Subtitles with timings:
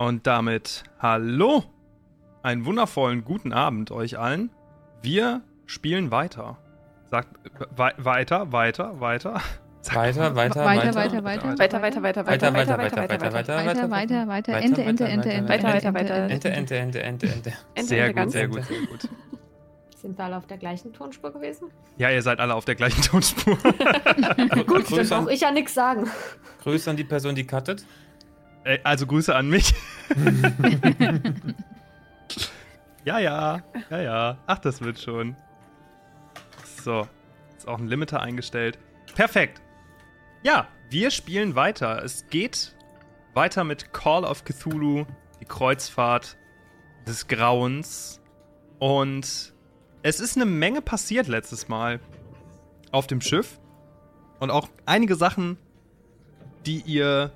[0.00, 1.62] Und damit hallo,
[2.42, 4.48] einen wundervollen guten Abend euch allen.
[5.02, 6.56] Wir spielen weiter.
[7.10, 7.28] Sagt
[7.76, 9.42] we weiter, weiter, weiter.
[9.92, 13.90] Weiter, weiter, weiter, weiter, weiter, Weiter, weiter, weiter, weiter, weiter, weiter, weiter, weiter, weiter, weiter,
[13.90, 16.14] weiter, weiter, Ente, Ente, Ente, Ente, Weiter, weiter, weiter.
[16.30, 17.52] Ente, Ente, Ente, Ente, Ente.
[17.74, 18.32] Ende, Sehr Ende, gut, ganz.
[18.32, 19.08] sehr gut, sehr gut.
[19.96, 21.68] Sind wir alle auf der gleichen Tonspur gewesen?
[21.98, 23.54] Ja, ihr seid alle auf der gleichen Tonspur.
[24.66, 26.08] Gut, dann brauche ich ja nichts sagen.
[26.62, 27.84] Grüße an die Person, die cuttet.
[28.84, 29.74] Also Grüße an mich.
[33.04, 34.38] ja, ja, ja, ja.
[34.46, 35.34] Ach, das wird schon.
[36.84, 37.06] So,
[37.56, 38.78] ist auch ein Limiter eingestellt.
[39.14, 39.62] Perfekt.
[40.42, 42.02] Ja, wir spielen weiter.
[42.04, 42.74] Es geht
[43.34, 45.06] weiter mit Call of Cthulhu,
[45.40, 46.36] die Kreuzfahrt
[47.06, 48.20] des Grauens.
[48.78, 49.54] Und
[50.02, 52.00] es ist eine Menge passiert letztes Mal
[52.92, 53.58] auf dem Schiff.
[54.38, 55.58] Und auch einige Sachen,
[56.64, 57.32] die ihr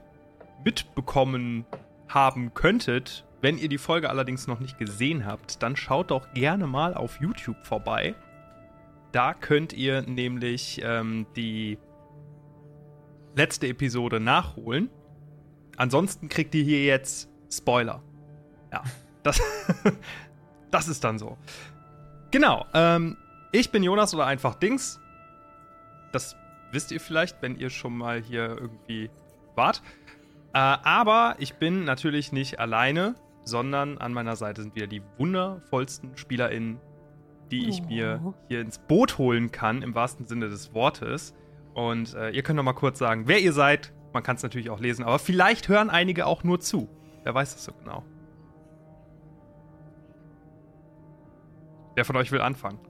[0.64, 1.66] mitbekommen
[2.08, 3.24] haben könntet.
[3.40, 7.20] Wenn ihr die Folge allerdings noch nicht gesehen habt, dann schaut doch gerne mal auf
[7.20, 8.14] YouTube vorbei.
[9.12, 11.78] Da könnt ihr nämlich ähm, die
[13.36, 14.90] letzte Episode nachholen.
[15.76, 18.02] Ansonsten kriegt ihr hier jetzt Spoiler.
[18.72, 18.82] Ja,
[19.22, 19.40] das,
[20.70, 21.36] das ist dann so.
[22.30, 23.16] Genau, ähm,
[23.52, 25.00] ich bin Jonas oder einfach Dings.
[26.12, 26.36] Das
[26.72, 29.10] wisst ihr vielleicht, wenn ihr schon mal hier irgendwie
[29.54, 29.82] wart.
[30.54, 36.16] Äh, aber ich bin natürlich nicht alleine, sondern an meiner Seite sind wieder die wundervollsten
[36.16, 36.80] SpielerInnen,
[37.50, 41.34] die ich mir hier ins Boot holen kann, im wahrsten Sinne des Wortes.
[41.74, 43.92] Und äh, ihr könnt noch mal kurz sagen, wer ihr seid.
[44.12, 46.88] Man kann es natürlich auch lesen, aber vielleicht hören einige auch nur zu.
[47.24, 48.04] Wer weiß das so genau.
[51.96, 52.78] Wer von euch will anfangen?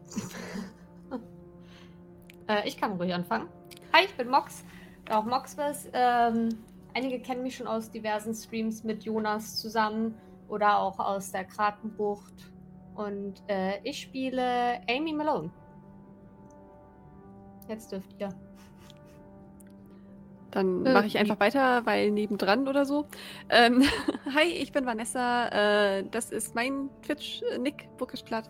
[2.46, 3.48] Äh, ich kann ruhig anfangen.
[3.94, 4.66] Hi, ich bin Mox.
[5.08, 5.88] Auch Moxbus.
[5.94, 6.50] Ähm,
[6.94, 10.14] einige kennen mich schon aus diversen Streams mit Jonas zusammen
[10.48, 12.52] oder auch aus der Krakenbucht.
[12.94, 15.50] Und äh, ich spiele Amy Malone.
[17.68, 18.28] Jetzt dürft ihr.
[20.52, 23.06] Dann Äh, mache ich einfach weiter, weil nebendran oder so.
[23.48, 23.82] Ähm,
[24.34, 25.48] hi, ich bin Vanessa.
[25.48, 28.48] Äh, das ist mein Twitch-Nick, Bookish Platt.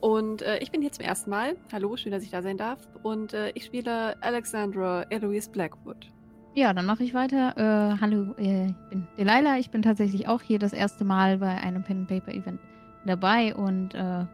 [0.00, 1.56] Und äh, ich bin hier zum ersten Mal.
[1.72, 2.78] Hallo, schön, dass ich da sein darf.
[3.02, 6.08] Und äh, ich spiele Alexandra Eloise Blackwood.
[6.54, 7.56] Ja, dann mache ich weiter.
[7.56, 9.58] Äh, hallo, äh, ich bin Delilah.
[9.58, 12.60] Ich bin tatsächlich auch hier das erste Mal bei einem Pen Paper Event
[13.06, 14.26] dabei und äh,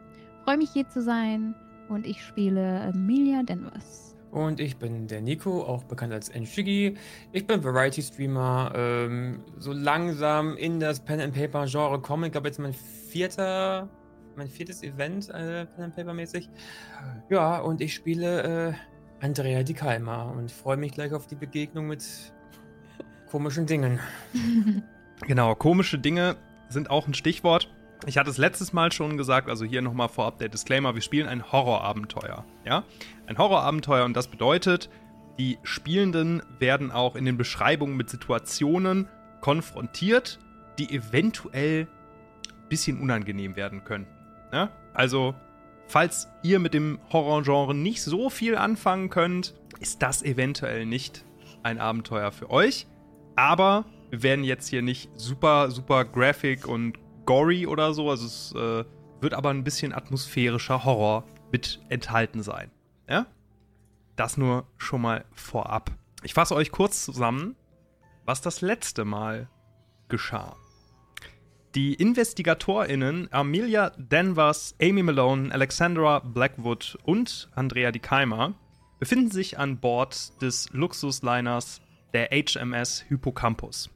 [0.44, 1.54] freue mich hier zu sein.
[1.88, 4.16] Und ich spiele Amelia Danvers.
[4.30, 6.96] Und ich bin der Nico, auch bekannt als Nshigi.
[7.32, 12.26] Ich bin Variety-Streamer, ähm, so langsam in das Pen-and-Paper-Genre komme.
[12.26, 13.88] Ich glaube, jetzt mein vierter,
[14.36, 16.48] mein viertes Event, äh, Pen-and-Paper-mäßig.
[17.30, 18.72] Ja, und ich spiele äh,
[19.20, 22.04] Andrea Di Calma und freue mich gleich auf die Begegnung mit
[23.30, 24.00] komischen Dingen.
[25.26, 26.36] Genau, komische Dinge
[26.68, 27.74] sind auch ein Stichwort.
[28.04, 31.26] Ich hatte es letztes Mal schon gesagt, also hier nochmal vorab der Disclaimer, wir spielen
[31.26, 32.84] ein Horrorabenteuer, ja?
[33.26, 34.90] Ein Horrorabenteuer und das bedeutet,
[35.38, 39.08] die Spielenden werden auch in den Beschreibungen mit Situationen
[39.40, 40.38] konfrontiert,
[40.78, 41.88] die eventuell
[42.48, 44.12] ein bisschen unangenehm werden könnten.
[44.52, 44.70] Ja?
[44.92, 45.34] Also,
[45.86, 51.24] falls ihr mit dem Horrorgenre nicht so viel anfangen könnt, ist das eventuell nicht
[51.62, 52.86] ein Abenteuer für euch.
[53.34, 58.10] Aber wir werden jetzt hier nicht super, super graphic und gory oder so.
[58.10, 58.84] Also es äh,
[59.20, 62.70] wird aber ein bisschen atmosphärischer Horror mit enthalten sein.
[63.08, 63.26] Ja?
[64.16, 65.90] Das nur schon mal vorab.
[66.22, 67.56] Ich fasse euch kurz zusammen,
[68.24, 69.48] was das letzte Mal
[70.08, 70.56] geschah.
[71.76, 78.54] Die InvestigatorInnen Amelia Danvers, Amy Malone, Alexandra Blackwood und Andrea Di Keimer
[78.98, 81.82] befinden sich an Bord des Luxusliners
[82.14, 83.90] der HMS Hippocampus.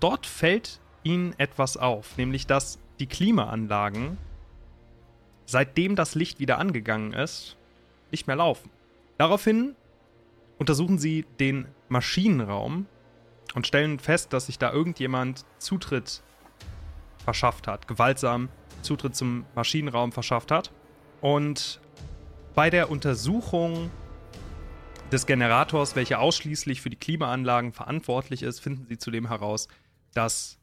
[0.01, 4.19] Dort fällt ihnen etwas auf, nämlich dass die Klimaanlagen,
[5.47, 7.57] seitdem das Licht wieder angegangen ist,
[8.11, 8.71] nicht mehr laufen.
[9.19, 9.77] Daraufhin
[10.59, 12.87] untersuchen sie den Maschinenraum
[13.55, 16.23] und stellen fest, dass sich da irgendjemand Zutritt
[17.25, 18.49] verschafft hat, gewaltsam
[18.83, 20.73] Zutritt zum Maschinenraum verschafft hat.
[21.21, 21.81] Und
[22.55, 23.91] bei der Untersuchung
[25.13, 29.69] des Generators, welcher ausschließlich für die Klimaanlagen verantwortlich ist, finden sie zudem heraus,
[30.15, 30.59] dass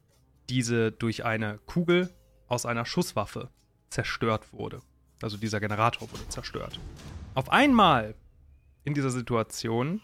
[0.50, 2.10] diese durch eine Kugel
[2.48, 3.50] aus einer Schusswaffe
[3.90, 4.82] zerstört wurde.
[5.22, 6.80] Also dieser Generator wurde zerstört.
[7.36, 8.16] Auf einmal
[8.90, 10.02] in dieser Situation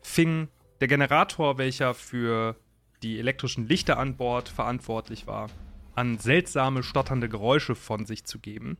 [0.00, 0.48] fing
[0.80, 2.56] der Generator, welcher für
[3.02, 5.50] die elektrischen Lichter an Bord verantwortlich war,
[5.94, 8.78] an seltsame, stotternde Geräusche von sich zu geben.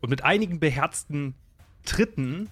[0.00, 1.34] Und mit einigen beherzten
[1.84, 2.48] Tritten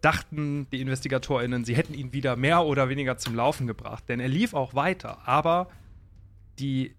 [0.00, 4.04] dachten die InvestigatorInnen, sie hätten ihn wieder mehr oder weniger zum Laufen gebracht.
[4.08, 5.68] Denn er lief auch weiter, aber
[6.58, 6.94] die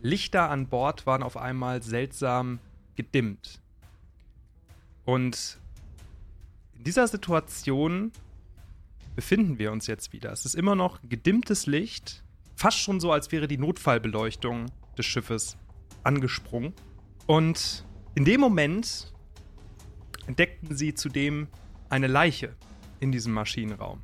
[0.00, 2.58] Lichter an Bord waren auf einmal seltsam
[2.96, 3.60] gedimmt.
[5.04, 5.58] Und
[6.86, 8.12] dieser Situation
[9.16, 10.30] befinden wir uns jetzt wieder.
[10.32, 12.22] Es ist immer noch gedimmtes Licht,
[12.54, 14.66] fast schon so, als wäre die Notfallbeleuchtung
[14.96, 15.56] des Schiffes
[16.04, 16.72] angesprungen.
[17.26, 17.84] Und
[18.14, 19.12] in dem Moment
[20.26, 21.48] entdeckten sie zudem
[21.88, 22.54] eine Leiche
[23.00, 24.02] in diesem Maschinenraum.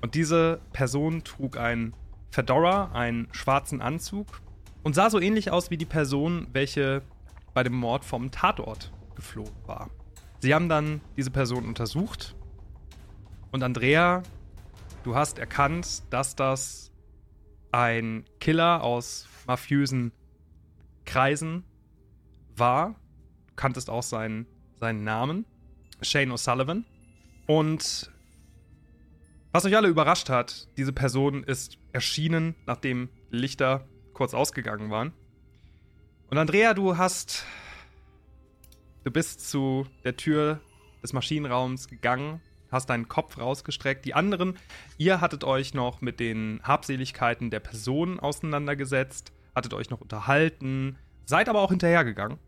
[0.00, 1.94] Und diese Person trug ein
[2.30, 4.40] Fedora, einen schwarzen Anzug
[4.84, 7.02] und sah so ähnlich aus wie die Person, welche
[7.54, 9.90] bei dem Mord vom Tatort geflohen war.
[10.42, 12.34] Sie haben dann diese Person untersucht
[13.52, 14.24] und Andrea,
[15.04, 16.90] du hast erkannt, dass das
[17.70, 20.10] ein Killer aus mafiösen
[21.04, 21.62] Kreisen
[22.56, 22.96] war.
[23.46, 24.46] Du kanntest auch seinen,
[24.80, 25.44] seinen Namen,
[26.00, 26.86] Shane O'Sullivan.
[27.46, 28.10] Und
[29.52, 35.12] was euch alle überrascht hat, diese Person ist erschienen, nachdem Lichter kurz ausgegangen waren.
[36.30, 37.46] Und Andrea, du hast.
[39.04, 40.60] Du bist zu der Tür
[41.02, 42.40] des Maschinenraums gegangen,
[42.70, 44.04] hast deinen Kopf rausgestreckt.
[44.04, 44.56] Die anderen,
[44.96, 51.48] ihr hattet euch noch mit den Habseligkeiten der Person auseinandergesetzt, hattet euch noch unterhalten, seid
[51.48, 52.38] aber auch hinterhergegangen.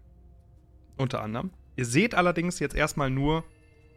[0.96, 1.50] Unter anderem.
[1.76, 3.44] Ihr seht allerdings jetzt erstmal nur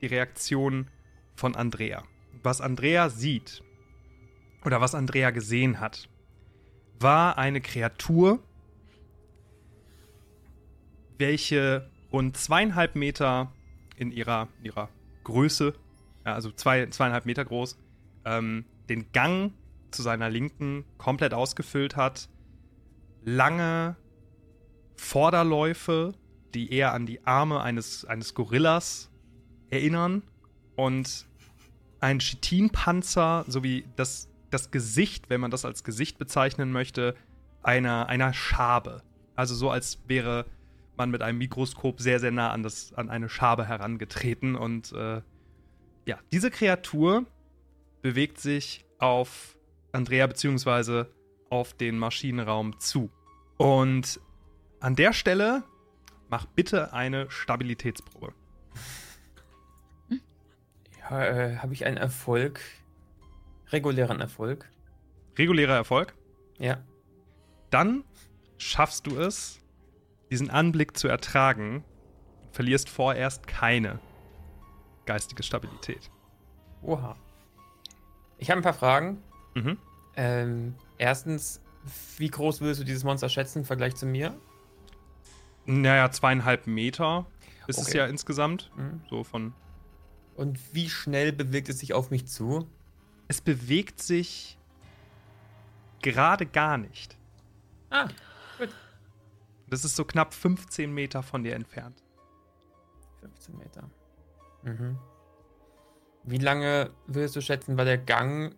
[0.02, 0.90] die Reaktion
[1.36, 2.04] von Andrea.
[2.42, 3.62] Was Andrea sieht,
[4.66, 6.10] oder was Andrea gesehen hat,
[7.00, 8.40] war eine Kreatur,
[11.20, 13.52] welche rund zweieinhalb Meter
[13.96, 14.90] in ihrer, ihrer
[15.24, 15.74] Größe,
[16.24, 17.78] also zwei, zweieinhalb Meter groß,
[18.26, 19.54] ähm, den Gang
[19.92, 22.30] zu seiner Linken komplett ausgefüllt hat.
[23.24, 23.96] Lange
[24.96, 26.14] Vorderläufe,
[26.54, 29.10] die eher an die Arme eines, eines Gorillas
[29.70, 30.24] erinnern.
[30.76, 31.26] Und
[32.00, 37.16] ein Chitinpanzer sowie das, das Gesicht, wenn man das als Gesicht bezeichnen möchte,
[37.64, 39.02] einer, einer Schabe.
[39.36, 40.46] Also so, als wäre
[40.98, 44.56] man mit einem Mikroskop sehr, sehr nah an, das, an eine Schabe herangetreten.
[44.56, 45.22] Und äh,
[46.06, 47.26] ja, diese Kreatur
[48.02, 49.58] bewegt sich auf
[49.92, 51.12] Andrea beziehungsweise
[51.50, 53.10] auf den Maschinenraum zu.
[53.58, 54.20] Und
[54.80, 55.64] an der Stelle
[56.30, 58.34] mach bitte eine Stabilitätsprobe.
[61.00, 62.60] Ja, äh, habe ich einen Erfolg?
[63.72, 64.70] Regulären Erfolg?
[65.38, 66.14] Regulärer Erfolg.
[66.58, 66.84] Ja.
[67.70, 68.04] Dann
[68.58, 69.60] schaffst du es,
[70.30, 71.84] diesen Anblick zu ertragen
[72.52, 74.00] verlierst vorerst keine
[75.06, 76.10] geistige Stabilität.
[76.82, 77.16] Oha.
[78.38, 79.22] Ich habe ein paar Fragen.
[79.56, 79.78] Mhm.
[80.16, 81.62] Ähm, erstens,
[82.18, 84.36] wie groß würdest du dieses Monster schätzen im Vergleich zu mir?
[85.66, 87.26] Naja, zweieinhalb Meter
[87.68, 87.98] ist es Okay.
[88.00, 88.72] ja insgesamt.
[88.76, 89.02] Mhm.
[89.10, 89.54] So von.
[90.36, 92.68] Und wie schnell bewegt es sich auf mich zu?
[93.28, 94.58] Es bewegt sich
[96.02, 97.18] gerade gar nicht.
[97.90, 98.08] Ah.
[99.70, 102.02] Das ist so knapp 15 Meter von dir entfernt.
[103.22, 103.90] 15 Meter.
[104.64, 104.98] Mhm.
[106.24, 108.56] Wie lange würdest du schätzen, war der Gang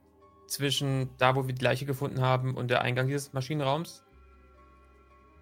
[0.47, 4.03] zwischen da, wo wir die Leiche gefunden haben, und der Eingang dieses Maschinenraums?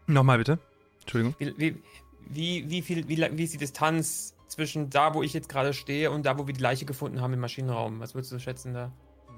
[0.08, 0.60] Nochmal bitte.
[1.02, 1.36] Entschuldigung.
[1.40, 1.82] Wie, wie,
[2.30, 5.74] wie, wie, viel, wie, lang- wie ist die Distanz zwischen da, wo ich jetzt gerade
[5.74, 8.00] stehe, und da, wo wir die Leiche gefunden haben im Maschinenraum?
[8.00, 8.92] Was würdest du schätzen da?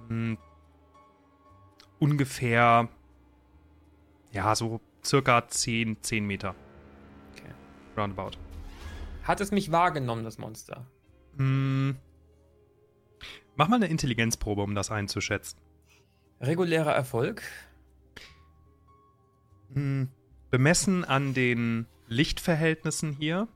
[0.07, 0.37] Hm,
[1.99, 2.87] ungefähr.
[4.31, 6.55] Ja, so circa 10, 10 Meter.
[7.33, 7.51] Okay.
[7.97, 8.37] Roundabout.
[9.23, 10.85] Hat es mich wahrgenommen, das Monster?
[11.37, 11.97] Hm.
[13.55, 15.59] Mach mal eine Intelligenzprobe, um das einzuschätzen.
[16.39, 17.43] Regulärer Erfolg?
[19.73, 20.09] Hm,
[20.49, 23.47] Bemessen an den Lichtverhältnissen hier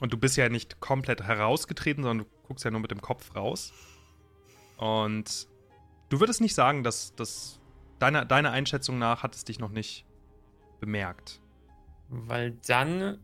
[0.00, 3.34] und du bist ja nicht komplett herausgetreten, sondern du guckst ja nur mit dem Kopf
[3.34, 3.72] raus.
[4.76, 5.48] Und
[6.08, 7.60] du würdest nicht sagen, dass das
[7.98, 10.06] deiner, deiner Einschätzung nach hat es dich noch nicht
[10.80, 11.40] bemerkt.
[12.08, 13.18] Weil dann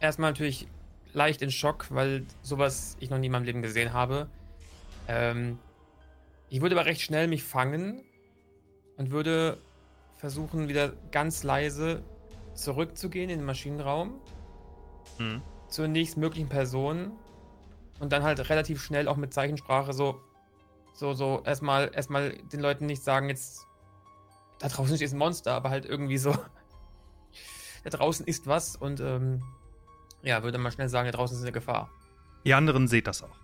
[0.00, 0.68] erstmal natürlich
[1.12, 4.28] leicht in Schock, weil sowas ich noch nie in meinem Leben gesehen habe.
[5.08, 5.58] Ähm,
[6.48, 8.02] ich würde aber recht schnell mich fangen
[8.96, 9.58] und würde
[10.16, 12.02] versuchen, wieder ganz leise
[12.54, 14.14] zurückzugehen in den Maschinenraum
[15.18, 15.42] Mhm.
[15.68, 17.12] zur nächstmöglichen Person
[18.00, 20.20] und dann halt relativ schnell auch mit Zeichensprache so,
[20.94, 23.66] so, so erstmal, erstmal den Leuten nicht sagen, jetzt
[24.58, 26.32] da draußen ist ein Monster, aber halt irgendwie so,
[27.84, 29.42] da draußen ist was und ähm,
[30.22, 31.90] ja, würde mal schnell sagen, da draußen ist eine Gefahr.
[32.44, 33.36] Ihr anderen seht das auch.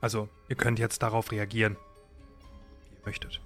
[0.00, 1.76] Also, ihr könnt jetzt darauf reagieren,
[2.90, 3.40] wie ihr möchtet.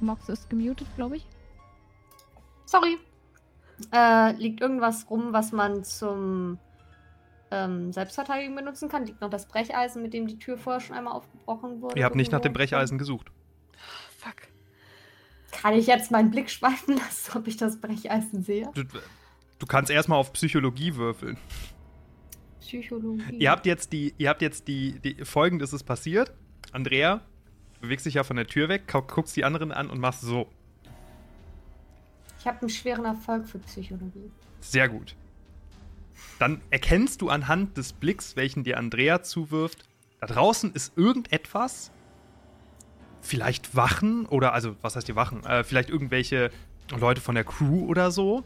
[0.00, 1.26] Mox ist gemutet, glaube ich.
[2.66, 2.98] Sorry.
[3.92, 6.58] Äh, liegt irgendwas rum, was man zum
[7.52, 9.06] ähm, Selbstverteidigung benutzen kann?
[9.06, 11.98] Liegt noch das Brecheisen, mit dem die Tür vorher schon einmal aufgebrochen wurde?
[11.98, 12.52] Ihr habt nicht nach dem?
[12.52, 13.30] Brecheisen gesucht.
[14.18, 14.36] Fuck.
[15.52, 18.70] Kann ich jetzt meinen Blick schweifen lassen, ob ich das Brecheisen sehe?
[18.74, 18.82] Du,
[19.58, 21.36] du kannst erstmal auf Psychologie würfeln.
[22.60, 23.36] Psychologie.
[23.38, 26.32] Ihr habt jetzt die, ihr habt jetzt die, die folgendes ist passiert.
[26.72, 27.20] Andrea,
[27.74, 30.22] du bewegst dich ja von der Tür weg, gu- guckst die anderen an und machst
[30.22, 30.48] so.
[32.38, 34.30] Ich habe einen schweren Erfolg für Psychologie.
[34.60, 35.14] Sehr gut.
[36.38, 39.84] Dann erkennst du anhand des Blicks, welchen dir Andrea zuwirft,
[40.20, 41.90] da draußen ist irgendetwas.
[43.20, 45.44] Vielleicht Wachen oder, also, was heißt die Wachen?
[45.44, 46.50] Äh, vielleicht irgendwelche
[46.90, 48.44] Leute von der Crew oder so,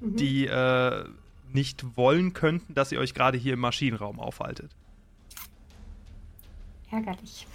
[0.00, 0.16] Mhm.
[0.16, 1.04] die äh,
[1.52, 4.70] nicht wollen könnten, dass ihr euch gerade hier im Maschinenraum aufhaltet.
[6.90, 7.46] Ärgerlich.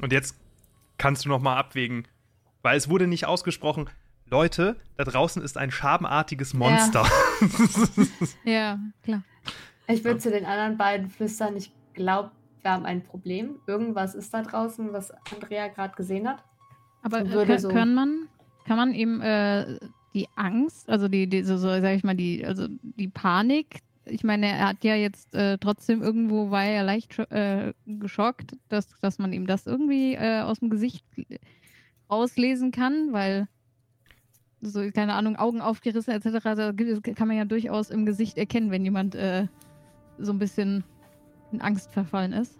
[0.00, 0.36] Und jetzt
[0.98, 2.06] kannst du noch mal abwägen,
[2.62, 3.88] weil es wurde nicht ausgesprochen,
[4.30, 7.04] Leute, da draußen ist ein schabenartiges Monster.
[8.44, 9.22] Ja, klar.
[9.86, 12.30] Ich würde zu den anderen beiden flüstern, ich glaube,
[12.62, 13.56] wir haben ein Problem.
[13.66, 16.42] Irgendwas ist da draußen, was Andrea gerade gesehen hat.
[17.02, 18.28] Aber äh, so- kann man,
[18.66, 19.78] kann man eben äh,
[20.14, 24.24] die Angst, also die, die so, so sag ich mal, die, also die Panik, ich
[24.24, 29.18] meine, er hat ja jetzt äh, trotzdem irgendwo, war er leicht äh, geschockt, dass, dass
[29.18, 31.04] man ihm das irgendwie äh, aus dem Gesicht
[32.10, 33.48] rauslesen kann, weil
[34.64, 38.70] so, keine Ahnung, Augen aufgerissen etc., da gibt- kann man ja durchaus im Gesicht erkennen,
[38.70, 39.46] wenn jemand äh,
[40.18, 40.84] so ein bisschen
[41.52, 42.58] in Angst verfallen ist.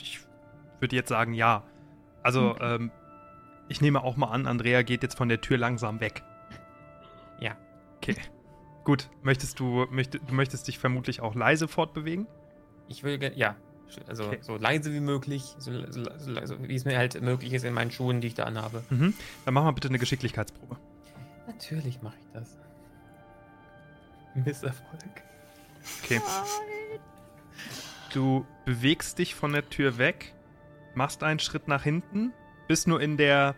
[0.00, 0.20] Ich
[0.80, 1.64] würde jetzt sagen, ja.
[2.22, 2.74] Also, Okay.
[2.76, 2.90] ähm,
[3.68, 6.22] ich nehme auch mal an, Andrea geht jetzt von der Tür langsam weg.
[7.40, 7.54] Ja.
[7.98, 8.16] Okay.
[8.84, 12.26] Gut, möchtest du, möcht, du möchtest dich vermutlich auch leise fortbewegen?
[12.88, 13.56] Ich würde gerne, ja,
[14.08, 14.38] also Okay.
[14.42, 17.74] so leise wie möglich, so, so, so, so wie es mir halt möglich ist in
[17.74, 18.82] meinen Schuhen, die ich da anhabe.
[18.90, 19.14] Mhm.
[19.44, 20.76] Dann mach mal bitte eine Geschicklichkeitsprobe.
[21.46, 22.56] Natürlich mache ich das.
[24.34, 25.22] Misserfolg.
[26.02, 26.20] Okay.
[28.12, 30.34] Du bewegst dich von der Tür weg,
[30.94, 32.32] machst einen Schritt nach hinten,
[32.68, 33.54] bist nur in der.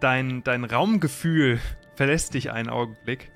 [0.00, 1.60] Dein, dein Raumgefühl
[1.94, 3.30] verlässt dich einen Augenblick.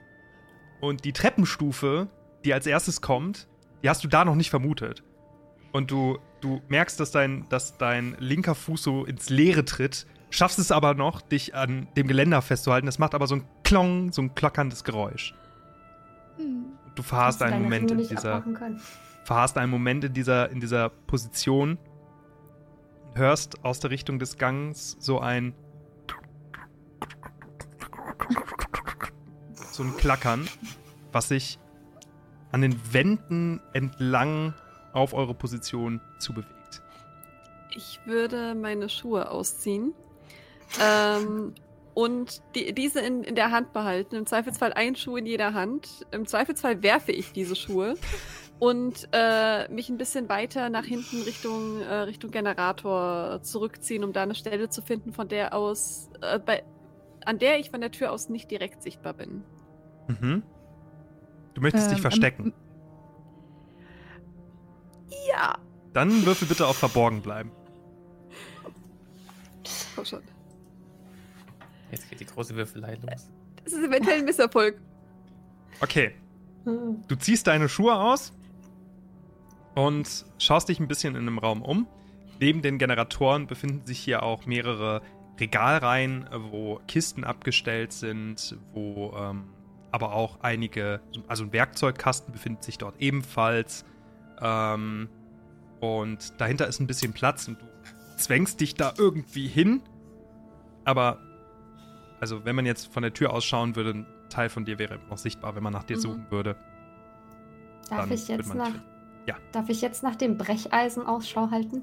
[0.81, 2.09] Und die Treppenstufe,
[2.45, 3.49] die als erstes kommt,
[3.85, 5.05] die hast du da noch nicht vermutet.
[5.71, 10.59] Und du, du merkst, dass dein, dass dein linker Fuß so ins Leere tritt, schaffst
[10.59, 12.87] es aber noch, dich an dem Geländer festzuhalten.
[12.87, 15.35] Das macht aber so ein Klong, so ein klackerndes Geräusch.
[16.39, 16.65] Hm.
[16.95, 18.43] Du verharrst einen Moment in dieser,
[19.25, 21.77] verharrst einen Moment in dieser, in dieser Position,
[23.15, 25.55] hörst aus der Richtung des Gangs so ein
[29.73, 30.49] so ein Klackern,
[31.13, 31.59] was sich
[32.55, 34.55] an den Wänden entlang
[34.93, 36.83] auf eure Position zubewegt.
[37.75, 39.93] Ich würde meine Schuhe ausziehen
[40.81, 41.53] ähm,
[41.95, 44.15] und die, diese in, in der Hand behalten.
[44.15, 46.07] Im Zweifelsfall ein Schuh in jeder Hand.
[46.13, 47.97] Im Zweifelsfall werfe ich diese Schuhe
[48.61, 54.23] und äh, mich ein bisschen weiter nach hinten Richtung, äh, Richtung Generator zurückziehen, um da
[54.23, 56.63] eine Stelle zu finden, von der aus, äh, bei,
[57.25, 59.43] an der ich von der Tür aus nicht direkt sichtbar bin.
[60.07, 60.45] Mhm.
[61.55, 62.53] Du möchtest dich Ähm, verstecken.
[65.29, 65.57] Ja,
[65.93, 67.51] Dann würfel bitte auf Verborgen bleiben.
[69.95, 70.23] komm schon.
[71.91, 73.31] Jetzt geht die große Würfelei los.
[73.63, 74.81] Das ist eventuell ein Misserfolg.
[75.81, 76.15] Okay.
[76.65, 78.33] Du ziehst deine Schuhe aus
[79.75, 81.87] und schaust dich ein bisschen in einem Raum um.
[82.41, 85.03] Neben den Generatoren befinden sich hier auch mehrere
[85.39, 89.45] Regalreihen, wo Kisten abgestellt sind, wo ähm,
[89.95, 93.85] aber auch einige, also ein Werkzeugkasten befindet sich dort ebenfalls.
[94.41, 95.09] Ähm,
[95.79, 97.67] und dahinter ist ein bisschen Platz und du
[98.17, 99.83] zwängst dich da irgendwie hin,
[100.85, 101.21] aber
[102.19, 105.19] also wenn man jetzt von der Tür ausschauen würde, ein Teil von dir wäre noch
[105.19, 106.01] sichtbar, wenn man nach dir Mhm.
[106.01, 106.57] suchen würde.
[107.89, 108.73] Darf ich jetzt nach.
[109.27, 109.37] Ja.
[109.53, 111.83] Darf ich jetzt nach dem Brecheisen Ausschau halten?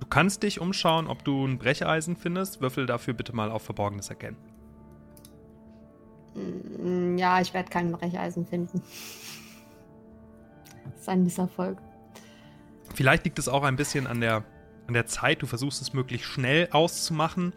[0.00, 2.60] Du kannst dich umschauen, ob du ein Brecheisen findest.
[2.60, 4.36] Würfel dafür bitte mal auf Verborgenes erkennen.
[6.34, 8.82] Mm, Ja, ich werde kein Brecheisen finden.
[10.84, 11.78] Das ist ein Misserfolg.
[12.94, 14.44] Vielleicht liegt es auch ein bisschen an der,
[14.86, 15.42] an der Zeit.
[15.42, 17.52] Du versuchst es möglichst schnell auszumachen,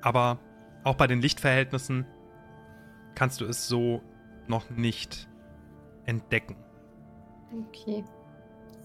[0.00, 0.38] aber
[0.84, 2.06] auch bei den Lichtverhältnissen
[3.14, 4.02] kannst du es so
[4.46, 5.28] noch nicht
[6.04, 6.56] entdecken.
[7.68, 8.04] Okay.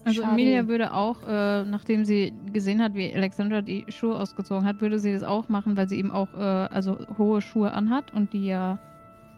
[0.04, 0.32] Also Schade.
[0.32, 4.98] Emilia würde auch, äh, nachdem sie gesehen hat, wie Alexandra die Schuhe ausgezogen hat, würde
[4.98, 8.46] sie das auch machen, weil sie eben auch äh, also hohe Schuhe anhat und die
[8.46, 8.80] ja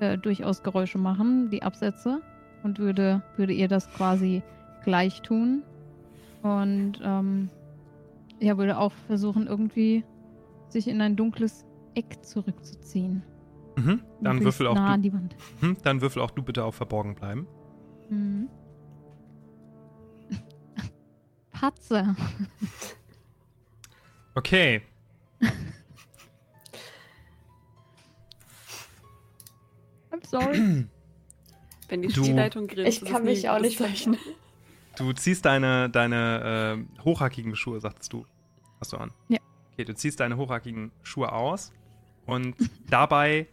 [0.05, 2.21] äh, durchaus Geräusche machen, die Absätze.
[2.63, 4.43] Und würde, würde ihr das quasi
[4.85, 5.63] gleich tun.
[6.43, 7.51] Und ähm,
[8.41, 10.05] ja, würde auch versuchen, irgendwie
[10.69, 13.23] sich in ein dunkles Eck zurückzuziehen.
[13.77, 14.01] Mhm.
[14.21, 15.37] Dann würfel auch nah an du, die Wand.
[15.61, 15.77] mhm.
[15.83, 17.47] dann würfel auch du bitte auf Verborgen bleiben.
[18.09, 18.49] Mhm.
[21.53, 22.15] Patze.
[24.35, 24.83] Okay.
[30.41, 30.87] Sorry.
[31.89, 34.17] Wenn die Du- Spielleitung grinst, Ich kann mich auch nicht Zeichen.
[34.97, 38.25] Du ziehst deine, deine äh, hochhackigen Schuhe, sagtest du.
[38.81, 39.11] Hast du an?
[39.29, 39.39] Ja.
[39.73, 41.73] Okay, du ziehst deine hochhackigen Schuhe aus
[42.27, 42.55] und
[42.89, 43.49] dabei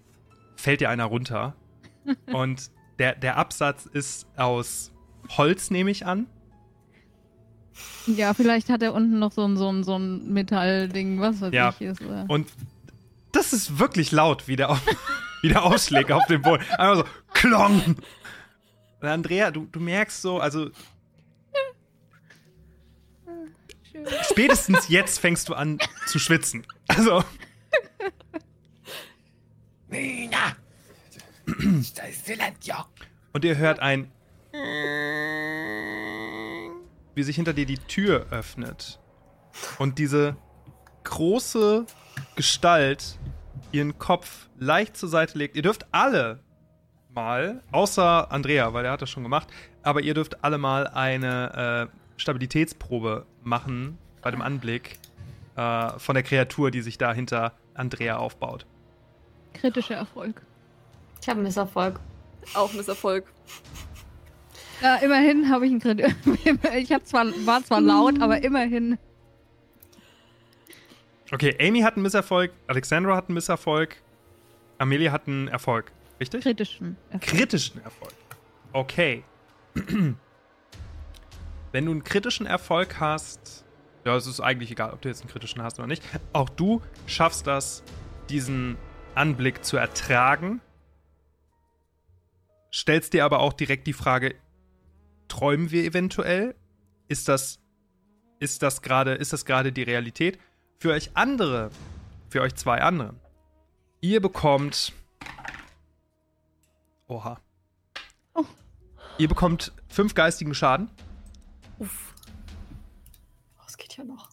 [0.56, 1.56] fällt dir einer runter.
[2.34, 4.92] Und der, der Absatz ist aus
[5.38, 6.26] Holz, nehme ich an.
[8.08, 11.54] Ja, vielleicht hat er unten noch so ein, so ein, so ein Metallding, was weiß
[11.54, 11.70] Ja.
[11.80, 11.82] ich.
[11.86, 12.26] Ist, äh.
[12.28, 12.48] Und
[13.32, 14.82] das ist wirklich laut, wie der, auf,
[15.42, 16.64] wie der ausschlägt auf dem Boden.
[16.78, 17.96] Einfach so, klong!
[19.02, 20.70] Und Andrea, du, du merkst so, also
[23.92, 24.08] Schön.
[24.30, 26.66] spätestens jetzt fängst du an zu schwitzen.
[26.88, 27.24] Also,
[32.26, 32.76] silenzio!
[33.34, 34.12] und ihr hört ein
[37.16, 39.00] wie sich hinter dir die Tür öffnet
[39.80, 40.36] und diese
[41.04, 41.86] große
[42.36, 43.18] Gestalt
[43.72, 45.56] ihren Kopf leicht zur Seite legt.
[45.56, 46.40] Ihr dürft alle
[47.14, 49.48] mal, außer Andrea, weil er hat das schon gemacht,
[49.84, 55.00] aber ihr dürft alle mal eine äh, Stabilitätsprobe machen bei dem Anblick
[55.56, 58.66] äh, von der Kreatur, die sich da hinter Andrea aufbaut.
[59.54, 60.42] Kritischer Erfolg.
[61.22, 62.00] Ich habe einen Misserfolg.
[62.54, 63.26] Auch Misserfolg.
[64.82, 66.16] Ja, immerhin habe ich einen Kredit.
[66.76, 68.98] ich hab zwar, war zwar laut, aber immerhin.
[71.34, 73.96] Okay, Amy hat einen Misserfolg, Alexandra hat einen Misserfolg,
[74.78, 75.94] Amelia hat einen Erfolg.
[76.20, 76.44] Richtig?
[76.44, 77.22] Kritischen Erfolg.
[77.22, 78.14] kritischen Erfolg.
[78.74, 79.24] Okay.
[81.72, 83.66] Wenn du einen kritischen Erfolg hast,
[84.04, 86.04] ja, es ist eigentlich egal, ob du jetzt einen kritischen hast oder nicht.
[86.34, 87.84] Auch du schaffst das,
[88.30, 88.78] diesen
[89.16, 90.60] Anblick zu ertragen.
[92.74, 94.36] Stellst dir aber auch direkt die Frage:
[95.30, 96.56] Träumen wir eventuell?
[97.08, 97.60] Ist das,
[98.40, 100.40] ist das gerade, ist das gerade die Realität?
[100.82, 101.70] Für euch andere,
[102.32, 103.20] für euch zwei anderen,
[104.02, 104.94] ihr bekommt
[107.08, 107.40] Oha.
[108.34, 108.46] Oh.
[109.20, 110.90] Ihr bekommt fünf geistigen Schaden.
[111.78, 112.16] Uff.
[113.60, 114.32] Oh, es geht ja noch.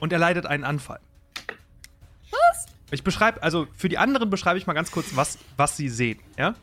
[0.00, 1.00] und er leidet einen Anfall.
[2.30, 2.66] Was?
[2.92, 6.20] Ich beschreibe, also für die anderen beschreibe ich mal ganz kurz, was, was sie sehen,
[6.36, 6.54] ja?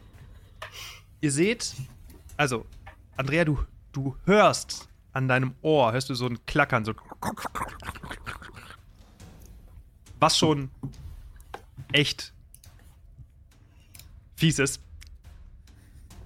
[1.20, 1.74] Ihr seht,
[2.38, 2.66] also,
[3.18, 3.60] Andrea, du,
[3.92, 6.94] du hörst an deinem Ohr, hörst du so ein Klackern, so.
[10.20, 10.70] Was schon
[11.94, 12.34] echt
[14.36, 14.82] fies ist.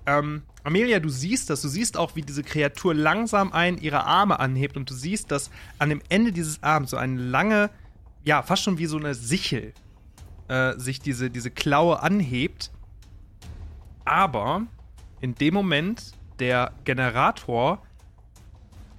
[0.07, 4.39] Ähm, Amelia, du siehst das, du siehst auch, wie diese Kreatur langsam einen ihrer Arme
[4.39, 7.69] anhebt und du siehst, dass an dem Ende dieses Arms so eine lange,
[8.23, 9.73] ja, fast schon wie so eine Sichel
[10.47, 12.71] äh, sich diese, diese Klaue anhebt.
[14.03, 14.63] Aber
[15.21, 17.83] in dem Moment der Generator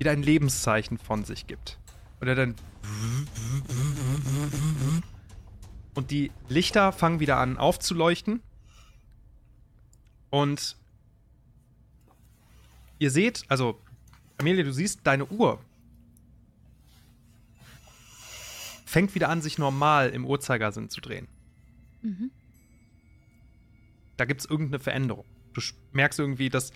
[0.00, 1.78] wieder ein Lebenszeichen von sich gibt.
[2.18, 2.54] Und er dann
[5.94, 8.42] und die Lichter fangen wieder an aufzuleuchten.
[10.30, 10.76] Und
[12.98, 13.78] ihr seht, also
[14.38, 15.60] Amelia, du siehst, deine Uhr
[18.86, 21.28] fängt wieder an, sich normal im Uhrzeigersinn zu drehen.
[22.02, 22.30] Mhm.
[24.16, 25.26] Da gibt es irgendeine Veränderung.
[25.52, 25.60] Du
[25.92, 26.72] merkst irgendwie, dass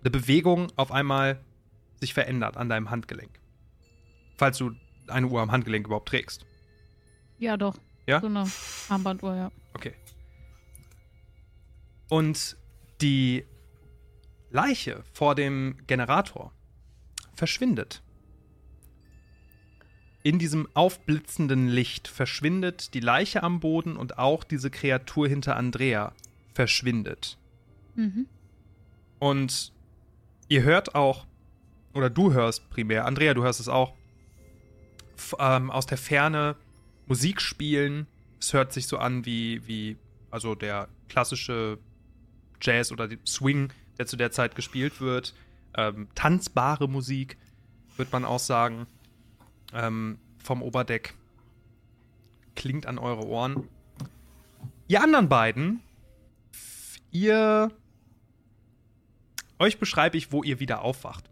[0.00, 1.40] eine Bewegung auf einmal
[2.02, 3.30] sich verändert an deinem Handgelenk.
[4.36, 4.72] Falls du
[5.06, 6.44] eine Uhr am Handgelenk überhaupt trägst.
[7.38, 7.78] Ja, doch.
[8.06, 8.20] Ja?
[8.20, 8.50] So eine
[8.88, 9.52] Armbanduhr, ja.
[9.74, 9.94] Okay.
[12.08, 12.56] Und
[13.00, 13.44] die
[14.50, 16.52] Leiche vor dem Generator
[17.34, 18.02] verschwindet.
[20.22, 26.12] in diesem aufblitzenden Licht verschwindet die Leiche am Boden und auch diese Kreatur hinter Andrea
[26.54, 27.38] verschwindet.
[27.96, 28.26] Mhm.
[29.18, 29.72] Und
[30.48, 31.26] ihr hört auch,
[31.94, 33.94] oder du hörst primär, Andrea, du hörst es auch,
[35.38, 36.56] ähm, aus der Ferne
[37.06, 38.06] Musik spielen.
[38.40, 39.96] Es hört sich so an wie, wie
[40.30, 41.78] also der klassische
[42.60, 45.34] Jazz oder Swing, der zu der Zeit gespielt wird.
[45.76, 47.36] Ähm, tanzbare Musik,
[47.96, 48.86] wird man auch sagen,
[49.72, 51.14] ähm, vom Oberdeck.
[52.54, 53.68] Klingt an eure Ohren.
[54.88, 55.80] Ihr anderen beiden,
[57.10, 57.70] ihr.
[59.58, 61.30] Euch beschreibe ich, wo ihr wieder aufwacht.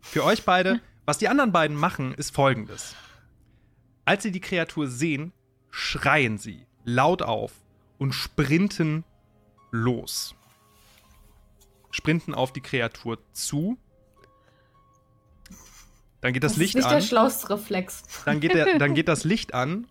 [0.00, 2.94] Für euch beide, was die anderen beiden machen, ist folgendes.
[4.04, 5.32] Als sie die Kreatur sehen,
[5.70, 7.52] schreien sie laut auf
[7.98, 9.04] und sprinten
[9.70, 10.34] los.
[11.90, 13.78] Sprinten auf die Kreatur zu.
[16.20, 16.94] Dann geht das, Das Licht ist nicht an.
[17.00, 18.02] der schlauste Reflex.
[18.24, 19.86] Dann geht, der, dann geht das Licht an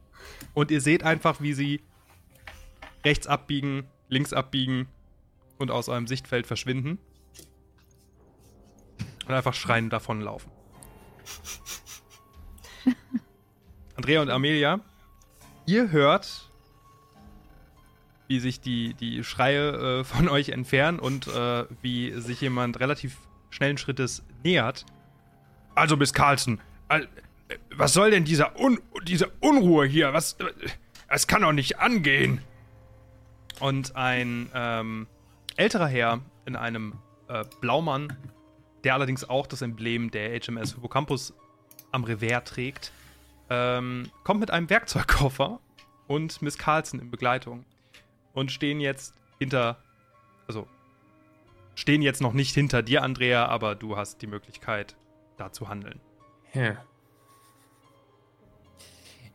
[0.53, 1.81] und ihr seht einfach, wie sie
[3.03, 4.87] rechts abbiegen, links abbiegen
[5.57, 6.99] und aus eurem Sichtfeld verschwinden.
[9.29, 10.51] Und einfach schreiend davonlaufen.
[13.95, 14.79] Andrea und Amelia,
[15.67, 16.49] ihr hört,
[18.27, 23.17] wie sich die, die Schreie äh, von euch entfernen und äh, wie sich jemand relativ
[23.51, 24.85] schnellen Schrittes nähert.
[25.75, 27.01] Also, Miss Carlson, äh,
[27.75, 30.11] was soll denn dieser Un diese Unruhe hier?
[30.11, 30.33] Was.
[30.39, 30.45] äh,
[31.07, 32.41] Es kann doch nicht angehen.
[33.59, 35.05] Und ein ähm,
[35.55, 36.93] älterer Herr in einem
[37.27, 38.17] äh, Blaumann,
[38.83, 41.33] der allerdings auch das Emblem der HMS Hippocampus
[41.91, 42.91] am Revers trägt,
[43.49, 45.59] ähm, kommt mit einem Werkzeugkoffer
[46.07, 47.65] und Miss Carlson in Begleitung
[48.33, 49.77] und stehen jetzt hinter,
[50.47, 50.67] also
[51.75, 54.95] stehen jetzt noch nicht hinter dir, Andrea, aber du hast die Möglichkeit,
[55.37, 55.99] da zu handeln.
[56.53, 56.77] Ja.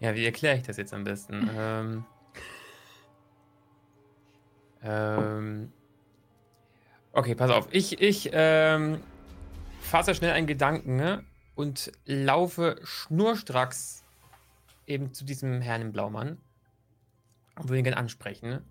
[0.01, 1.49] Ja, wie erkläre ich das jetzt am besten?
[1.57, 2.05] ähm,
[4.83, 5.73] ähm,
[7.13, 7.69] okay, pass auf.
[7.71, 9.01] Ich, ich ähm,
[9.85, 11.25] fasse schnell einen Gedanken ne?
[11.55, 14.03] und laufe schnurstracks
[14.87, 16.39] eben zu diesem Herrn im Blaumann
[17.57, 18.51] und will ihn gerne ansprechen.
[18.51, 18.63] Ne?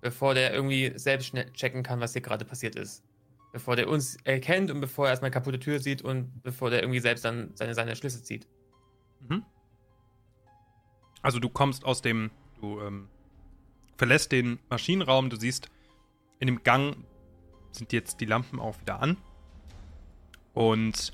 [0.00, 3.04] Bevor der irgendwie selbst schnell checken kann, was hier gerade passiert ist.
[3.52, 7.00] Bevor der uns erkennt und bevor er erstmal kaputte Tür sieht und bevor der irgendwie
[7.00, 8.46] selbst dann seine, seine Schlüsse zieht.
[9.28, 9.44] Mhm.
[11.22, 13.08] Also du kommst aus dem, du ähm,
[13.96, 15.68] verlässt den Maschinenraum, du siehst,
[16.38, 16.96] in dem Gang
[17.72, 19.18] sind jetzt die Lampen auch wieder an.
[20.54, 21.12] Und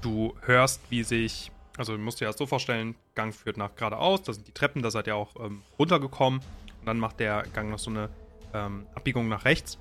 [0.00, 4.22] du hörst, wie sich, also du musst dir das so vorstellen, Gang führt nach geradeaus,
[4.22, 6.40] da sind die Treppen, da seid ihr auch ähm, runtergekommen.
[6.80, 8.08] Und dann macht der Gang noch so eine
[8.54, 9.78] ähm, Abbiegung nach rechts.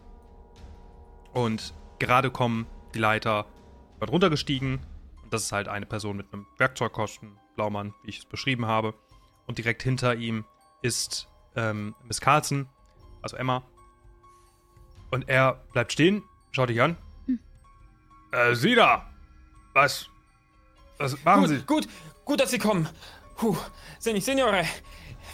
[1.34, 3.46] Und gerade kommen die Leiter,
[4.00, 4.80] wird runtergestiegen,
[5.24, 8.94] und das ist halt eine Person mit einem Werkzeugkosten, Blaumann, wie ich es beschrieben habe.
[9.48, 10.46] Und direkt hinter ihm
[10.82, 12.68] ist ähm, Miss Carlson,
[13.22, 13.64] also Emma.
[15.10, 16.98] Und er bleibt stehen, schaut dich an.
[18.32, 19.06] Äh, Sie da!
[19.74, 20.08] Was?
[20.98, 21.62] Was machen gut, Sie?
[21.66, 21.88] gut,
[22.26, 22.88] gut, dass Sie kommen.
[23.38, 23.58] Puh,
[24.00, 24.66] Signore,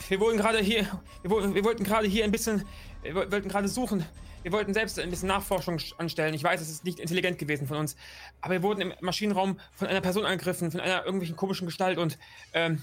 [0.07, 0.87] wir wollten gerade hier,
[1.21, 2.65] wir, wollten- wir wollten gerade hier ein bisschen,
[3.03, 4.05] wir woll- wollten gerade suchen.
[4.43, 6.33] Wir wollten selbst ein bisschen Nachforschung sch- anstellen.
[6.33, 7.97] Ich weiß, es ist nicht intelligent gewesen von uns,
[8.39, 12.17] aber wir wurden im Maschinenraum von einer Person angegriffen, von einer irgendwelchen komischen Gestalt und
[12.53, 12.79] ähm,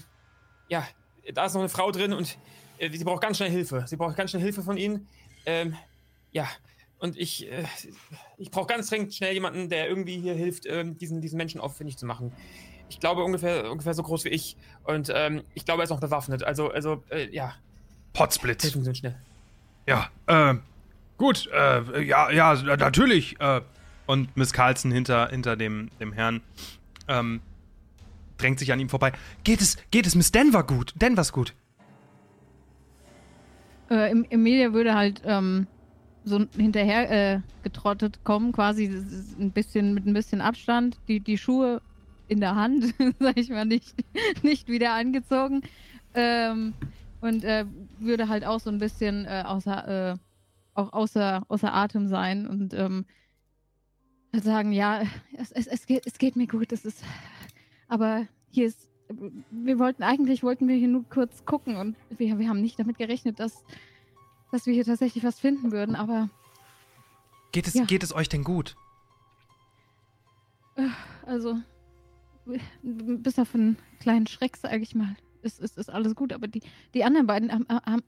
[0.67, 0.87] ja,
[1.33, 2.37] da ist noch eine Frau drin und
[2.77, 3.85] äh, sie braucht ganz schnell Hilfe.
[3.87, 5.07] Sie braucht ganz schnell Hilfe von Ihnen.
[5.47, 5.75] Ähm,
[6.33, 6.47] ja,
[6.99, 7.65] und ich, äh,
[8.37, 11.97] ich brauche ganz dringend schnell jemanden, der irgendwie hier hilft, ähm, diesen, diesen Menschen auffindig
[11.97, 12.31] zu machen.
[12.89, 14.57] Ich glaube ungefähr, ungefähr so groß wie ich.
[14.83, 16.43] Und ähm, ich glaube, er ist noch bewaffnet.
[16.43, 17.53] Also, also, äh, ja,
[18.13, 18.63] Potzblitz.
[18.63, 19.15] helfen Sie uns schnell.
[19.87, 20.55] Ja, äh,
[21.17, 23.39] gut, äh, ja, ja, natürlich.
[23.39, 23.61] Äh,
[24.05, 26.41] und Miss Carlson hinter, hinter dem, dem Herrn
[27.07, 27.41] ähm,
[28.37, 29.11] drängt sich an ihm vorbei.
[29.43, 30.93] Geht es, geht es Miss Denver gut?
[30.95, 31.53] Denvers gut.
[33.89, 35.67] Äh, Em- Emilia würde halt ähm,
[36.25, 38.85] so hinterher äh, getrottet kommen, quasi
[39.39, 41.81] ein bisschen mit ein bisschen Abstand, die, die Schuhe
[42.27, 43.95] in der Hand, sag ich mal, nicht,
[44.43, 45.61] nicht wieder angezogen.
[46.13, 46.73] Ähm,
[47.21, 47.65] und äh,
[47.99, 50.17] würde halt auch so ein bisschen äh, außer, äh,
[50.73, 53.05] auch außer, außer Atem sein und ähm,
[54.33, 55.03] sagen, ja,
[55.37, 57.03] es, es, es, geht, es geht mir gut, es ist.
[57.87, 58.89] Aber hier ist.
[59.51, 62.97] Wir wollten eigentlich wollten wir hier nur kurz gucken und wir, wir haben nicht damit
[62.97, 63.63] gerechnet, dass,
[64.55, 66.29] dass wir hier tatsächlich was finden würden, aber
[67.51, 67.83] Geht es, Ja.
[67.85, 68.75] geht es euch denn gut?
[71.25, 71.57] also
[72.83, 76.31] bis auf einen kleinen Schreck, sage ich mal, ist, ist, ist alles gut.
[76.33, 76.61] Aber die,
[76.93, 78.03] die anderen beiden, haben, haben,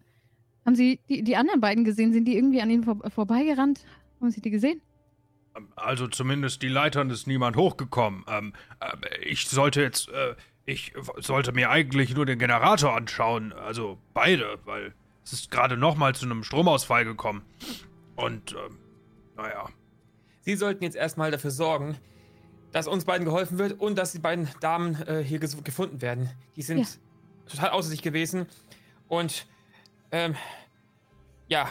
[0.65, 2.13] haben Sie die, die anderen beiden gesehen?
[2.13, 3.83] Sind die irgendwie an ihnen vor, vorbeigerannt?
[4.19, 4.81] Haben Sie die gesehen?
[5.55, 8.23] Ähm, Also zumindest die Leitern ist niemand hochgekommen.
[8.27, 13.53] Ähm, äh, ich sollte jetzt, äh, ich sollte mir eigentlich nur den Generator anschauen.
[13.53, 14.93] Also beide, weil
[15.27, 17.41] es ist gerade nochmal zu einem Stromausfall gekommen.
[18.15, 18.77] Und, ähm,
[19.35, 19.67] naja.
[20.41, 21.97] Sie sollten jetzt erstmal dafür sorgen,
[22.71, 26.29] dass uns beiden geholfen wird und dass die beiden Damen äh, hier gefunden werden.
[26.55, 27.51] Die sind Ja.
[27.51, 28.45] total außer sich gewesen.
[29.09, 29.47] Und,
[30.11, 30.35] ähm,
[31.49, 31.67] ja,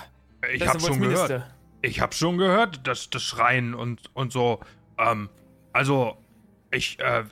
[0.52, 1.54] Ich das hab ist wohl schon gehört.
[1.80, 4.60] Ich hab schon gehört, dass das Schreien und, und so.
[4.98, 5.30] Ähm,
[5.72, 6.18] also,
[6.70, 7.24] ich, äh,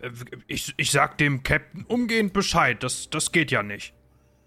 [0.46, 2.82] ich, ich sag dem Captain umgehend Bescheid.
[2.82, 3.92] Das, das geht ja nicht.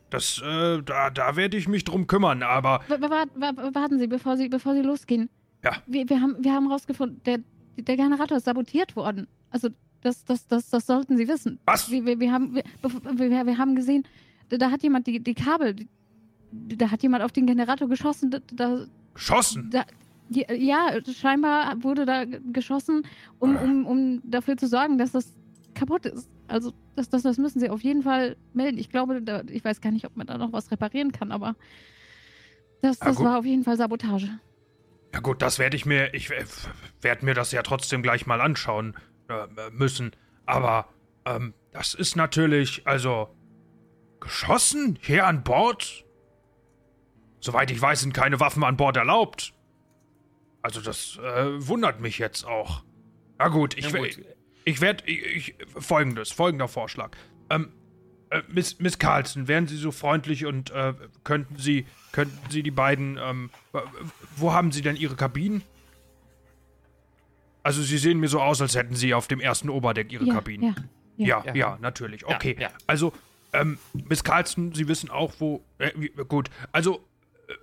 [0.09, 2.81] Das, äh, da, da werde ich mich drum kümmern, aber.
[2.87, 5.29] W w- wart- wa- warten Sie, bevor Sie, bevor Sie losgehen.
[5.63, 5.71] Ja.
[5.85, 7.39] Wir, wir haben, wir haben rausgefunden, der,
[7.77, 9.27] der Generator ist sabotiert worden.
[9.49, 9.69] Also,
[10.01, 11.59] das, das, das, das sollten Sie wissen.
[11.65, 11.89] Was?
[11.91, 14.03] Wir, wir, wir, haben, wir, wir, wir haben gesehen,
[14.49, 15.87] da, hat jemand die, die Kabel, die,
[16.77, 18.31] da hat jemand auf den Generator geschossen.
[18.31, 19.69] Da, da, Geschossen?
[19.71, 19.83] da,
[20.29, 23.03] ja, scheinbar wurde da geschossen,
[23.39, 25.33] um, um, um dafür zu sorgen, dass das
[25.73, 26.29] kaputt ist.
[26.47, 28.77] Also, das, das, das müssen Sie auf jeden Fall melden.
[28.77, 31.55] Ich glaube, da, ich weiß gar nicht, ob man da noch was reparieren kann, aber
[32.81, 33.25] das, Ja, das gut.
[33.25, 34.29] war auf jeden Fall Sabotage.
[35.13, 38.95] Ja gut, das werde ich mir, ich werde mir das ja trotzdem gleich mal anschauen
[39.29, 40.11] äh, müssen.
[40.45, 40.89] Aber
[41.25, 43.29] ähm, das ist natürlich, also
[44.19, 46.05] geschossen hier an Bord.
[47.39, 49.53] Soweit ich weiß, sind keine Waffen an Bord erlaubt.
[50.61, 52.83] Also das äh, wundert mich jetzt auch.
[53.37, 54.19] Na gut, ich, we- gut.
[54.67, 57.15] Ich werde, ich, ich, folgendes, folgender Vorschlag.
[57.49, 57.71] Ähm,
[58.29, 62.71] äh, Miss, Miss Carlson, wären Sie so freundlich und äh, könnten Sie, könnten Sie die
[62.71, 63.49] beiden, ähm,
[64.35, 65.61] wo haben Sie denn Ihre Kabinen?
[67.63, 70.33] Also Sie sehen mir so aus, als hätten Sie auf dem ersten Oberdeck Ihre ja,
[70.33, 70.75] Kabinen.
[71.17, 71.43] ja.
[71.43, 71.77] Ja, ja, Ja.
[71.81, 72.21] natürlich.
[72.21, 72.55] Ja, Okay.
[72.59, 72.69] ja.
[72.85, 73.11] Also,
[73.53, 75.63] ähm, Miss Carlson, Sie wissen auch, wo.
[75.79, 76.49] Äh, wie, gut.
[76.73, 77.03] Also,
[77.47, 77.53] äh,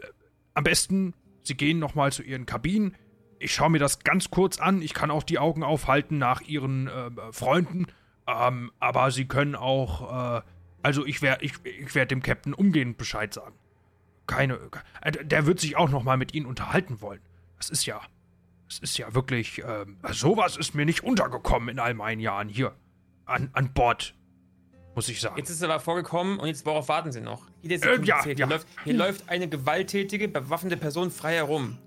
[0.55, 2.97] am besten, Sie gehen nochmal zu Ihren Kabinen.
[3.45, 4.81] Ich schaue mir das ganz kurz an.
[4.81, 7.87] Ich kann auch die Augen aufhalten nach Ihren äh, Freunden.
[8.27, 10.39] Ähm, aber Sie können auch.
[10.39, 10.43] Äh,
[10.83, 13.55] also, ich werde ich, ich werd dem Captain umgehend Bescheid sagen.
[14.27, 14.59] Keine.
[15.03, 17.21] Äh, der wird sich auch nochmal mit Ihnen unterhalten wollen.
[17.59, 18.01] Das ist ja.
[18.67, 19.63] Das ist ja wirklich.
[19.63, 22.75] Ähm, sowas ist mir nicht untergekommen in all meinen Jahren hier
[23.27, 24.15] an, an Bord,
[24.95, 25.37] muss ich sagen.
[25.37, 27.43] Jetzt ist es aber vorgekommen und jetzt worauf warten Sie noch?
[27.61, 28.35] Jede Äh, ja, ja.
[28.35, 31.79] Hier, läuft, hier läuft eine gewalttätige, bewaffnete Person frei herum.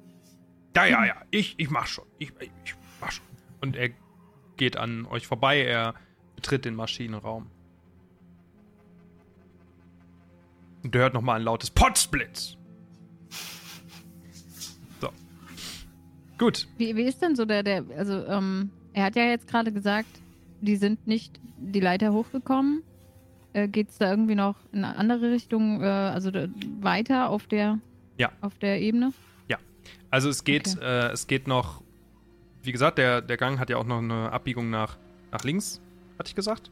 [0.76, 2.06] Ja, ja, ja, ich, ich mach schon.
[2.20, 3.26] Ich, ich, mach schon.
[3.62, 3.90] Und er
[4.58, 5.96] geht an euch vorbei, er
[6.36, 7.48] betritt den Maschinenraum.
[10.84, 12.56] Und ihr hört nochmal ein lautes Potzblitz.
[15.02, 15.10] So.
[16.38, 16.68] Gut.
[16.78, 20.10] Wie, wie ist denn so der, der, also, ähm, er hat ja jetzt gerade gesagt,
[20.62, 22.84] die sind nicht die Leiter hochgekommen.
[23.54, 26.48] Äh, Geht es da irgendwie noch in eine andere Richtung, äh, also da,
[26.80, 27.80] weiter auf der,
[28.18, 28.32] Ja.
[28.42, 29.14] auf der Ebene?
[30.10, 30.86] Also es geht, Okay.
[30.86, 31.82] äh, es geht noch,
[32.64, 34.98] wie gesagt, der, der Gang hat ja auch noch eine Abbiegung nach,
[35.32, 35.82] nach links,
[36.18, 36.72] hatte ich gesagt?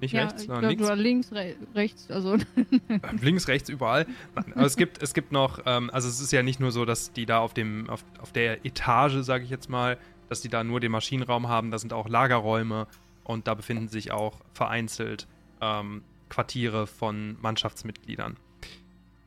[0.00, 1.30] Nicht rechts, ich sondern glaub, links.
[1.30, 2.36] links, re rechts, also.
[2.88, 4.06] Äh, links, rechts, überall.
[4.34, 6.84] Nein, aber es gibt, es gibt noch, ähm, also es ist ja nicht nur so,
[6.84, 9.96] dass die da auf dem, auf, auf der Etage, sage ich jetzt mal,
[10.28, 12.86] dass die da nur den Maschinenraum haben, da sind auch Lagerräume
[13.24, 15.26] und da befinden sich auch vereinzelt
[15.62, 18.36] ähm, Quartiere von Mannschaftsmitgliedern.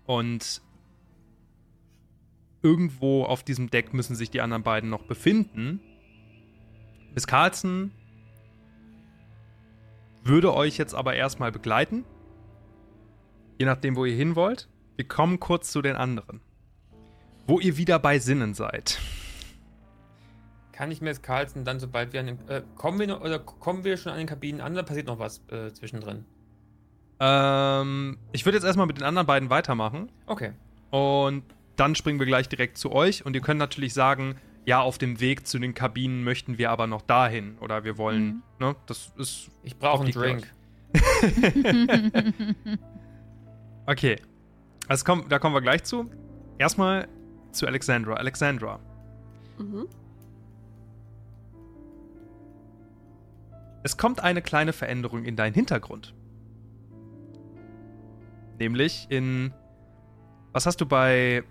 [0.05, 0.61] Und
[2.61, 5.79] irgendwo auf diesem Deck müssen sich die anderen beiden noch befinden.
[7.13, 7.91] Miss Carlson
[10.23, 12.05] würde euch jetzt aber erstmal begleiten.
[13.57, 14.69] Je nachdem, wo ihr hin wollt.
[14.95, 16.41] Wir kommen kurz zu den anderen.
[17.47, 18.99] Wo ihr wieder bei Sinnen seid.
[20.71, 23.83] Kann ich jetzt Carlson dann, sobald wir an den, äh, kommen wir noch, oder kommen
[23.83, 26.25] wir schon an den Kabinen an, oder passiert noch was äh, zwischendrin?
[27.19, 30.09] Ähm, ich würde jetzt erstmal mit den anderen beiden weitermachen.
[30.25, 30.53] Okay.
[30.91, 31.43] Und
[31.79, 33.25] dann springen wir gleich direkt zu euch.
[33.25, 36.85] Und ihr könnt natürlich sagen, ja, auf dem Weg zu den Kabinen möchten wir aber
[36.87, 37.57] noch dahin.
[37.59, 38.41] Oder wir wollen, Mhm.
[38.59, 39.49] ne, das ist.
[39.63, 40.47] Ich brauche einen Drink.
[43.85, 44.17] Okay.
[44.87, 46.05] Also komm, da kommen wir gleich zu.
[46.59, 47.07] Erstmal
[47.51, 48.13] zu Alexandra.
[48.13, 48.79] Alexandra,
[49.57, 49.87] Mhm.
[53.83, 56.13] es kommt eine kleine Veränderung in deinen Hintergrund.
[58.59, 59.53] Nämlich in.
[60.51, 61.43] Was hast du bei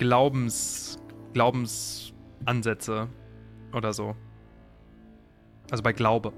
[0.00, 0.98] Glaubens.
[1.34, 3.08] Glaubensansätze
[3.74, 4.16] oder so?
[5.70, 6.32] Also bei Glaube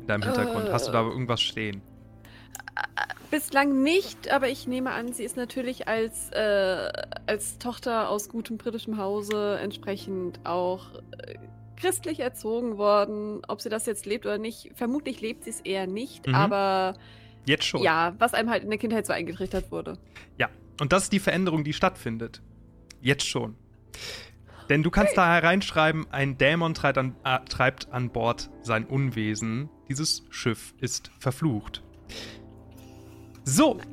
[0.00, 0.70] in deinem Hintergrund.
[0.72, 1.10] Hast du da Äh.
[1.10, 1.82] irgendwas stehen?
[3.30, 6.88] Bislang nicht, aber ich nehme an, sie ist natürlich als, äh,
[7.26, 10.86] als Tochter aus gutem britischem Hause entsprechend auch
[11.18, 11.34] äh,
[11.76, 13.42] christlich erzogen worden.
[13.48, 16.34] Ob sie das jetzt lebt oder nicht, vermutlich lebt sie es eher nicht, Mhm.
[16.36, 16.94] aber
[17.44, 17.82] Jetzt schon.
[17.82, 19.98] ja, was einem halt in der Kindheit so eingetrichtert wurde.
[20.38, 20.48] Ja.
[20.80, 22.40] Und das ist die Veränderung, die stattfindet.
[23.04, 23.54] Jetzt schon.
[24.70, 29.68] Denn du kannst da hereinschreiben, ein Dämon treibt an, äh, treibt an Bord sein Unwesen.
[29.90, 31.82] Dieses Schiff ist verflucht.
[33.44, 33.86] So, Nice.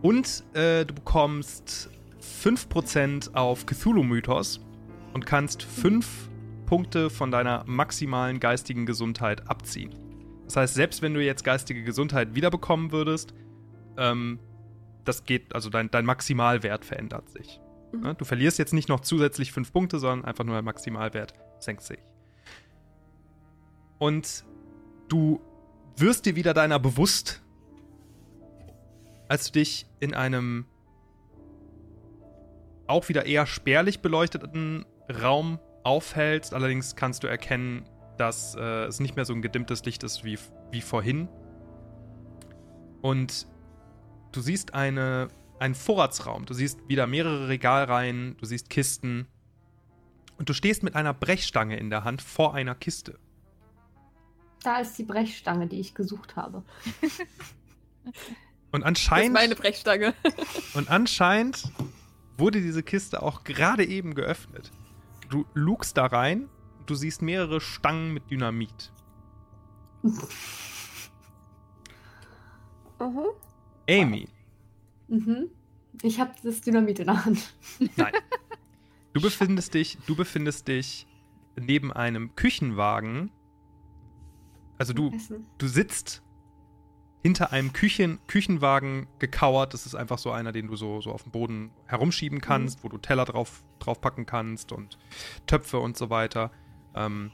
[0.00, 1.90] und äh, du bekommst
[2.22, 4.64] 5% auf Cthulhu-Mythos
[5.12, 6.30] und kannst 5
[6.64, 9.94] Punkte von deiner maximalen geistigen Gesundheit abziehen.
[10.46, 13.34] Das heißt, selbst wenn du jetzt geistige Gesundheit wiederbekommen würdest,
[13.98, 14.38] ähm,
[15.04, 17.60] das geht, also dein, dein Maximalwert verändert sich.
[17.92, 18.00] Mhm.
[18.00, 18.14] Ne?
[18.14, 21.98] Du verlierst jetzt nicht noch zusätzlich 5 Punkte, sondern einfach nur der Maximalwert senkt sich.
[23.98, 24.44] Und
[25.08, 25.40] du
[25.96, 27.42] wirst dir wieder deiner bewusst,
[29.28, 30.66] als du dich in einem
[32.86, 34.84] auch wieder eher spärlich beleuchteten
[35.22, 36.52] Raum aufhältst.
[36.52, 37.84] Allerdings kannst du erkennen,
[38.18, 40.38] dass äh, es nicht mehr so ein gedimmtes Licht ist wie,
[40.70, 41.28] wie vorhin.
[43.00, 43.46] Und
[44.32, 45.28] du siehst eine,
[45.62, 46.44] einen Vorratsraum.
[46.44, 49.26] Du siehst wieder mehrere Regalreihen, du siehst Kisten.
[50.36, 53.18] Und du stehst mit einer Brechstange in der Hand vor einer Kiste.
[54.62, 56.64] Da ist die Brechstange, die ich gesucht habe.
[58.72, 60.14] Und Das ist anscheinend, meine Brechstange.
[60.74, 61.70] und anscheinend
[62.38, 64.72] wurde diese Kiste auch gerade eben geöffnet.
[65.28, 66.48] Du lugst da rein,
[66.86, 68.92] du siehst mehrere Stangen mit Dynamit.
[72.98, 73.26] Mhm.
[73.90, 74.28] Amy,
[75.12, 75.50] Mhm.
[76.02, 77.54] Ich habe das Dynamit in der Hand.
[77.96, 78.14] nein.
[79.12, 81.06] Du befindest dich, du befindest dich
[81.60, 83.30] neben einem Küchenwagen.
[84.78, 85.12] Also du,
[85.58, 86.22] du sitzt
[87.22, 89.74] hinter einem Küchen, Küchenwagen gekauert.
[89.74, 92.88] Das ist einfach so einer, den du so, so auf dem Boden herumschieben kannst, wo
[92.88, 94.98] du Teller drauf, draufpacken kannst und
[95.46, 96.50] Töpfe und so weiter.
[96.94, 97.32] Ähm,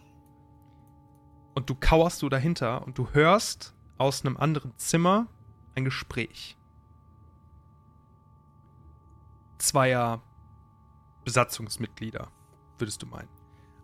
[1.54, 5.28] und du kauerst so dahinter und du hörst aus einem anderen Zimmer
[5.76, 6.57] ein Gespräch.
[9.58, 10.22] Zweier
[11.24, 12.28] Besatzungsmitglieder,
[12.78, 13.28] würdest du meinen.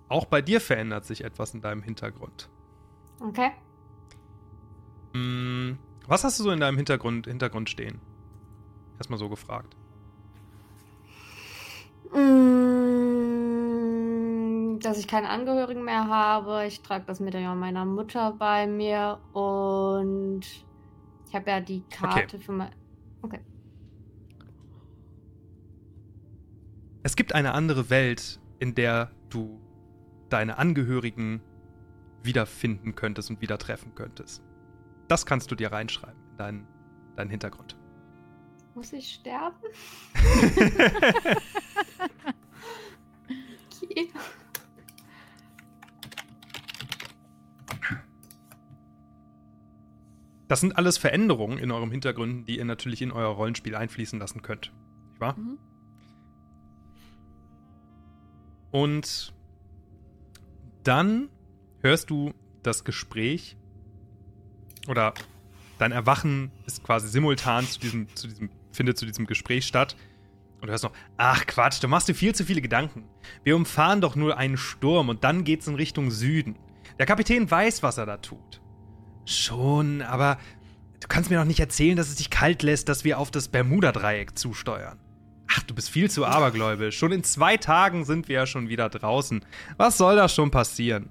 [0.09, 2.49] Auch bei dir verändert sich etwas in deinem Hintergrund.
[3.21, 3.51] Okay.
[5.13, 8.01] Mm, Was hast du so in deinem Hintergrund, Hintergrund stehen?
[8.99, 9.77] Erstmal so gefragt.
[13.45, 16.67] Mm, Dass ich keine Angehörigen mehr habe.
[16.67, 20.41] Ich trage das Medaillon meiner Mutter bei mir und
[21.27, 22.71] ich habe ja die Karte für mein.
[23.23, 23.41] Okay.
[27.05, 29.61] Es gibt eine andere Welt, in der du
[30.31, 31.43] deine Angehörigen
[32.23, 34.43] wiederfinden könntest und wieder treffen könntest.
[35.07, 36.67] Das kannst du dir reinschreiben in deinen,
[37.15, 37.77] deinen Hintergrund.
[38.75, 39.57] Muss ich sterben?
[43.87, 44.09] Okay.
[50.49, 54.43] Das sind alles Veränderungen in eurem Hintergrund, die ihr natürlich in euer Rollenspiel einfließen lassen
[54.43, 54.73] könnt.
[55.09, 55.37] Nicht wahr?
[55.37, 55.59] Mhm.
[58.75, 59.33] Und
[60.83, 61.29] dann
[61.81, 62.35] hörst du
[62.65, 63.57] das Gespräch
[64.89, 65.15] oder
[65.79, 69.95] dein Erwachen ist quasi simultan zu diesem, zu diesem, findet zu diesem Gespräch statt.
[70.61, 73.05] Und du hörst noch, ach Quatsch, du machst dir viel zu viele Gedanken.
[73.45, 76.57] Wir umfahren doch nur einen Sturm und dann geht's in Richtung Süden.
[76.99, 78.61] Der Kapitän weiß, was er da tut.
[79.25, 80.37] Schon, aber
[80.99, 83.47] du kannst mir doch nicht erzählen, dass es dich kalt lässt, dass wir auf das
[83.47, 84.99] Bermuda-Dreieck zusteuern.
[85.57, 86.99] Ach, du bist viel zu abergläubisch.
[86.99, 89.45] Schon in zwei Tagen sind wir ja schon wieder draußen.
[89.77, 91.11] Was soll da schon passieren?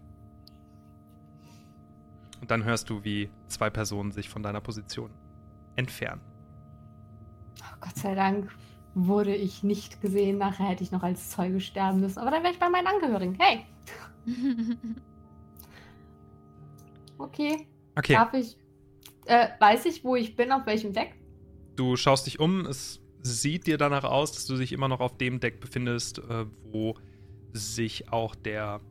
[2.41, 5.11] Und dann hörst du, wie zwei Personen sich von deiner Position
[5.77, 6.21] entfernen.
[7.61, 8.51] Oh, Gott sei Dank
[8.95, 10.39] wurde ich nicht gesehen.
[10.39, 12.19] Nachher hätte ich noch als Zeuge sterben müssen.
[12.19, 13.37] Aber dann wäre ich bei meinen Angehörigen.
[13.39, 13.65] Hey,
[17.17, 17.67] okay.
[17.95, 18.57] Okay, Darf ich.
[19.25, 21.15] Äh, weiß ich, wo ich bin, auf welchem Deck?
[21.75, 22.65] du schaust dich um.
[22.65, 26.45] Es sieht dir danach aus, dass du dich immer noch auf dem Deck befindest, äh,
[26.71, 26.95] wo
[27.53, 28.81] sich auch der.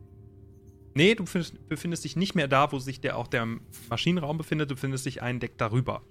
[0.95, 3.47] Nee, du befindest, befindest dich nicht mehr da, wo sich der auch der
[3.89, 4.69] Maschinenraum befindet.
[4.69, 6.01] Du befindest dich ein Deck darüber.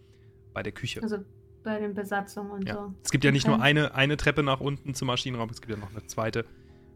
[0.52, 1.02] Bei der Küche.
[1.02, 1.18] Also
[1.62, 2.74] bei den Besatzungen und Ja.
[2.74, 2.94] so.
[3.04, 3.54] Es gibt ja nicht Okay.
[3.56, 6.44] nur eine, eine Treppe nach unten zum Maschinenraum, es gibt ja noch eine zweite.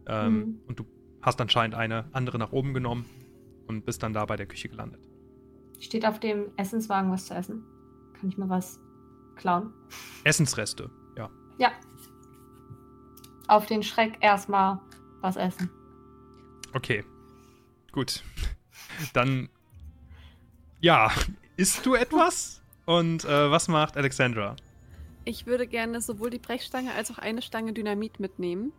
[0.09, 0.61] Ähm, Mhm.
[0.67, 0.87] Und du
[1.23, 3.05] hast anscheinend eine andere nach oben genommen
[3.67, 5.01] und bist dann da bei der Küche gelandet.
[5.79, 7.63] Steht auf dem Essenswagen was zu essen?
[8.19, 8.81] Kann ich mir was
[9.37, 9.73] klauen?
[10.25, 10.91] Essensreste,
[11.59, 11.73] ja.
[13.49, 14.81] Auf den Schreck erstmal
[15.21, 15.71] was essen.
[16.73, 17.05] Okay.
[17.93, 18.23] Gut.
[19.13, 19.49] Dann,
[20.81, 21.11] ja,
[21.57, 22.61] isst du etwas?
[22.85, 24.57] Und äh, was macht Alexandra?
[25.25, 28.73] Ich würde gerne sowohl die Brechstange als auch eine Stange Dynamit mitnehmen.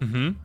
[0.00, 0.36] Mhm.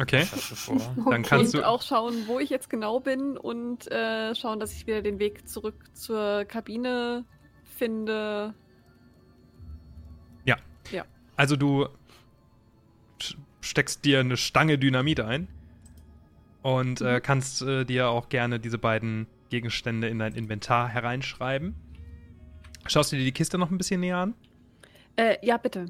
[0.00, 0.26] Okay.
[0.66, 0.78] Du?
[1.10, 1.66] Dann kannst und du.
[1.66, 5.48] auch schauen, wo ich jetzt genau bin und äh, schauen, dass ich wieder den Weg
[5.48, 7.24] zurück zur Kabine
[7.76, 8.54] finde.
[11.38, 11.86] Also du
[13.60, 15.46] steckst dir eine Stange Dynamit ein
[16.62, 21.76] und äh, kannst äh, dir auch gerne diese beiden Gegenstände in dein Inventar hereinschreiben.
[22.88, 24.34] Schaust du dir die Kiste noch ein bisschen näher an?
[25.14, 25.86] Äh, ja, bitte.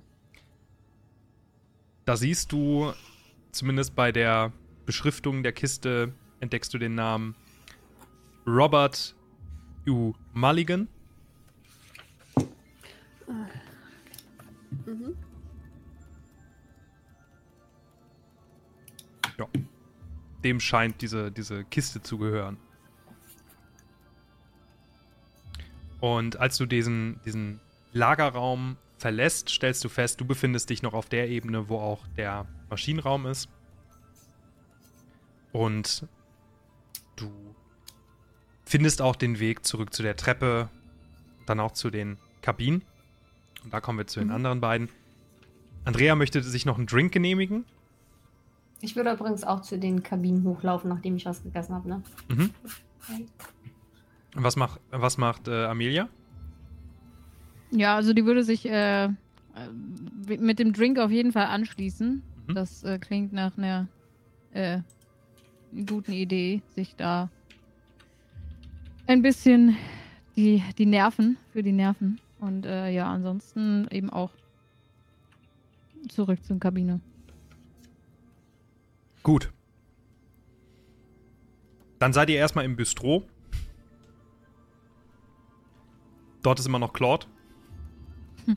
[2.05, 2.93] Da siehst du,
[3.51, 4.53] zumindest bei der
[4.85, 7.35] Beschriftung der Kiste, entdeckst du den Namen
[8.47, 9.15] Robert
[9.87, 10.13] U.
[10.35, 10.89] Mulligan.
[14.85, 15.17] Mhm.
[19.39, 19.47] Ja.
[20.45, 22.59] Dem scheint diese, diese Kiste zu gehören.
[26.01, 27.61] Und als du diesen, diesen
[27.93, 32.47] Lagerraum verlässt, stellst du fest, du befindest dich noch auf der Ebene, wo auch der
[32.71, 33.49] Maschinenraum ist.
[35.53, 36.07] Und
[37.17, 37.31] du
[38.65, 40.69] findest auch den Weg zurück zu der Treppe,
[41.47, 42.85] dann auch zu den Kabinen.
[43.65, 44.35] Und da kommen wir zu den Mhm.
[44.35, 44.89] anderen beiden.
[45.85, 47.65] Andrea möchte sich noch einen Drink genehmigen.
[48.81, 52.03] Ich würde übrigens auch zu den Kabinen hochlaufen, nachdem ich was gegessen habe, ne?
[52.29, 52.51] Mhm.
[54.37, 56.09] Und Was, mach, was macht äh, Amelia?
[57.71, 59.11] Ja, also die würde sich äh, äh,
[60.39, 62.23] mit dem Drink auf jeden Fall anschließen.
[62.47, 62.55] Mhm.
[62.55, 63.89] Das äh, klingt nach einer
[64.53, 64.81] äh,
[65.87, 67.31] guten Idee, sich da
[69.07, 69.77] ein bisschen
[70.37, 72.21] die, die Nerven, für die Nerven.
[72.41, 74.31] Und äh, ja, ansonsten eben auch
[76.09, 77.01] zurück zur Kabine.
[79.29, 79.53] Gut.
[81.99, 83.29] Dann seid ihr erstmal im Bistro.
[86.43, 87.27] Dort ist immer noch Claude.
[88.47, 88.57] Hm.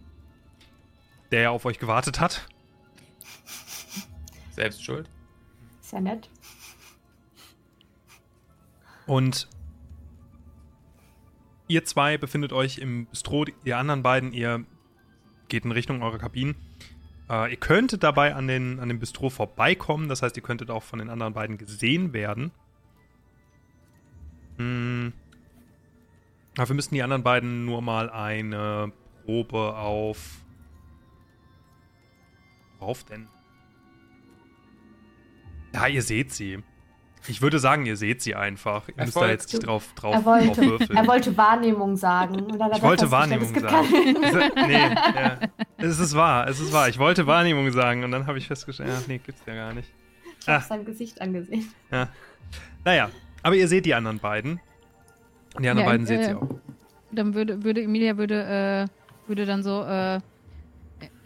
[1.29, 2.47] Der ja auf euch gewartet hat.
[4.51, 5.09] Selbst schuld.
[5.81, 6.29] Ist ja nett.
[9.07, 9.49] Und
[11.67, 13.43] ihr zwei befindet euch im Bistro.
[13.43, 14.65] Die anderen beiden, ihr
[15.49, 16.70] geht in Richtung eurer Kabinen.
[17.31, 20.09] Äh, ihr könntet dabei an, den, an dem Bistro vorbeikommen.
[20.09, 22.51] Das heißt, ihr könntet auch von den anderen beiden gesehen werden.
[24.57, 25.13] Hm.
[26.55, 28.91] Dafür müssten die anderen beiden nur mal eine
[29.23, 30.41] Probe auf.
[32.79, 33.29] Worauf denn?
[35.73, 36.61] Ja, ihr seht sie.
[37.27, 38.87] Ich würde sagen, ihr seht sie einfach.
[38.89, 40.97] Ihr müsst da jetzt nicht drauf, drauf, Er wollte, drauf würfeln.
[40.97, 42.35] er wollte Wahrnehmung sagen.
[42.41, 43.87] Und dann hat Ich wollte Wahrnehmung sagen.
[44.67, 45.37] nee, ja.
[45.77, 46.89] Es ist wahr, es ist wahr.
[46.89, 49.89] Ich wollte Wahrnehmung sagen und dann habe ich festgestellt, ja, nee, gibt's ja gar nicht.
[50.41, 50.61] Ich habe Ah.
[50.67, 51.71] sein Gesicht angesehen.
[51.91, 52.07] Ja.
[52.83, 53.09] Naja,
[53.43, 54.59] aber ihr seht die anderen beiden.
[55.55, 56.49] Und die anderen Ja, beiden seht äh, ihr auch.
[57.11, 60.19] Dann würde, würde Emilia würde, äh, würde dann so, äh,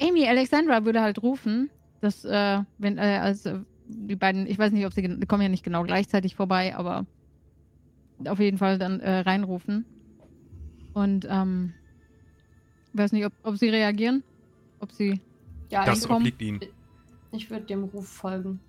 [0.01, 1.69] Amy, Alexandra würde halt rufen,
[2.01, 5.49] dass, äh, wenn, äh, also die beiden, ich weiß nicht, ob sie, die kommen ja
[5.49, 7.05] nicht genau gleichzeitig vorbei, aber
[8.27, 9.85] auf jeden Fall dann äh, reinrufen.
[10.93, 11.73] Und, ähm,
[12.93, 14.23] weiß nicht, ob, ob sie reagieren,
[14.79, 15.19] ob sie,
[15.69, 16.61] Ja, Das obliegt ihnen.
[17.31, 18.59] ich würde dem Ruf folgen.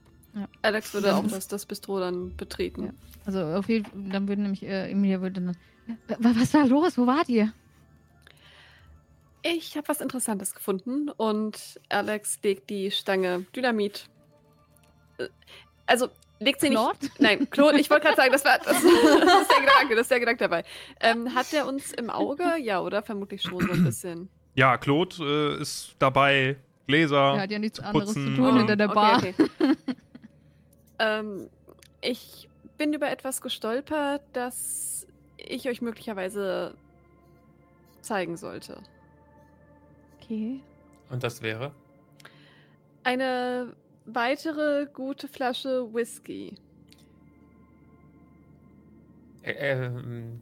[0.62, 1.16] Alex würde Ja.
[1.18, 2.84] auch das, das Bistro dann betreten.
[2.86, 2.90] Ja.
[3.24, 5.56] also auf jeden Fall, dann würde nämlich, äh, Emilia würde dann,
[6.08, 7.52] "Wa- was war los, wo wart ihr?
[9.42, 14.06] Ich habe was Interessantes gefunden und Alex legt die Stange Dynamit.
[15.86, 16.08] Also
[16.40, 16.98] legt sie Claude?
[17.00, 17.20] nicht.
[17.20, 20.10] Nein, Claude, ich wollte gerade sagen, das, war, das, das ist der Gedanke, das ist
[20.10, 20.64] der Gedanke dabei.
[21.00, 22.44] Ähm, hat der uns im Auge?
[22.60, 23.02] Ja, oder?
[23.02, 24.28] Vermutlich schon so ein bisschen.
[24.54, 25.16] Ja, Claude
[25.58, 26.56] äh, ist dabei,
[26.86, 27.34] Gläser.
[27.34, 29.18] Er hat ja nichts zu anderes zu tun Oh, hinter der Bar.
[29.18, 29.76] Okay, okay.
[30.98, 31.48] ähm,
[32.00, 32.48] ich
[32.78, 35.06] bin über etwas gestolpert, das
[35.36, 36.74] ich euch möglicherweise
[38.00, 38.80] zeigen sollte.
[40.20, 40.60] Okay.
[41.10, 41.72] Und das wäre?
[43.04, 43.72] Eine
[44.06, 46.54] weitere gute Flasche Whisky.
[49.44, 50.40] Ä- ähm,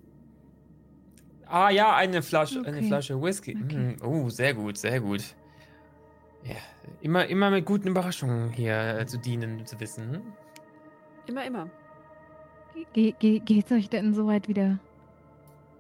[1.46, 2.86] ah ja, eine Flasche, eine Okay.
[2.88, 3.56] Flasche Whisky.
[3.64, 3.76] Okay.
[3.76, 5.34] Mm, oh, sehr gut, sehr gut.
[6.44, 6.56] Ja,
[7.00, 10.12] immer, immer mit guten Überraschungen hier äh, zu dienen, zu wissen.
[10.12, 10.22] Hm?
[11.26, 11.70] Immer, immer.
[12.92, 14.78] Ge ge geht's euch denn soweit wieder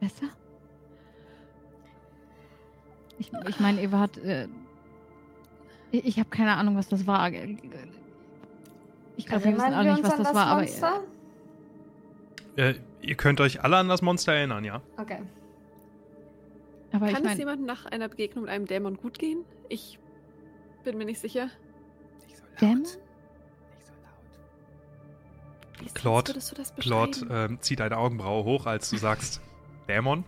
[0.00, 0.28] besser?
[3.18, 4.16] Ich, ich meine, ihr wart.
[4.18, 4.48] Äh,
[5.98, 7.30] ich ich habe keine Ahnung, was das war.
[9.16, 10.60] Ich glaube, wir wissen alle nicht, was an das war, aber.
[10.62, 11.00] Monster?
[12.56, 14.80] Äh, ihr könnt euch alle an das Monster erinnern, ja?
[14.96, 15.18] Okay.
[16.92, 19.44] Aber ich Kann es jemandem nach einer Begegnung mit einem Dämon gut gehen?
[19.68, 19.98] Ich
[20.84, 21.48] bin mir nicht sicher.
[22.26, 22.60] Nicht so laut.
[22.60, 22.82] Dämon?
[22.82, 25.78] Nicht so laut.
[25.78, 29.40] Wie sonst Claude- würdest du das Claude ähm, zieht eine Augenbraue hoch, als du sagst
[29.88, 30.24] Dämon.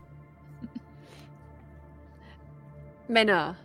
[3.08, 3.56] Männer.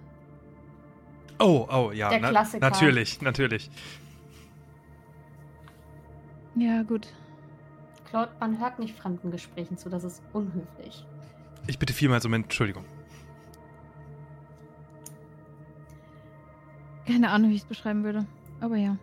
[1.41, 2.09] Oh, oh, ja.
[2.09, 2.69] Der na- Klassiker.
[2.69, 3.69] natürlich, natürlich.
[6.55, 7.07] ja, gut.
[8.09, 11.05] Claude, man hört nicht fremden Gesprächen zu, das ist unhöflich.
[11.67, 12.83] Ich bitte vielmals um Entschuldigung.
[17.07, 18.25] Keine Ahnung, wie ich es beschreiben würde.
[18.59, 18.97] Aber ja.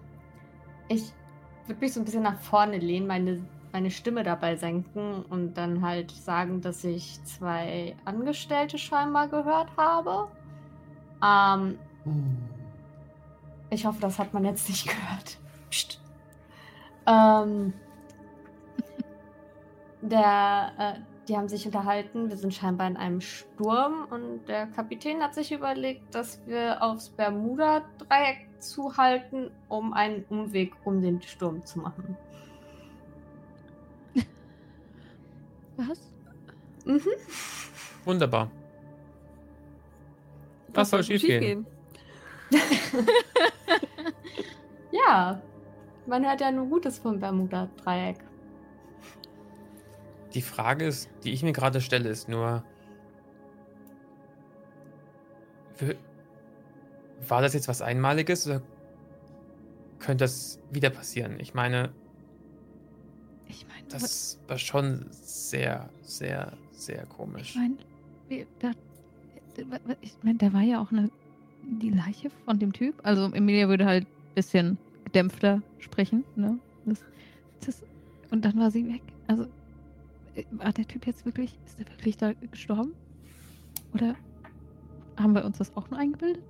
[0.88, 1.12] Ich
[1.66, 5.82] würde mich so ein bisschen nach vorne lehnen, meine, meine Stimme dabei senken und dann
[5.82, 10.28] halt sagen, dass ich zwei Angestellte scheinbar gehört habe.
[11.24, 11.78] Ähm,
[13.70, 15.38] ich hoffe, das hat man jetzt nicht gehört.
[15.70, 16.00] Psst.
[17.06, 17.72] Ähm,
[20.02, 22.28] der, äh, die haben sich unterhalten.
[22.28, 27.10] Wir sind scheinbar in einem Sturm und der Kapitän hat sich überlegt, dass wir aufs
[27.10, 32.16] Bermuda-Dreieck zuhalten, um einen Umweg um den Sturm zu machen.
[35.76, 36.10] Was?
[36.84, 37.02] Mhm.
[38.04, 38.50] Wunderbar.
[40.74, 41.66] Was soll soll schiefgehen?
[44.90, 45.40] Ja,
[46.06, 48.16] man hört ja nur Gutes vom Bermuda-Dreieck.
[50.34, 52.64] Die Frage ist, die ich mir gerade stelle, ist nur.
[57.28, 58.62] War das jetzt was Einmaliges oder
[59.98, 61.38] könnte das wieder passieren?
[61.40, 61.92] Ich meine,
[63.46, 67.50] Ich meine, das war schon sehr, sehr, sehr komisch.
[67.50, 67.76] ich meine,
[70.00, 71.10] ich meine, da war ja auch eine,
[71.68, 72.94] die Leiche von dem Typ.
[73.02, 76.58] Also Emilia würde halt ein bisschen gedämpfter sprechen, ne?
[76.84, 77.04] Das,
[77.64, 77.82] das,
[78.30, 79.02] und dann war sie weg.
[79.26, 79.44] Also
[80.34, 82.92] äh, war der Typ jetzt wirklich, ist er wirklich da gestorben?
[83.94, 84.14] Oder
[85.16, 86.42] haben wir uns das auch nur eingebildet?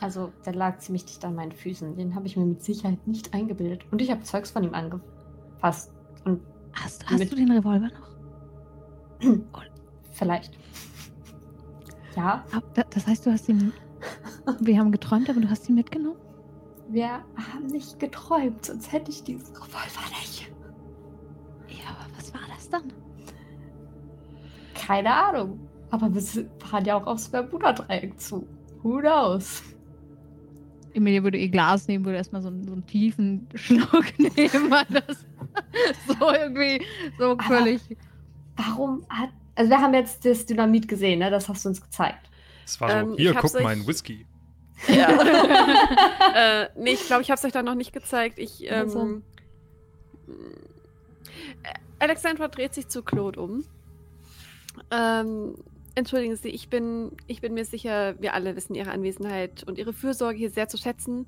[0.00, 1.94] Also, der lag ziemlich dicht an meinen Füßen.
[1.96, 3.84] Den habe ich mir mit Sicherheit nicht eingebildet.
[3.92, 5.92] Und ich habe Zeugs von ihm angefasst.
[6.24, 6.40] Und
[6.72, 7.90] Hast, hast du den Revolver
[9.20, 9.38] noch?
[10.12, 10.58] vielleicht.
[12.16, 12.44] Ja,
[12.74, 13.72] da- Das heißt, du hast ihn.
[14.60, 16.16] Wir haben geträumt, aber du hast ihn mitgenommen?
[16.88, 20.52] wir haben nicht geträumt, sonst hätte ich diesen Revolver nicht.
[21.68, 22.92] Ja, aber was war das dann?
[24.74, 25.60] Keine Ahnung.
[25.90, 26.20] Aber wir
[26.58, 28.46] fahren ja auch aufs Bermuda-Dreieck zu.
[28.82, 29.62] Who knows?
[30.92, 34.84] Emilia würde ihr Glas nehmen, würde erstmal so, einen- so einen tiefen Schluck nehmen, weil
[34.90, 35.24] das
[36.18, 36.84] so irgendwie
[37.18, 37.80] so Aber- völlig.
[38.56, 39.30] Warum hat.
[39.54, 41.30] Also, wir haben jetzt das Dynamit gesehen, ne?
[41.30, 42.30] Das hast du uns gezeigt.
[42.64, 44.26] Es war so, Ähm, hier, guck euch- mein Whisky.
[44.88, 45.08] Ja.
[46.34, 48.38] äh, nee, ich glaube, ich habe es euch da noch nicht gezeigt.
[48.38, 49.00] Ich, Also.
[49.00, 49.22] ähm,
[51.62, 53.64] äh, Alexandra dreht sich zu Claude um.
[54.90, 55.54] Ähm,
[55.94, 59.92] entschuldigen Sie, ich bin, ich bin mir sicher, wir alle wissen Ihre Anwesenheit und Ihre
[59.92, 61.26] Fürsorge hier sehr zu schätzen.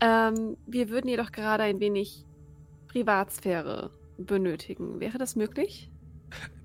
[0.00, 2.24] Ähm, wir würden jedoch gerade ein wenig
[2.88, 5.00] Privatsphäre benötigen.
[5.00, 5.90] Wäre das möglich?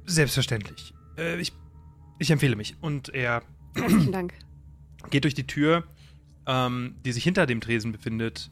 [0.05, 0.93] Selbstverständlich.
[1.17, 1.53] Äh, ich,
[2.19, 2.75] ich empfehle mich.
[2.81, 3.43] Und er
[3.75, 4.33] Herzlichen Dank.
[5.09, 5.83] geht durch die Tür,
[6.47, 8.51] ähm, die sich hinter dem Tresen befindet,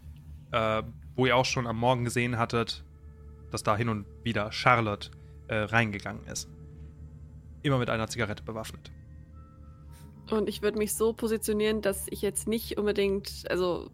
[0.51, 0.83] äh,
[1.15, 2.83] wo ihr auch schon am Morgen gesehen hattet,
[3.51, 5.11] dass da hin und wieder Charlotte
[5.47, 6.47] äh, reingegangen ist.
[7.63, 8.91] Immer mit einer Zigarette bewaffnet.
[10.31, 13.89] Und ich würde mich so positionieren, dass ich jetzt nicht unbedingt, also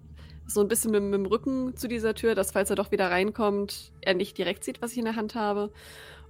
[0.48, 3.10] so ein bisschen mit, mit dem Rücken zu dieser Tür, dass falls er doch wieder
[3.10, 5.72] reinkommt, er nicht direkt sieht, was ich in der Hand habe.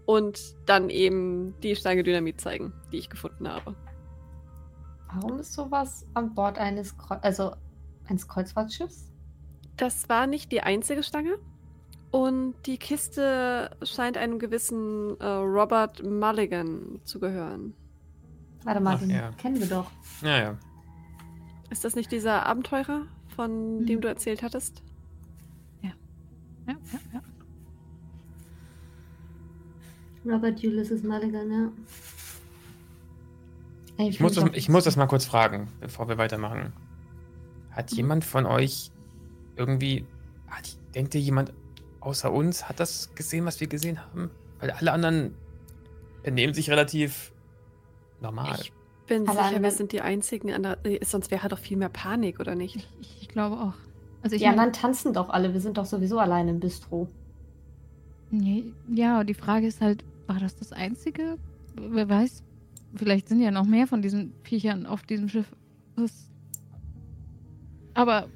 [0.06, 3.76] Und dann eben die Stange Dynamit zeigen, die ich gefunden habe.
[5.14, 7.56] Warum ist sowas an Bord eines, Kreu also
[8.08, 9.12] eines Kreuzfahrtschiffs?
[9.78, 11.38] Das war nicht die einzige Stange.
[12.12, 17.74] Und die Kiste scheint einem gewissen äh, Robert Mulligan zu gehören.
[18.64, 19.32] Warte mal, Ach, den ja.
[19.34, 19.92] kennen wir doch.
[20.22, 20.58] Ja, ja.
[21.70, 23.86] Ist das nicht dieser Abenteurer, von Hm.
[23.86, 24.82] dem du erzählt hattest?
[25.82, 25.92] Ja,
[26.68, 26.76] ja,
[27.14, 27.22] ja.
[30.26, 31.72] Robert Ulysses Mulligan, ja.
[33.98, 36.74] Ey, Ich muss, das, ich muss das mal kurz fragen, bevor wir weitermachen.
[37.72, 38.92] Hat jemand von euch
[39.56, 40.06] irgendwie.
[40.48, 41.54] Hat, denkt ihr, jemand
[42.00, 44.30] außer uns hat das gesehen, was wir gesehen haben?
[44.60, 45.36] Weil alle anderen
[46.24, 47.32] benehmen sich relativ
[48.22, 48.58] normal.
[48.62, 48.74] Ich
[49.08, 52.40] bin Allein sicher, wir sind die einzigen, andere, äh, sonst wäre doch viel mehr Panik,
[52.40, 52.88] oder nicht?
[53.02, 53.74] Ich, ich glaube auch.
[54.24, 55.54] Also ich Die anderen tanzen doch alle.
[55.54, 57.08] Wir sind doch sowieso alleine im Bistro.
[58.32, 61.38] Nee, ja, die Frage ist halt, war das das Einzige?
[61.76, 62.44] Wer weiß,
[62.96, 65.48] vielleicht sind ja noch mehr von diesen Viechern auf diesem Schiff.
[65.96, 66.30] Das
[67.94, 68.28] Aber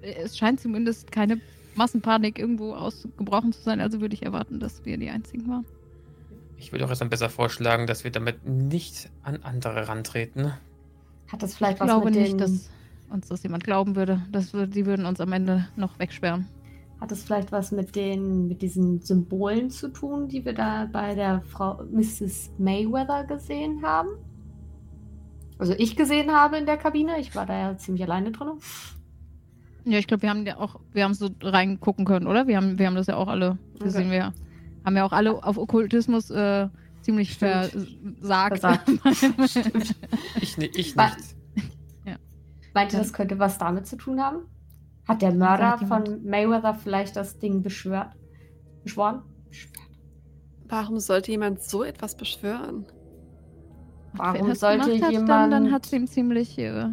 [0.00, 1.40] es scheint zumindest keine
[1.74, 5.66] Massenpanik irgendwo ausgebrochen zu sein, also würde ich erwarten, dass wir die Einzigen waren.
[6.58, 10.52] Ich würde auch erstmal besser vorschlagen, dass wir damit nicht an andere rantreten.
[11.28, 12.70] Hat das vielleicht ich was glaube mit nicht, den, dass
[13.10, 14.22] uns das jemand glauben würde.
[14.32, 16.48] Das würde, die würden uns am Ende noch wegsperren.
[17.00, 21.14] Hat es vielleicht was mit den, mit diesen Symbolen zu tun, die wir da bei
[21.14, 22.52] der Frau Mrs.
[22.58, 24.08] Mayweather gesehen haben?
[25.58, 27.18] Also ich gesehen habe in der Kabine.
[27.20, 28.52] Ich war da ja ziemlich alleine drin.
[29.84, 32.46] Ja, ich glaube, wir haben ja auch, wir haben so reingucken können, oder?
[32.46, 34.10] Wir haben, wir haben das ja auch alle gesehen.
[34.10, 34.32] Wir
[34.84, 36.68] haben ja auch alle auf Okkultismus äh,
[37.02, 37.72] ziemlich Stimmt.
[38.20, 38.60] versagt.
[38.60, 38.90] Versagt.
[39.48, 39.94] Stimmt.
[40.40, 40.96] Ich, ich nicht.
[42.76, 44.40] Meint ihr, das könnte was damit zu tun haben?
[45.06, 48.10] Hat der Mörder von Mayweather vielleicht das Ding beschwört?
[48.82, 49.22] Beschworen?
[50.68, 52.86] Warum sollte jemand so etwas beschwören?
[54.14, 56.88] Warum sollte hat, jemand- Dann, dann hat es ihm ziemlich äh,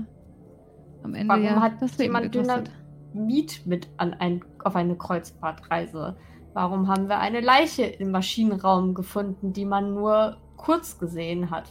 [1.04, 2.36] am Ende Warum ja hat das jemand.
[2.36, 6.16] Dynamit mit an ein, auf eine Kreuzfahrtreise?
[6.54, 11.68] Warum haben wir eine Leiche im Maschinenraum gefunden, die man nur kurz gesehen hat?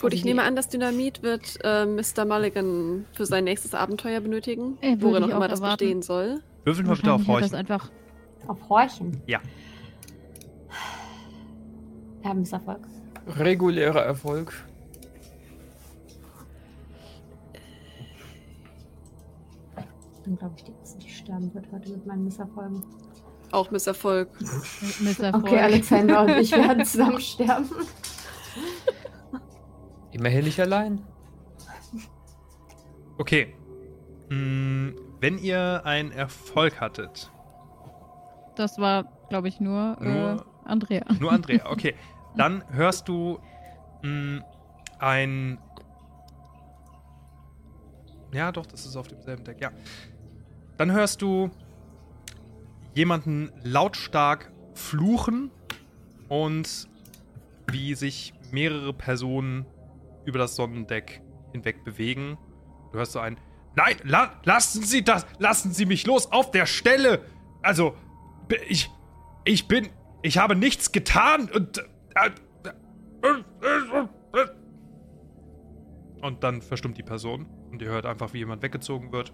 [0.00, 2.24] Gut, ich nehme an, das Dynamit wird äh, Mr.
[2.24, 5.78] Mulligan für sein nächstes Abenteuer benötigen, Äh, worin auch immer das erwarten.
[5.78, 6.40] bestehen soll.
[6.64, 7.54] Würfeln wir bitte auf hat das Horchen.
[7.54, 7.90] einfach.
[8.48, 9.22] Auf Horchen?
[9.26, 9.40] Ja.
[12.20, 12.80] Wir haben Misserfolg.
[13.38, 14.52] Regulärer Erfolg.
[19.76, 22.82] Ich bin, glaube ich, die Erste, die sterben wird heute mit meinen Misserfolgen.
[23.50, 24.28] Auch Misserfolg.
[25.00, 25.44] Misserfolg.
[25.44, 27.68] Okay, Alexander und ich werden zusammen sterben.
[30.12, 31.02] Immerhin nicht allein.
[33.18, 33.54] Okay.
[34.28, 34.90] Mm,
[35.20, 37.30] wenn ihr einen Erfolg hattet,
[38.56, 41.04] Das war, glaube ich, nur, Nur- äh, Andrea.
[41.18, 41.94] Nur Andrea, okay.
[42.36, 43.38] Dann hörst du
[44.02, 44.42] mh,
[44.98, 45.58] ein.
[48.32, 49.70] Ja, doch, das ist auf demselben Deck, ja.
[50.78, 51.50] Dann hörst du
[52.94, 55.50] jemanden lautstark fluchen
[56.28, 56.88] und
[57.70, 59.66] wie sich mehrere Personen
[60.24, 62.38] über das Sonnendeck hinweg bewegen.
[62.92, 63.38] Du hörst so ein
[63.74, 65.26] Nein, la lassen Sie das!
[65.38, 67.24] Lassen Sie mich los auf der Stelle!
[67.62, 67.94] Also,
[68.68, 68.90] ich.
[69.44, 69.88] Ich bin.
[70.22, 71.78] Ich habe nichts getan und.
[72.14, 72.30] äh,
[73.22, 73.42] äh,
[76.20, 79.32] Und dann verstummt die Person und ihr hört einfach, wie jemand weggezogen wird.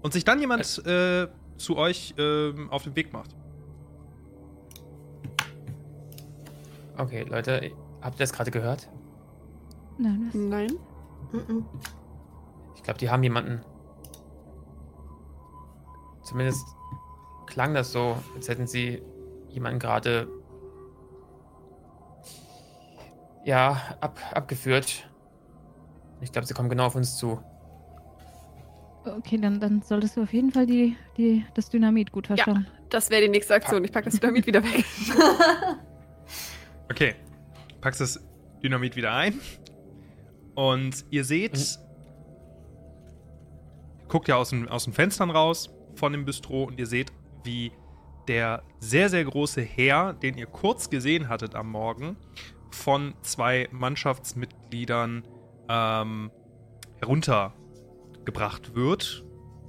[0.00, 1.28] Und sich dann jemand äh,
[1.58, 3.36] zu euch ähm, auf den Weg macht.
[6.96, 8.88] Okay, Leute, habt ihr das gerade gehört?
[9.98, 10.34] Nein, was?
[10.34, 10.72] Nein.
[11.32, 11.66] Mhm.
[12.76, 13.60] Ich glaube, die haben jemanden.
[16.22, 16.66] Zumindest
[17.46, 19.02] klang das so, als hätten sie
[19.48, 20.28] jemanden gerade.
[23.44, 25.08] Ja, ab, abgeführt.
[26.20, 27.40] Ich glaube, sie kommen genau auf uns zu.
[29.04, 32.66] Okay, dann, dann solltest du auf jeden Fall die, die, das Dynamit gut verstauen.
[32.90, 33.84] Das wäre die nächste Aktion.
[33.84, 34.84] Ich packe das Dynamit wieder weg.
[36.90, 37.14] Okay.
[37.80, 38.20] Packst das
[38.62, 39.40] Dynamit wieder ein.
[40.54, 41.78] Und ihr seht.
[44.08, 47.12] Guckt ja aus den, aus den Fenstern raus von dem Bistro und ihr seht,
[47.44, 47.72] wie
[48.26, 52.16] der sehr, sehr große Herr, den ihr kurz gesehen hattet am Morgen,
[52.70, 55.24] von zwei Mannschaftsmitgliedern
[55.68, 56.30] ähm,
[57.00, 59.24] heruntergebracht wird.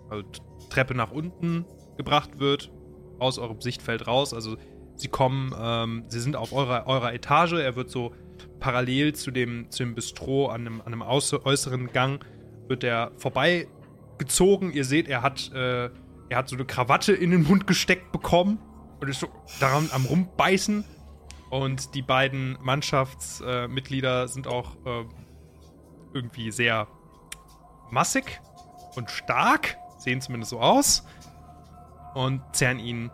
[0.10, 0.24] Also
[0.70, 1.66] Treppe nach unten
[1.97, 2.72] gebracht wird,
[3.20, 4.34] aus eurem Sichtfeld raus.
[4.34, 4.57] Also
[5.00, 7.54] sie kommen, ähm, sie sind auf eurer, eurer Etage.
[7.54, 8.14] Er wird so
[8.60, 12.26] parallel zu dem, zu dem Bistro an einem, an einem äußeren Gang,
[12.68, 14.72] wird er vorbeigezogen.
[14.74, 15.86] Ihr seht, er hat, äh,
[16.30, 18.60] er hat so eine Krawatte in den Mund gesteckt bekommen
[19.00, 19.30] und ist so
[19.60, 20.84] daran am rumbeißen.
[21.50, 25.06] Und die beiden Mannschaftsmitglieder äh, sind auch äh,
[26.14, 26.88] irgendwie sehr
[27.89, 28.39] massig
[28.95, 31.06] und stark, sehen zumindest so aus
[32.14, 33.10] und zerren ihn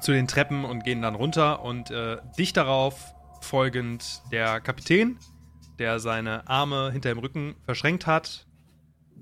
[0.00, 5.18] zu den Treppen und gehen dann runter und äh, dicht darauf folgend der Kapitän,
[5.78, 8.46] der seine Arme hinter dem Rücken verschränkt hat,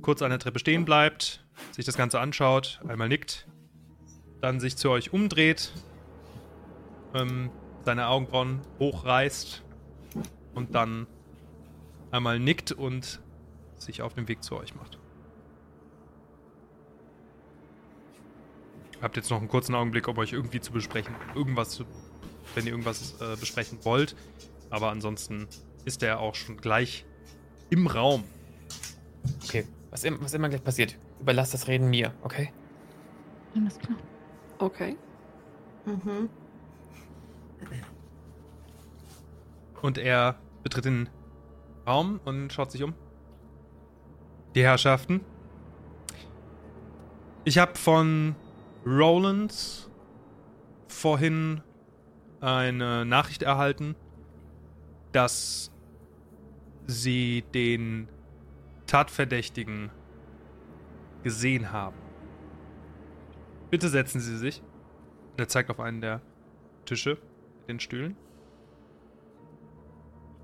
[0.02, 3.48] kurz an der Treppe stehen bleibt, sich das Ganze anschaut, einmal nickt,
[4.40, 5.72] dann sich zu euch umdreht,
[7.14, 7.50] ähm,
[7.84, 9.62] seine Augenbrauen hochreißt
[10.54, 11.06] und dann
[12.10, 13.20] einmal nickt und
[13.76, 14.97] sich auf den Weg zu euch macht.
[19.00, 21.14] Habt jetzt noch einen kurzen Augenblick, um euch irgendwie zu besprechen.
[21.34, 21.84] Irgendwas, zu-
[22.54, 24.16] wenn ihr irgendwas äh, besprechen wollt.
[24.70, 25.46] Aber ansonsten
[25.84, 27.04] ist er auch schon gleich
[27.70, 28.24] im Raum.
[29.44, 32.52] Okay, was, im, was immer gleich passiert, überlasst das Reden mir, okay?
[33.54, 33.96] Alles klar.
[34.58, 34.96] Okay.
[35.86, 36.28] Mhm.
[39.80, 41.08] Und er betritt den
[41.86, 42.94] Raum und schaut sich um.
[44.54, 45.20] Die Herrschaften.
[47.44, 48.34] Ich habe von
[48.86, 49.90] Roland
[50.88, 51.60] vorhin
[52.40, 53.96] eine Nachricht erhalten,
[55.12, 55.70] dass
[56.86, 58.08] sie den
[58.86, 59.90] Tatverdächtigen
[61.22, 61.96] gesehen haben.
[63.70, 64.62] Bitte setzen Sie sich.
[65.32, 66.22] Und er zeigt auf einen der
[66.86, 67.18] Tische
[67.60, 68.16] mit den Stühlen.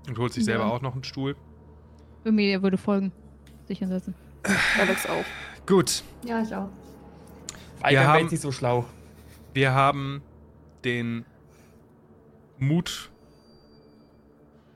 [0.07, 0.53] Und holt sich Ja.
[0.53, 1.35] selber auch noch einen Stuhl.
[2.23, 3.11] Emilia würde folgen.
[3.67, 4.13] Sich hinsetzen.
[4.79, 5.25] Alex auch.
[5.65, 6.69] Gut, Ja, ich auch.
[7.85, 8.85] Weigern haben- nicht so schlau.
[9.53, 10.21] wir haben
[10.83, 11.25] den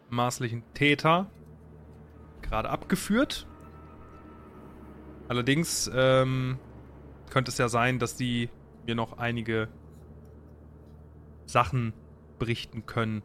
[0.09, 1.29] mutmaßlichen Täter
[2.41, 3.47] gerade abgeführt.
[5.27, 6.57] Allerdings ähm,
[7.29, 8.49] könnte es ja sein, dass die
[8.85, 9.67] mir noch einige
[11.45, 11.93] Sachen
[12.39, 13.21] berichten können,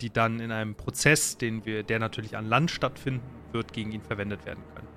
[0.00, 3.22] die dann in einem Prozess, den wir, der natürlich an Land stattfinden
[3.52, 4.88] wird, gegen ihn verwendet werden können.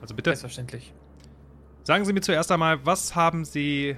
[0.00, 0.30] Also bitte.
[0.30, 0.94] Selbstverständlich.
[1.86, 3.96] Sagen Sie mir zuerst einmal, was haben Sie.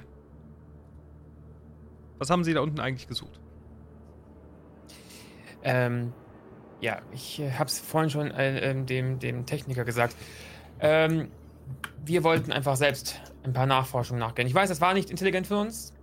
[2.19, 3.41] Was haben Sie da unten eigentlich gesucht?
[5.63, 6.13] Ähm,
[6.83, 10.15] ja, ich äh, habe es vorhin schon äh, ähm, dem, dem Techniker gesagt.
[10.81, 11.31] Ähm,
[12.05, 14.47] wir wollten einfach selbst ein paar Nachforschungen nachgehen.
[14.47, 15.95] Ich weiß, das war nicht intelligent für uns.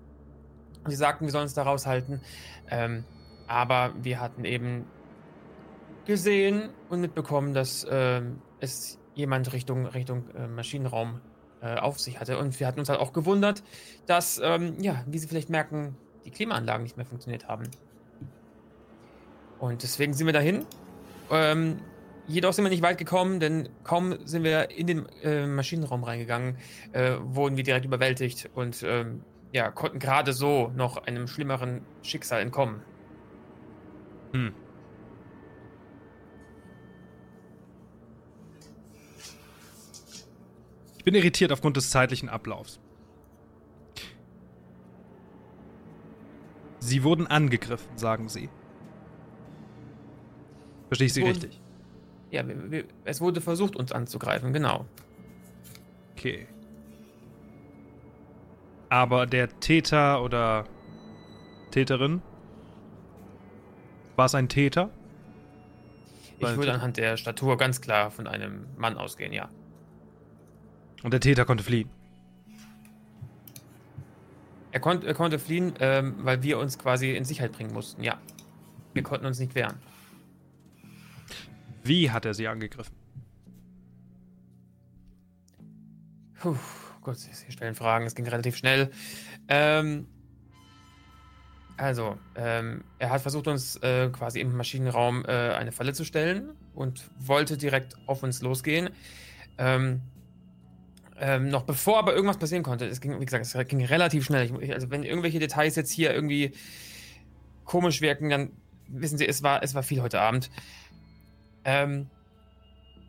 [0.88, 2.20] Sie sagten, wir sollen uns da raushalten.
[2.68, 3.06] Ähm,
[3.46, 4.88] aber wir hatten eben
[6.06, 11.22] gesehen und mitbekommen, dass ähm, es jemand Richtung, Richtung äh, Maschinenraum
[11.66, 12.38] äh, auf sich hatte.
[12.38, 13.64] Und wir hatten uns halt auch gewundert,
[14.06, 15.96] dass, ähm, ja, wie Sie vielleicht merken,
[16.26, 17.64] die Klimaanlagen nicht mehr funktioniert haben.
[19.60, 20.66] Und deswegen sind wir dahin.
[21.32, 21.80] Ähm,
[22.28, 26.58] jedoch sind wir nicht weit gekommen, denn kaum sind wir in den äh, Maschinenraum reingegangen,
[26.92, 32.42] äh, wurden wir direkt überwältigt und ähm, ja, konnten gerade so noch einem schlimmeren Schicksal
[32.42, 32.82] entkommen.
[34.34, 34.54] Hm.
[41.06, 42.80] Bin irritiert aufgrund des zeitlichen Ablaufs.
[46.80, 48.50] Sie wurden angegriffen, sagen Sie.
[50.90, 51.62] Verstehe ich Sie Wurden- richtig?
[52.32, 54.86] Ja, wir, wir, es wurde versucht, uns anzugreifen, genau.
[56.12, 56.48] Okay.
[58.90, 60.66] Aber der Täter oder
[61.72, 62.22] Täterin?
[64.16, 64.90] War es ein Täter?
[66.40, 69.50] Ich würde anhand der Statur ganz klar von einem Mann ausgehen, ja.
[71.06, 71.88] Und der Täter konnte fliehen.
[74.72, 78.20] Er, konnt, er konnte fliehen, ähm, weil wir uns quasi in Sicherheit bringen mussten, ja.
[78.96, 79.78] Wir konnten uns nicht wehren.
[81.84, 82.96] Wie hat er sie angegriffen?
[86.40, 86.58] Puh,
[87.04, 88.90] Gott, Sie stellen Fragen, es ging relativ schnell.
[89.48, 90.08] Ähm,
[91.78, 96.56] also, ähm, er hat versucht, uns äh, quasi im Maschinenraum äh, eine Falle zu stellen
[96.74, 98.90] und wollte direkt auf uns losgehen.
[99.60, 100.02] Ähm,
[101.20, 104.52] ähm, noch bevor aber irgendwas passieren konnte, es ging, wie gesagt, es ging relativ schnell.
[104.62, 106.54] Ich, also, wenn irgendwelche Details jetzt hier irgendwie
[107.64, 108.52] komisch wirken, dann
[108.88, 110.50] wissen Sie, es war, es war viel heute Abend.
[111.64, 112.10] Ähm,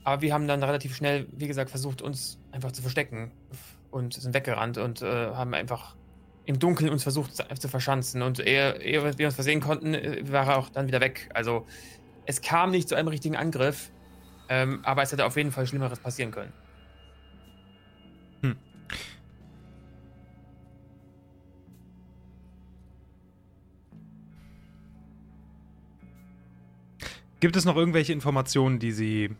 [0.05, 3.33] aber wir haben dann relativ schnell, wie gesagt, versucht, uns einfach zu verstecken
[3.91, 5.97] und sind weggerannt und äh, haben einfach
[6.45, 8.23] im Dunkeln uns versucht zu verschanzen.
[8.23, 11.29] Und ehe, ehe wir uns versehen konnten, äh, war er auch dann wieder weg.
[11.35, 11.67] Also
[12.25, 13.91] es kam nicht zu einem richtigen Angriff,
[14.49, 16.53] ähm, aber es hätte auf jeden Fall Schlimmeres passieren können.
[27.41, 29.37] Gibt es noch irgendwelche Informationen, die Sie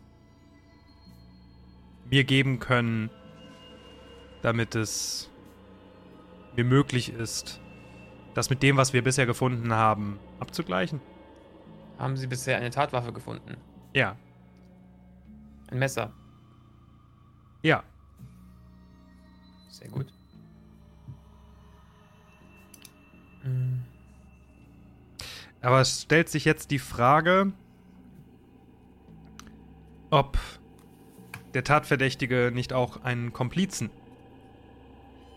[2.09, 3.09] mir geben können,
[4.41, 5.29] damit es
[6.55, 7.59] mir möglich ist,
[8.33, 11.01] das mit dem, was wir bisher gefunden haben, abzugleichen?
[11.97, 13.57] Haben Sie bisher eine Tatwaffe gefunden?
[13.93, 14.15] Ja.
[15.71, 16.13] Ein Messer?
[17.63, 17.83] Ja.
[19.69, 20.13] Sehr gut.
[25.61, 27.53] Aber es stellt sich jetzt die Frage,
[30.09, 30.37] ob
[31.53, 33.89] der Tatverdächtige nicht auch einen Komplizen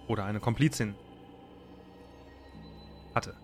[0.08, 0.94] oder eine Komplizin
[3.14, 3.34] hatte.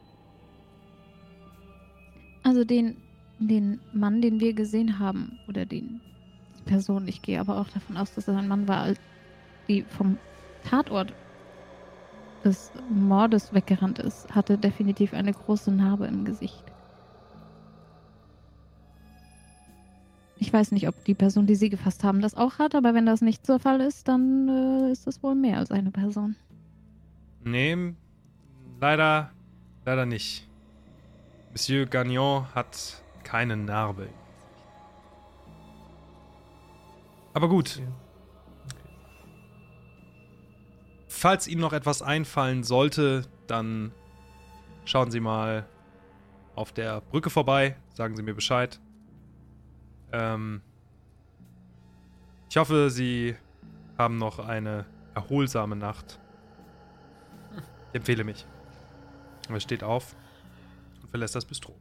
[2.42, 2.96] Also den,
[3.38, 6.00] den Mann, den wir gesehen haben, oder den
[6.64, 8.94] Person, ich gehe aber auch davon aus, dass es ein Mann war,
[9.68, 10.18] die vom
[10.62, 11.12] Tatort
[12.44, 16.75] des Mordes weggerannt ist, hatte definitiv eine große Narbe im Gesicht.
[20.56, 23.20] Weiß nicht, ob die Person, die sie gefasst haben, das auch hat, aber wenn das
[23.20, 26.34] nicht der Fall ist, dann äh, ist das wohl mehr als eine Person.
[27.44, 27.94] Nee,
[28.80, 29.30] leider,
[29.84, 30.48] leider nicht.
[31.52, 34.08] Monsieur Gagnon hat keine Narbe.
[37.34, 37.82] Aber gut,
[41.06, 43.92] falls Ihnen noch etwas einfallen sollte, dann
[44.86, 45.66] schauen Sie mal
[46.54, 48.80] auf der Brücke vorbei, sagen Sie mir Bescheid.
[50.12, 50.62] Ähm,
[52.48, 53.36] ich hoffe, Sie
[53.98, 56.18] haben noch eine erholsame Nacht.
[57.90, 58.46] Ich empfehle mich.
[59.48, 60.14] Er steht auf
[61.02, 61.74] und verlässt das Bistro.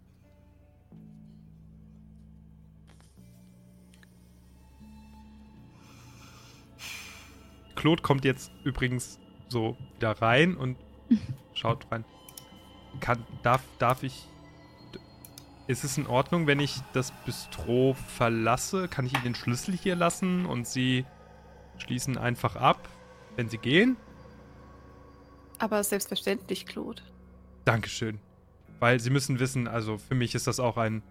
[7.76, 10.78] Claude kommt jetzt übrigens so wieder rein und
[11.53, 12.03] schaut rein.
[12.99, 14.28] Kann, darf, darf ich.
[15.68, 18.88] Ist es in Ordnung, wenn ich das Bistro verlasse?
[18.88, 21.05] Kann ich Ihnen den Schlüssel hier lassen und Sie
[21.78, 22.88] schließen einfach ab,
[23.36, 23.97] wenn Sie gehen?
[25.57, 27.01] Aber selbstverständlich, Claude.
[27.63, 28.20] Dankeschön.
[28.80, 31.01] Weil Sie müssen wissen, also für mich ist das auch ein.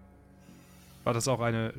[1.03, 1.73] War das auch eine.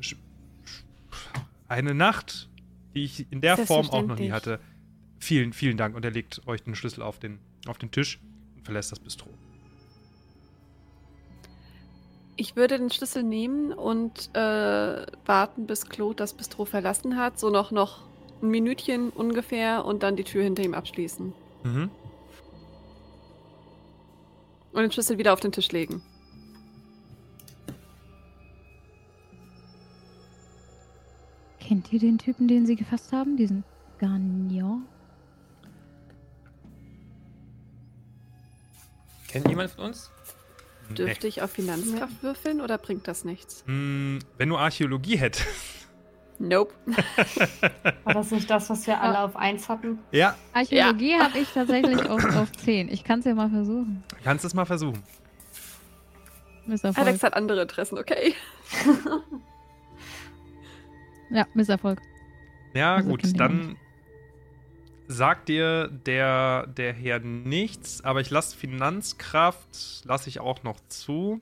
[1.67, 2.49] Eine Nacht,
[2.93, 4.59] die ich in der Form auch noch nie hatte.
[5.19, 5.95] Vielen, vielen Dank.
[5.95, 8.19] Und er legt euch den Schlüssel auf den, auf den Tisch
[8.55, 9.29] und verlässt das Bistro.
[12.39, 17.39] Ich würde den Schlüssel nehmen und äh, warten, bis Claude das Bistro verlassen hat.
[17.39, 18.03] So noch, noch
[18.43, 21.33] ein Minütchen ungefähr und dann die Tür hinter ihm abschließen.
[21.63, 21.89] Mhm.
[24.71, 26.03] Und den Schlüssel wieder auf den Tisch legen.
[31.59, 33.35] Kennt ihr den Typen, den sie gefasst haben?
[33.35, 33.63] Diesen
[33.97, 34.85] Gagnon?
[39.27, 40.11] Kennt jemand von uns?
[40.89, 43.63] Dürfte ich auf Finanzkraft würfeln oder bringt das nichts?
[43.67, 45.45] Hm, wenn du Archäologie hättest.
[46.39, 46.73] Nope.
[48.03, 49.99] War das nicht das, was wir alle auf 1 hatten?
[50.11, 52.89] ja, Archäologie habe ich tatsächlich auf, auf 10.
[52.89, 54.03] Ich kann es ja mal versuchen.
[54.23, 55.01] kannst es mal versuchen.
[56.67, 57.07] Misserfolg.
[57.07, 58.33] Alex hat andere Interessen, okay.
[61.29, 62.01] Ja, Misserfolg.
[62.73, 63.77] Ja, Also gut, dann
[65.07, 71.41] sagt dir der, der Herr nichts, aber ich lasse Finanzkraft, lasse ich auch noch zu.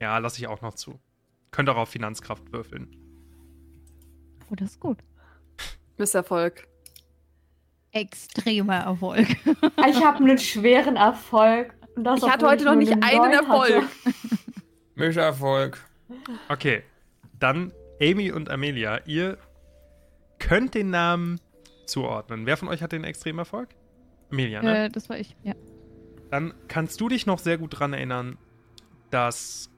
[0.00, 0.98] Ja, lasse ich auch noch zu.
[1.50, 2.94] Könnt auch auf Finanzkraft würfeln.
[4.50, 4.98] Oh, das ist gut.
[5.96, 6.68] Misserfolg.
[7.92, 9.28] Extremer Erfolg.
[9.88, 11.74] Ich habe einen schweren Erfolg.
[11.94, 13.32] Und das, Ich hatte heute noch nicht eine einen.
[13.32, 13.84] Erfolg.
[14.94, 15.82] Mischerfolg.
[16.48, 16.82] Okay,
[17.38, 19.38] dann Amy und Amelia, ihr
[20.38, 21.40] könnt den Namen
[21.86, 22.46] zuordnen.
[22.46, 23.68] Wer von euch hat den Extremerfolg?
[24.30, 24.84] Amelia, ne?
[24.86, 25.54] äh, das war ich, ja.
[26.30, 28.36] Dann kannst du dich noch sehr gut dran erinnern,
[29.10, 29.70] dass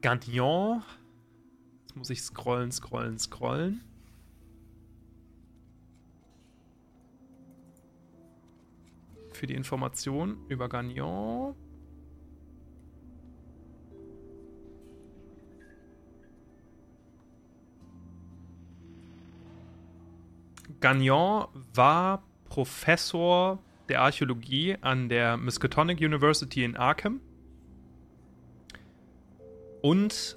[0.00, 0.82] Gagnon.
[1.82, 3.80] Jetzt muss ich scrollen, scrollen, scrollen.
[9.32, 11.56] Für die Information über Gagnon.
[20.82, 27.20] Gagnon war Professor der Archäologie an der Miskatonic University in Arkham
[29.80, 30.36] und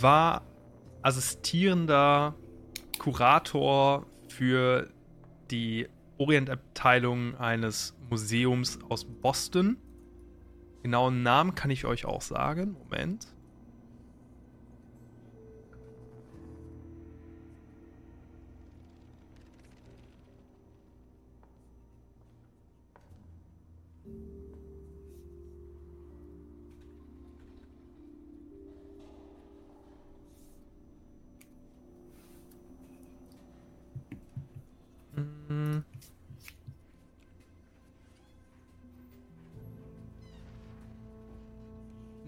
[0.00, 0.42] war
[1.02, 2.36] assistierender
[2.98, 4.88] Kurator für
[5.50, 9.78] die Orientabteilung eines Museums aus Boston.
[10.84, 12.76] Genauen Namen kann ich euch auch sagen.
[12.84, 13.26] Moment.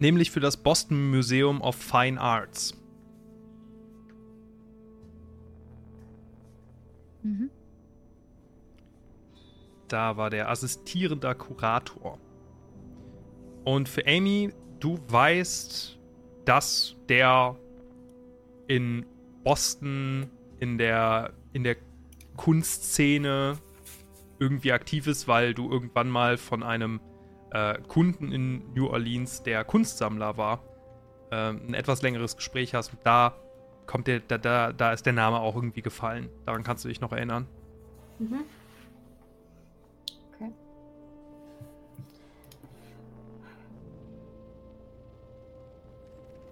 [0.00, 2.74] Nämlich für das Boston Museum of Fine Arts.
[7.22, 7.50] Mhm.
[9.88, 12.18] Da war der assistierender Kurator.
[13.64, 15.98] Und für Amy, du weißt,
[16.46, 17.56] dass der
[18.68, 19.04] in
[19.44, 20.30] Boston
[20.60, 21.76] in der, in der
[22.36, 23.58] Kunstszene
[24.38, 27.00] irgendwie aktiv ist, weil du irgendwann mal von einem
[27.50, 30.62] äh, Kunden in New Orleans, der Kunstsammler war,
[31.30, 32.92] ähm, ein etwas längeres Gespräch hast.
[32.92, 33.34] Und da
[33.86, 36.28] kommt der, da, da, da ist der Name auch irgendwie gefallen.
[36.46, 37.46] Daran kannst du dich noch erinnern.
[38.18, 38.40] Mhm.
[40.34, 40.52] Okay.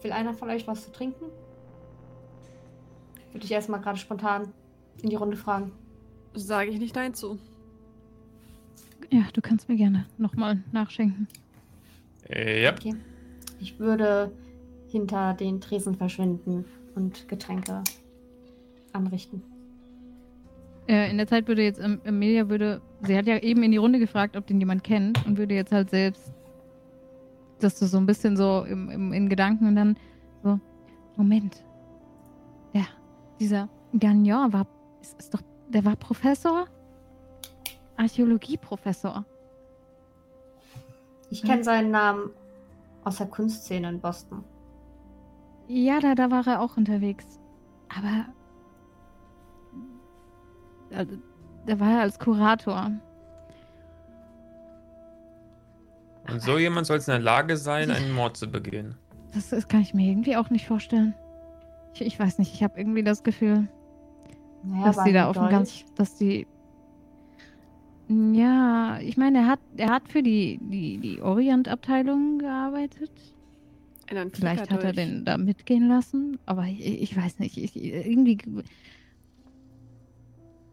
[0.02, 1.26] Will einer von euch was zu trinken?
[3.32, 4.52] Würde ich erstmal gerade spontan
[5.02, 5.72] in die Runde fragen.
[6.34, 7.38] Sage ich nicht nein zu.
[9.10, 11.28] Ja, du kannst mir gerne nochmal nachschenken.
[12.28, 12.72] Äh, ja.
[12.72, 12.94] Okay.
[13.60, 14.32] Ich würde
[14.88, 17.82] hinter den Tresen verschwinden und Getränke
[18.92, 19.42] anrichten.
[20.88, 23.76] Äh, in der Zeit würde jetzt ähm, Emilia würde, sie hat ja eben in die
[23.76, 26.32] Runde gefragt, ob den jemand kennt und würde jetzt halt selbst,
[27.60, 29.96] dass du so ein bisschen so im, im, in Gedanken und dann
[30.42, 30.58] so,
[31.16, 31.62] Moment,
[32.72, 32.86] der,
[33.38, 34.66] dieser Gagnon war,
[35.02, 36.66] ist, ist doch, der war Professor?
[37.98, 39.24] Archäologieprofessor.
[41.30, 41.48] Ich Hm.
[41.50, 42.30] kenne seinen Namen
[43.04, 44.44] aus der Kunstszene in Boston.
[45.66, 47.38] Ja, da, da war er auch unterwegs.
[47.94, 48.26] Aber.
[50.96, 51.16] Also,
[51.66, 52.90] da war er als Kurator.
[56.30, 58.94] Und so jemand soll es in der Lage sein, einen Mord zu begehen.
[59.34, 61.14] Das, das kann ich mir irgendwie auch nicht vorstellen.
[61.94, 63.68] Ich, ich weiß nicht, ich habe irgendwie das Gefühl,
[64.62, 66.46] Naja, dass die da auf dem ganz, dass die.
[68.08, 73.10] Ja, ich meine, er hat, er hat für die, die, die Orient-Abteilung gearbeitet.
[74.32, 77.58] Vielleicht hat er den da mitgehen lassen, aber ich, ich weiß nicht.
[77.58, 78.38] Ich, irgendwie.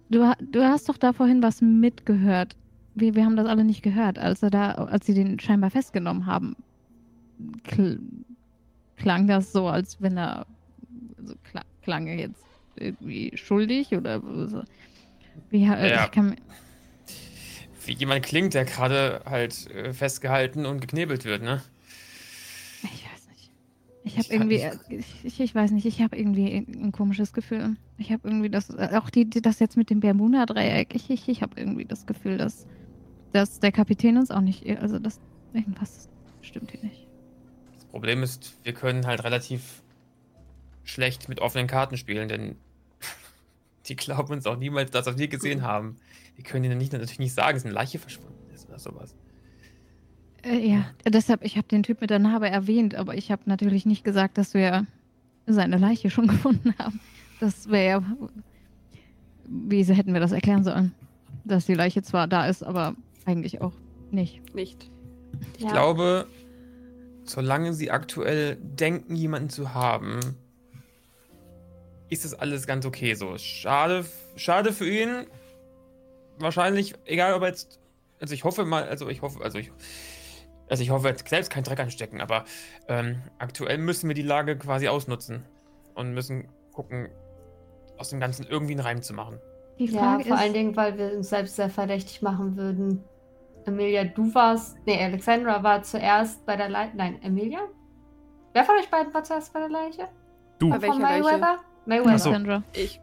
[0.09, 2.55] Du, du hast doch da vorhin was mitgehört.
[2.93, 6.25] Wir, wir haben das alle nicht gehört, als er da, als sie den scheinbar festgenommen
[6.25, 6.55] haben.
[7.65, 7.99] Kl
[8.95, 10.45] klang das so, als wenn er.
[11.17, 12.45] Also kla klang er jetzt
[12.77, 14.63] irgendwie schuldig oder so.
[15.49, 16.05] Wie, ha- Ja.
[16.05, 16.35] ich kann, mir-
[17.85, 21.61] Wie jemand klingt, der gerade halt äh, festgehalten und geknebelt wird, ne?
[22.83, 23.51] Ich weiß nicht.
[24.03, 27.33] Ich habe irgendwie, äh, ich, ich, ich weiß nicht, ich habe irgendwie ein, ein komisches
[27.33, 27.75] Gefühl.
[27.97, 31.27] Ich habe irgendwie das, äh, auch die, die, das jetzt mit dem Bermuda-Dreieck, ich, ich,
[31.29, 32.65] ich habe irgendwie das Gefühl, dass,
[33.33, 35.19] dass der Kapitän uns auch nicht, also dass
[35.53, 36.09] irgendwas
[36.41, 37.07] stimmt hier nicht.
[37.75, 39.83] Das Problem ist, wir können halt relativ
[40.83, 42.55] schlecht mit offenen Karten spielen, denn
[43.87, 45.97] die glauben uns auch niemals, dass wir gesehen haben.
[46.35, 49.15] Wir können ihnen nicht, natürlich nicht sagen, dass eine Leiche verschwunden ist oder sowas.
[50.43, 53.85] Äh, ja, deshalb, ich habe den Typ mit der Narbe erwähnt, aber ich habe natürlich
[53.85, 54.85] nicht gesagt, dass wir
[55.47, 56.99] seine Leiche schon gefunden haben.
[57.39, 58.17] Das wäre ja,
[59.47, 60.93] wie hätten wir das erklären sollen?
[61.43, 63.73] Dass die Leiche zwar da ist, aber eigentlich auch
[64.11, 64.41] nicht.
[64.55, 64.89] Nicht.
[65.57, 65.71] Ich Ja.
[65.71, 66.27] glaube,
[67.23, 70.19] solange sie aktuell denken, jemanden zu haben,
[72.09, 73.37] ist das alles ganz okay so.
[73.37, 75.27] Schade, schade für ihn.
[76.37, 77.79] Wahrscheinlich, egal ob er jetzt.
[78.19, 79.71] Also ich hoffe mal, also ich hoffe, also ich.
[80.67, 82.43] Also ich hoffe jetzt selbst keinen Dreck anstecken, aber
[82.87, 85.45] ähm, aktuell müssen wir die Lage quasi ausnutzen
[85.93, 87.09] und müssen gucken,
[87.99, 89.39] aus dem Ganzen irgendwie einen Reim zu machen.
[89.77, 93.03] Die Ja, Frage vor ist, allen Dingen, weil wir uns selbst sehr verdächtig machen würden.
[93.65, 94.77] Emilia, du warst.
[94.87, 96.95] Nee, Alexandra war zuerst bei der Leiche.
[96.97, 97.59] Nein, Emilia?
[98.53, 100.07] Wer von euch beiden war zuerst bei der Leiche?
[100.59, 100.69] Du.
[100.69, 101.23] Bei Von welcher Leiche?
[101.23, 101.59] Mayweather?
[101.85, 102.19] Mayweather.
[102.19, 102.29] So.
[102.29, 102.63] Alexandra.
[102.73, 102.99] Ich.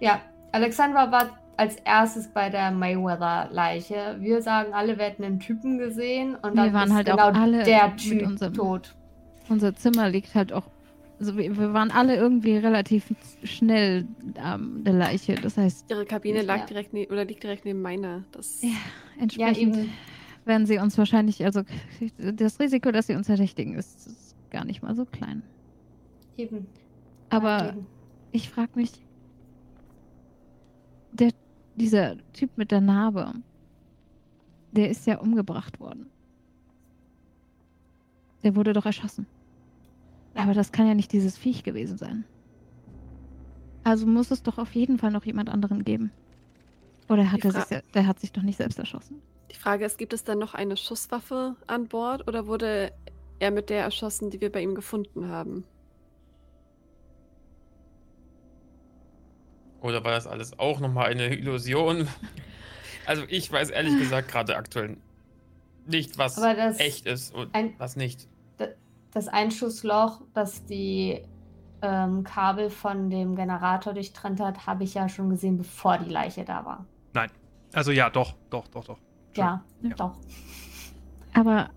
[0.00, 0.20] Ja,
[0.52, 4.16] Alexandra war als erstes bei der Mayweather-Leiche.
[4.20, 7.16] Wir sagen alle, wir hätten einen Typen gesehen und Wir dann waren ist halt auch
[7.32, 8.94] genau alle der mit Typ unserem- tot.
[9.48, 10.64] unser Zimmer liegt halt auch.
[11.20, 13.04] Also wir, wir waren alle irgendwie relativ
[13.44, 14.04] schnell
[14.42, 15.36] am der Leiche.
[15.36, 16.66] Das heißt, Ihre Kabine lag Ja.
[16.66, 18.24] direkt ne oder liegt direkt neben meiner.
[18.32, 18.70] Das Ja.
[18.70, 19.92] Ja, entsprechend eben.
[20.44, 21.62] werden sie uns wahrscheinlich, also
[22.18, 25.42] das Risiko, dass sie uns verdächtigen, ist, ist gar nicht mal so klein.
[26.36, 26.66] eben.
[27.30, 27.86] Aber Eben.
[28.34, 28.90] Ich frage mich,
[31.12, 31.30] der,
[31.76, 33.32] dieser Typ mit der Narbe,
[34.72, 36.10] der ist ja umgebracht worden.
[38.42, 39.26] Der wurde doch erschossen.
[40.34, 42.24] Aber das kann ja nicht dieses Viech gewesen sein.
[43.84, 46.10] Also muss es doch auf jeden Fall noch jemand anderen geben.
[47.08, 49.22] Oder hat er sich, der hat sich doch nicht selbst erschossen?
[49.52, 52.90] Die Frage ist, gibt es dann noch eine Schusswaffe an Bord oder wurde
[53.38, 55.62] er mit der erschossen, die wir bei ihm gefunden haben?
[59.84, 62.08] Oder war das alles auch nochmal eine Illusion?
[63.06, 64.96] Also ich weiß ehrlich gesagt gerade aktuell
[65.84, 68.26] nicht, was Aber das- echt ist und ein- was nicht.
[69.12, 71.20] Das Einschussloch, das die
[71.82, 76.46] ähm, Kabel von dem Generator durchtrennt hat, habe ich ja schon gesehen, bevor die Leiche
[76.46, 76.86] da war.
[77.74, 78.98] Also ja, doch, doch, doch, doch.
[79.34, 79.90] Ja, Ja.
[79.96, 80.16] doch.
[81.34, 81.68] Aber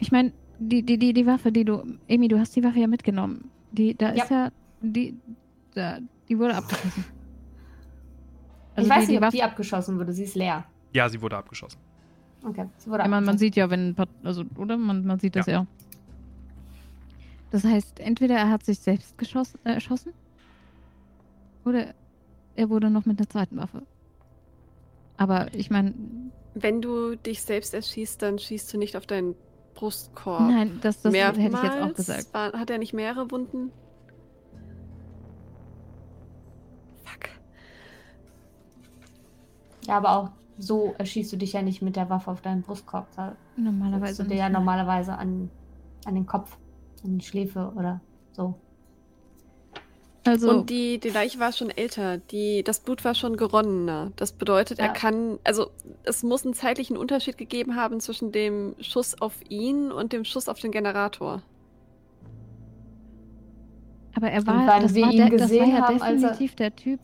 [0.00, 1.82] ich meine, die, die, die, die Waffe, die du.
[2.08, 3.50] Emi, du hast die Waffe ja mitgenommen.
[3.72, 4.50] Die, da ist ja.
[4.82, 5.16] Die,
[5.74, 5.98] da,
[6.28, 7.04] die wurde abgeschossen.
[8.74, 10.12] Also ich weiß die, nicht, ob die abgeschossen wurde.
[10.12, 10.64] Sie ist leer.
[10.92, 11.78] Ja, sie wurde abgeschossen.
[12.46, 13.96] Okay, sie wurde ja, man, man sieht ja, wenn.
[14.22, 14.76] Also, oder?
[14.76, 15.66] Man, man sieht das ja.
[17.50, 20.12] Das heißt, entweder er hat sich selbst geschossen, äh, erschossen.
[21.64, 21.94] Oder
[22.56, 23.82] er wurde noch mit einer zweiten Waffe.
[25.16, 25.94] Aber ich meine,
[26.54, 29.34] Wenn du dich selbst erschießt, dann schießt du nicht auf deinen
[29.74, 30.40] Brustkorb.
[30.40, 32.34] nein, das, das hätte ich jetzt auch gesagt.
[32.34, 33.70] War, hat er nicht mehrere Wunden?
[39.86, 40.28] Ja, aber auch
[40.58, 43.06] so erschießt du dich ja nicht mit der Waffe auf deinen Brustkorb.
[43.16, 44.54] Da Normalerweise du dir ja ne?
[44.54, 45.50] normalerweise an,
[46.04, 46.56] an den Kopf,
[47.04, 48.00] an die Schläfe oder
[48.32, 48.54] so.
[50.26, 52.16] Also, Und die, die Leiche war schon älter.
[52.16, 54.10] Die, das Blut war schon geronnener.
[54.16, 54.92] Das bedeutet, er Ja.
[54.92, 55.70] kann, also
[56.04, 60.48] es muss einen zeitlichen Unterschied gegeben haben zwischen dem Schuss auf ihn und dem Schuss
[60.48, 61.42] auf den Generator.
[64.16, 67.00] Aber er war, das war, der, das war ja haben, er- definitiv der Typ,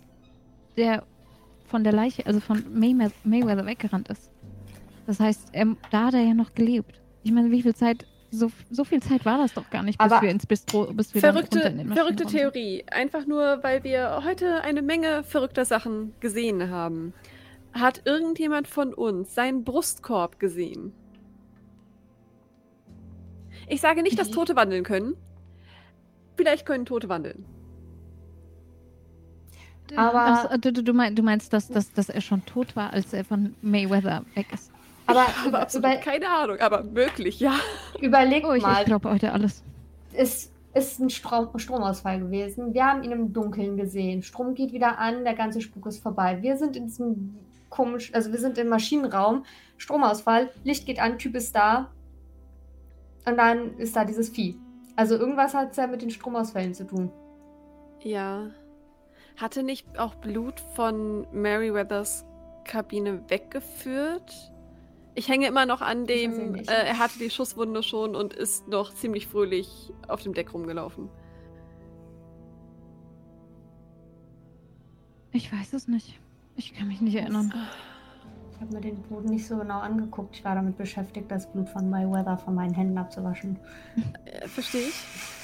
[0.76, 1.02] der
[1.70, 4.30] von der Leiche, also von Mayweather, Mayweather weggerannt ist.
[5.06, 7.00] Das heißt, er, da hat er ja noch gelebt.
[7.22, 10.10] Ich meine, wie viel Zeit, so, so viel Zeit war das doch gar nicht, bis
[10.12, 12.26] Aber- wir ins Bistro, bis wir dann Verrückte, in den verrückte.
[12.26, 12.84] Theorie.
[12.90, 17.12] Einfach nur, weil wir heute eine Menge verrückter Sachen gesehen haben.
[17.72, 20.92] Hat irgendjemand von uns seinen Brustkorb gesehen?
[23.68, 25.14] Ich sage nicht, dass Tote wandeln können.
[26.36, 27.44] Vielleicht können Tote wandeln.
[29.98, 32.76] Aber- Ach, so, du, du, du mein- du meinst, dass, dass, dass er schon tot
[32.76, 34.70] war, als er von Mayweather weg ist.
[35.06, 37.54] Aber, Ich absolut über, keine Ahnung, aber möglich, ja.
[38.00, 39.62] überlegt Oh, ich, mal, ich glaube heute alles.
[40.12, 42.72] es ist ein Strom, Stromausfall gewesen.
[42.74, 44.22] Wir haben ihn im Dunkeln gesehen.
[44.22, 46.38] Strom geht wieder an, der ganze Spuk ist vorbei.
[46.42, 47.34] Wir sind in diesem
[47.70, 49.44] komisch, also wir sind im Maschinenraum.
[49.78, 51.88] Stromausfall, Licht geht an, Typ ist da.
[53.26, 54.56] Und dann ist da dieses Vieh.
[54.94, 57.10] Also irgendwas hat es ja mit den Stromausfällen zu tun.
[58.02, 58.46] Ja.
[59.40, 62.26] Hatte nicht auch Blut von Meriwethers
[62.64, 64.52] Kabine weggeführt?
[65.14, 68.92] Ich hänge immer noch an dem, äh, er hatte die Schusswunde schon und ist noch
[68.92, 71.08] ziemlich fröhlich auf dem Deck rumgelaufen.
[75.32, 76.20] Ich weiß es nicht.
[76.56, 77.50] Ich kann mich nicht erinnern.
[78.52, 80.36] Ich habe mir den Boden nicht so genau angeguckt.
[80.36, 83.58] Ich war damit beschäftigt, das Blut von Mayweather von meinen Händen abzuwaschen.
[84.26, 85.39] Äh, Verstehe ich.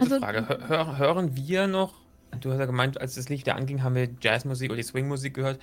[0.00, 0.48] Kurze Also- Frage.
[0.48, 1.94] Hör, hör, hören wir noch,
[2.40, 5.34] du hast ja gemeint, als das Licht da anging, haben wir Jazzmusik oder die Swingmusik
[5.34, 5.60] gehört.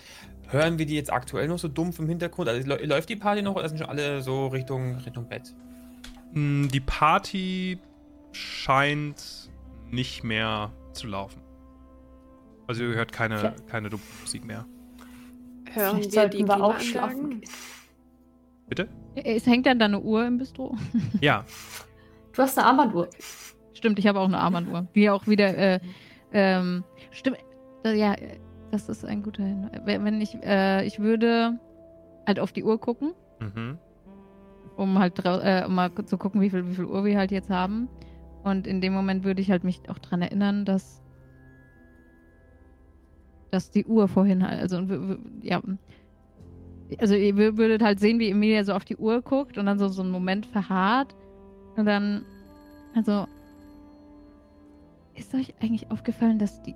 [0.48, 2.50] Hören wir die jetzt aktuell noch so dumpf im Hintergrund?
[2.50, 5.54] Also lä- läuft die Party noch oder sind schon alle so Richtung, Richtung Bett?
[6.34, 7.78] Mm, Die Party
[8.32, 9.50] scheint
[9.90, 11.42] nicht mehr zu laufen.
[12.68, 13.54] Also ihr hört keine, Ja.
[13.70, 14.66] keine dumpfe Musik mehr.
[15.74, 17.42] Hören Vielleicht wir die wir auch schlafen.
[18.68, 18.88] Bitte?
[19.16, 20.78] Es hängt dann da eine Uhr im Bistro.
[21.20, 21.46] Ja,
[22.34, 23.10] Du hast eine Armbanduhr.
[23.82, 24.86] Stimmt, ich habe auch eine Armbanduhr.
[24.94, 25.80] Die auch wieder, äh,
[26.34, 27.38] ähm, stimmt,
[27.84, 28.38] äh, ja, äh,
[28.70, 29.82] das ist ein guter Hinweis.
[29.86, 31.58] Wenn ich, äh, ich würde
[32.28, 33.80] halt auf die Uhr gucken, mhm.
[34.76, 37.50] um halt äh, um mal zu gucken, wie viel, wie viel Uhr wir halt jetzt
[37.50, 37.90] haben.
[38.44, 41.02] Und in dem Moment würde ich halt mich auch dran erinnern, dass,
[43.50, 44.80] dass die Uhr vorhin halt, also,
[45.42, 45.60] ja,
[47.00, 49.80] also ihr wür- würdet halt sehen, wie Emilia so auf die Uhr guckt und dann
[49.80, 51.16] so, so einen Moment verharrt.
[51.76, 52.24] Und dann,
[52.96, 53.26] also,
[55.22, 56.76] ist euch eigentlich aufgefallen, dass die,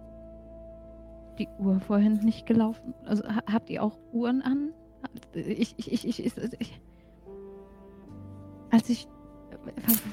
[1.40, 4.70] die Uhr vorhin nicht gelaufen, also ha- habt ihr auch Uhren an?
[5.34, 6.82] Ich, ich, ich, ich, ich, ich
[8.72, 9.08] als ich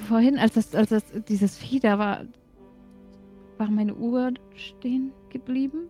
[0.09, 2.21] vorhin, als das, als das dieses Vieh da war,
[3.59, 5.89] war meine Uhr stehen geblieben.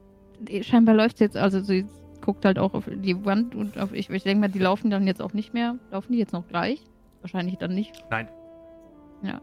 [0.62, 1.86] Scheinbar läuft jetzt, also sie
[2.24, 5.06] guckt halt auch auf die Wand und auf, ich, ich denke mal, die laufen dann
[5.06, 5.76] jetzt auch nicht mehr.
[5.90, 6.82] Laufen die jetzt noch gleich?
[7.20, 7.92] Wahrscheinlich dann nicht.
[8.10, 8.28] Nein.
[9.22, 9.40] Ja.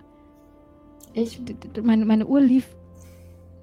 [1.13, 1.41] Ich,
[1.83, 2.67] Meine, meine Uhr lief.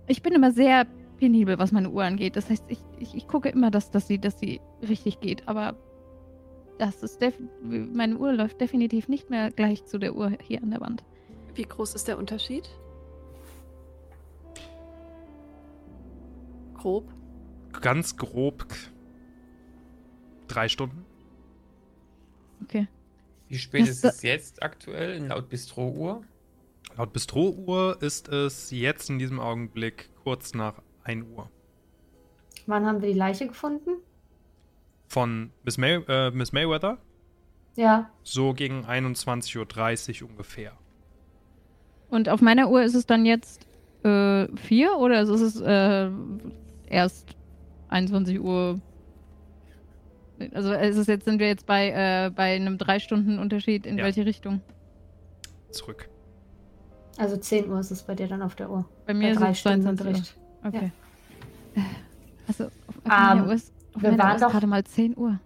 [0.07, 0.87] Ich bin immer sehr
[1.19, 2.37] penibel, was meine Uhr angeht.
[2.37, 5.49] Das heißt, ich, ich, ich gucke immer, dass, dass, sie, dass sie richtig geht.
[5.49, 5.77] Aber
[6.79, 7.21] das ist
[7.63, 11.05] meine Uhr läuft definitiv nicht mehr gleich zu der Uhr hier an der Wand.
[11.55, 12.69] Wie groß ist der Unterschied?
[16.75, 17.11] Grob.
[17.81, 18.67] Ganz grob
[20.49, 21.05] drei Stunden.
[22.63, 22.87] Okay.
[23.49, 26.23] Wie spät Das- ist es jetzt aktuell laut Bistro-Uhr?
[26.97, 31.51] Laut Bistro-Uhr ist es jetzt in diesem Augenblick kurz nach 1 Uhr.
[32.67, 33.91] wann haben wir die Leiche gefunden?
[35.09, 36.99] Von Miss, May äh, Miss Mayweather
[37.77, 38.11] Ja.
[38.23, 40.73] so gegen 21.30 Uhr ungefähr.
[42.09, 43.67] Und auf meiner Uhr ist es dann jetzt
[44.05, 46.11] äh, vier oder ist es äh,
[46.89, 47.37] erst
[47.89, 48.81] 21 Uhr?
[50.53, 53.99] Also ist es jetzt, sind wir jetzt bei, äh, bei einem drei Stunden Unterschied in
[53.99, 54.05] Ja.
[54.05, 54.61] welche Richtung?
[55.71, 56.09] Zurück.
[57.19, 58.85] Also 10 Uhr ist es bei dir dann auf der Uhr.
[59.07, 60.11] Bei Bei mir ist drei es Stunden 22 Uhr.
[60.11, 60.37] Unterricht.
[60.65, 60.93] Okay.
[61.75, 61.81] Äh,
[62.49, 64.85] Also auf, auf Ähm, meiner Uhr ist, auf wir waren Uhr ist doch- gerade mal
[64.85, 65.41] 10 Uhr.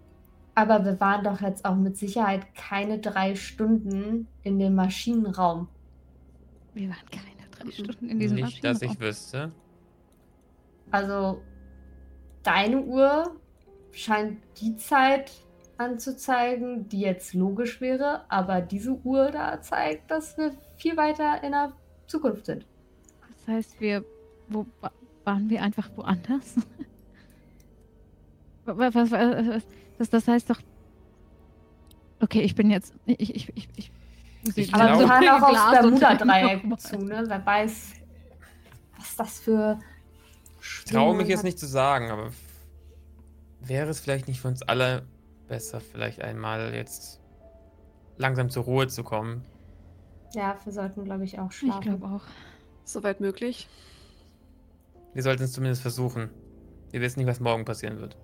[0.56, 5.68] Aber wir waren doch jetzt auch mit Sicherheit keine drei Stunden in dem Maschinenraum.
[6.74, 9.08] Wir waren keine drei Stunden in diesem Nicht, dass ich Maschinenraum.
[9.08, 9.52] wüsste.
[10.90, 11.40] Also
[12.42, 13.36] deine Uhr
[13.92, 15.30] scheint die Zeit
[15.80, 21.52] anzuzeigen, die jetzt logisch wäre, aber diese Uhr da zeigt, dass wir viel weiter in
[21.52, 21.72] der
[22.06, 22.66] Zukunft sind.
[23.46, 24.04] Das heißt, wir
[24.48, 24.92] wo, wa-
[25.24, 26.56] waren wir einfach woanders?
[28.66, 29.62] Wa- wa- was, was, was,
[29.98, 30.60] das, das heißt doch.
[32.20, 32.92] Okay, ich bin jetzt.
[33.06, 33.90] Ich, ich, ich, ich,
[34.56, 37.24] Ich Aber wir hören auch aufs Bermuda-Dreieck zu, ne?
[37.26, 37.92] Wer weiß,
[38.98, 39.78] was das für.
[40.60, 42.30] Ich traue mich jetzt nicht zu sagen, aber
[43.60, 45.06] wäre es vielleicht nicht für uns alle
[45.50, 47.20] besser, vielleicht einmal jetzt
[48.16, 49.44] langsam zur Ruhe zu kommen?
[50.32, 51.82] Ja, wir sollten, glaube ich, auch ich schlafen.
[51.82, 52.22] glaube auch.
[52.84, 53.68] Soweit möglich.
[55.12, 56.30] Wir sollten es zumindest versuchen.
[56.92, 58.16] Wir wissen nicht, was morgen passieren wird.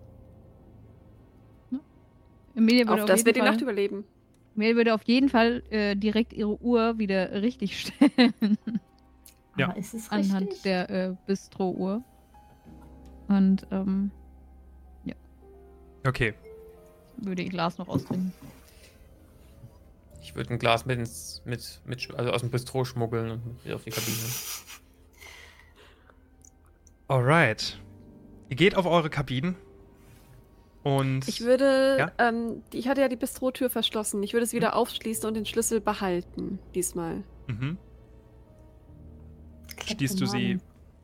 [2.54, 4.04] Emilia würde Auf das jeden wir die Fall, Nacht überleben.
[4.54, 8.56] Emilia würde auf jeden Fall äh, direkt ihre Uhr wieder richtig stellen.
[9.58, 9.68] Ja.
[9.68, 10.62] Aber ist es anhand richtig?
[10.62, 12.02] der äh, Bistro-Uhr.
[13.28, 14.10] Und ähm,
[16.06, 16.34] Okay.
[17.18, 18.32] Würde ihr Glas noch austrinken.
[20.22, 23.76] Ich würde ein Glas mit, ins, mit, mit also aus dem Bistro schmuggeln und wieder
[23.76, 24.16] auf die Kabine.
[27.08, 27.78] Alright.
[28.48, 29.56] Ihr geht auf eure Kabinen.
[30.82, 31.26] Und.
[31.28, 32.12] Ich würde, Ja?
[32.18, 34.22] ähm, ich hatte ja die Bistrotür verschlossen.
[34.22, 36.58] Ich würde es wieder aufschließen und den Schlüssel behalten.
[36.74, 37.22] Diesmal.
[37.48, 37.78] Mhm.
[39.84, 40.58] Schließt du sie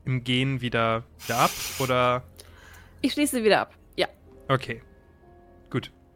[0.05, 1.51] im Gehen wieder, wieder ab?
[1.79, 2.23] Oder.
[3.01, 3.75] Ich schließe sie wieder ab.
[3.97, 4.09] Ja,
[4.49, 4.83] Okay.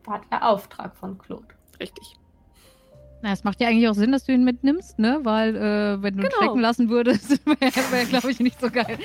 [0.06, 1.46] War der Auftrag von Claude.
[1.80, 2.16] richtig.
[3.22, 5.20] Na, es macht ja eigentlich auch Sinn, dass du ihn mitnimmst, ne?
[5.22, 6.36] Weil, äh, wenn du ihn Genau.
[6.36, 7.58] stecken lassen würdest, wäre,
[7.90, 8.98] wär, glaube ich, nicht so geil.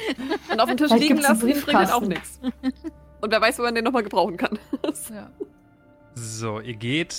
[0.51, 2.39] Und auf dem Tisch Vielleicht liegen lassen bringt halt auch nichts.
[3.21, 4.59] Und wer weiß, wo man den nochmal gebrauchen kann.
[5.13, 5.29] Ja.
[6.13, 7.15] So, ihr geht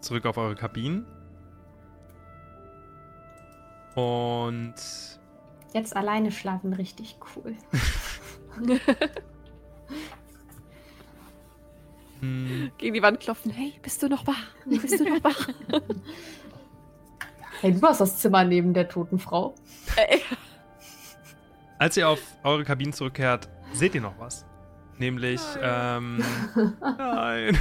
[0.00, 1.06] zurück auf eure Kabinen.
[3.94, 4.74] Und.
[5.72, 7.54] Jetzt alleine schlafen richtig cool.
[12.24, 13.50] Mh, Gegen die Wand klopfen.
[13.50, 14.42] Hey, bist du noch wach?
[14.66, 15.48] Bist du noch wach?
[17.60, 19.54] Hey, du hast das Zimmer neben der toten Frau.
[19.96, 20.18] äh,
[21.78, 24.44] als ihr auf eure Kabinen zurückkehrt, seht ihr noch was.
[24.98, 26.22] Nämlich, ähm.
[26.98, 27.56] Nein.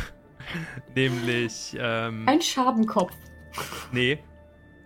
[0.94, 2.28] Nämlich, ähm.
[2.28, 3.14] Ein Schabenkopf.
[3.94, 4.20] Nee.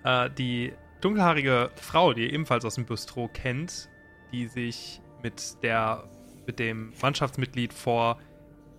[0.04, 3.90] Äh, die dunkelhaarige Frau, die ihr ebenfalls aus dem Bistro kennt,
[4.32, 6.04] die sich mit der
[6.46, 8.20] mit dem Mannschaftsmitglied vor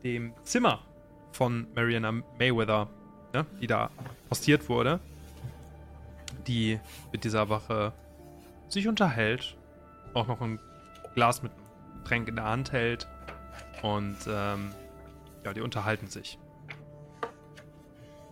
[0.04, 0.84] dem Zimmer
[1.38, 2.88] von Mariana Mayweather,
[3.32, 3.90] ne, die da
[4.28, 4.98] postiert wurde,
[6.48, 6.80] die
[7.12, 7.92] mit dieser Wache
[8.68, 9.56] sich unterhält,
[10.14, 10.58] auch noch ein
[11.14, 13.06] Glas mit einem Getränk in der Hand hält
[13.82, 14.72] und ähm,
[15.44, 16.40] ja, die unterhalten sich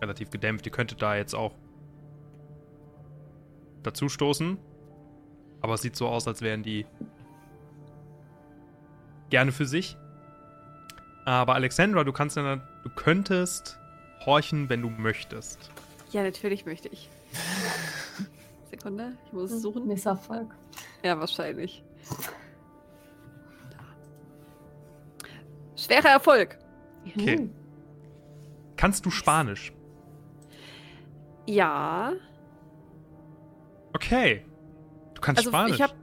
[0.01, 0.65] relativ gedämpft.
[0.65, 1.53] Ihr könntet da jetzt auch
[3.83, 4.57] dazu stoßen.
[5.61, 6.85] Aber es sieht so aus, als wären die
[9.29, 9.97] gerne für sich.
[11.27, 13.77] Aber Alexandra, du kannst ja, du könntest
[14.25, 15.69] horchen, wenn du möchtest.
[16.11, 17.09] ja, natürlich möchte ich.
[18.71, 19.87] Sekunde, ich muss es suchen.
[19.87, 20.47] Misserfolg.
[21.03, 21.83] Ja, wahrscheinlich.
[25.75, 26.57] Schwerer Erfolg.
[27.05, 27.49] Okay.
[28.77, 29.73] Kannst du Spanisch?
[31.45, 32.13] Ja.
[33.93, 34.45] Okay.
[35.13, 35.75] Du kannst Also Spanisch.
[35.75, 35.93] ich habe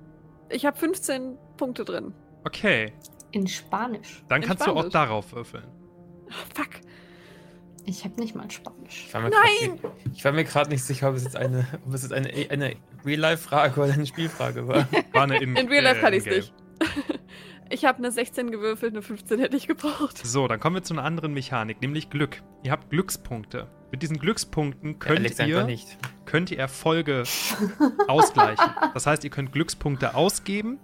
[0.51, 2.13] ich hab 15 Punkte drin.
[2.45, 2.93] okay.
[3.35, 4.23] In Spanisch.
[4.29, 4.93] Dann In kannst du auch Spanisch.
[4.93, 5.65] darauf würfeln.
[6.55, 6.69] Fuck.
[7.85, 9.07] Ich habe nicht mal Spanisch.
[9.09, 9.31] Ich Nein!
[9.81, 12.31] grad Ich war mir gerade nicht sicher, ob es jetzt eine, ob es jetzt eine,
[12.51, 14.89] eine Real-Life-Frage oder eine Spielfrage war.
[15.13, 16.41] War eine in, In Real Life äh, kann ich's in-game.
[16.41, 16.55] nicht.
[17.71, 20.19] Ich habe eine 16 gewürfelt, eine 15 hätte ich gebraucht.
[20.25, 22.43] So, dann kommen wir zu einer anderen Mechanik, nämlich Glück.
[22.63, 23.69] Ihr habt Glückspunkte.
[23.91, 25.97] Mit diesen Glückspunkten könnt Alexander ihr nicht.
[26.27, 27.23] könnt ihr Erfolge
[28.07, 28.65] ausgleichen.
[28.93, 30.79] Das heißt, ihr könnt Glückspunkte ausgeben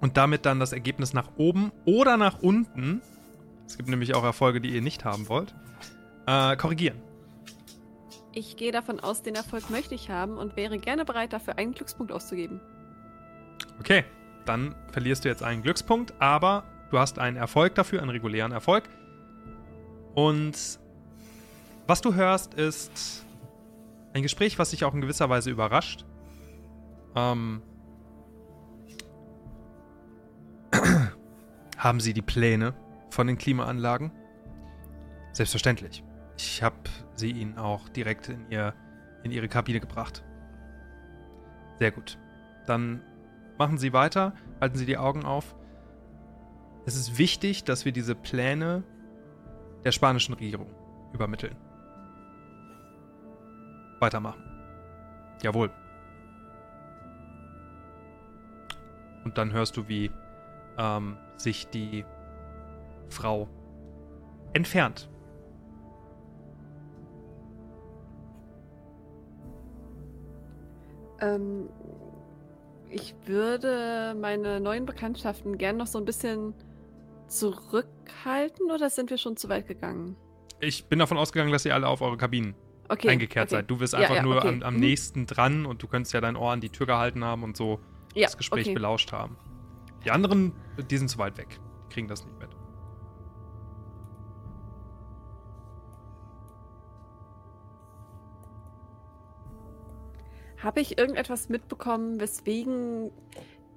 [0.00, 3.00] und damit dann das Ergebnis nach oben oder nach unten,
[3.66, 5.54] es gibt nämlich auch Erfolge, die ihr nicht haben wollt,
[6.26, 7.00] äh, korrigieren.
[8.32, 11.72] Ich gehe davon aus, den Erfolg möchte ich haben und wäre gerne bereit, dafür einen
[11.72, 12.60] Glückspunkt auszugeben.
[13.80, 14.04] Okay,
[14.44, 18.84] dann verlierst du jetzt einen Glückspunkt, aber du hast einen Erfolg dafür, einen regulären Erfolg.
[20.14, 20.78] Und
[21.86, 23.24] was du hörst, ist
[24.12, 26.04] ein Gespräch, was dich auch in gewisser Weise überrascht.
[27.14, 27.62] Ähm,
[31.76, 32.74] haben Sie die Pläne
[33.10, 34.12] von den Klimaanlagen?
[35.32, 36.02] Selbstverständlich.
[36.38, 36.76] Ich habe
[37.14, 38.74] sie Ihnen auch direkt in, ihr,
[39.22, 40.24] in Ihre Kabine gebracht.
[41.78, 42.18] Sehr gut.
[42.66, 43.02] Dann
[43.58, 45.54] machen Sie weiter, halten Sie die Augen auf.
[46.86, 48.82] Es ist wichtig, dass wir diese Pläne
[49.84, 50.70] der spanischen Regierung
[51.12, 51.56] übermitteln.
[54.00, 54.42] Weitermachen.
[55.42, 55.70] Jawohl.
[59.24, 60.10] Und dann hörst du, wie
[60.78, 62.04] ähm, sich die
[63.08, 63.48] Frau
[64.52, 65.08] entfernt.
[71.20, 71.68] Ähm,
[72.90, 76.54] ich würde meine neuen Bekanntschaften gern noch so ein bisschen
[77.28, 80.16] zurückhalten oder sind wir schon zu weit gegangen?
[80.60, 82.54] Ich bin davon ausgegangen, dass ihr alle auf eure Kabinen
[82.88, 83.08] Okay.
[83.08, 83.56] eingekehrt okay.
[83.56, 83.70] seid.
[83.70, 84.48] Du wirst einfach ja, nur okay.
[84.48, 84.80] am, am Mhm.
[84.80, 87.80] nächsten dran und du könntest ja dein Ohr an die Tür gehalten haben und so
[88.14, 89.36] Ja, das Gespräch belauscht haben.
[90.06, 90.52] Die anderen,
[90.88, 91.58] die sind zu weit weg.
[91.84, 92.50] Die kriegen das nicht mit.
[100.62, 103.10] Habe ich irgendetwas mitbekommen, weswegen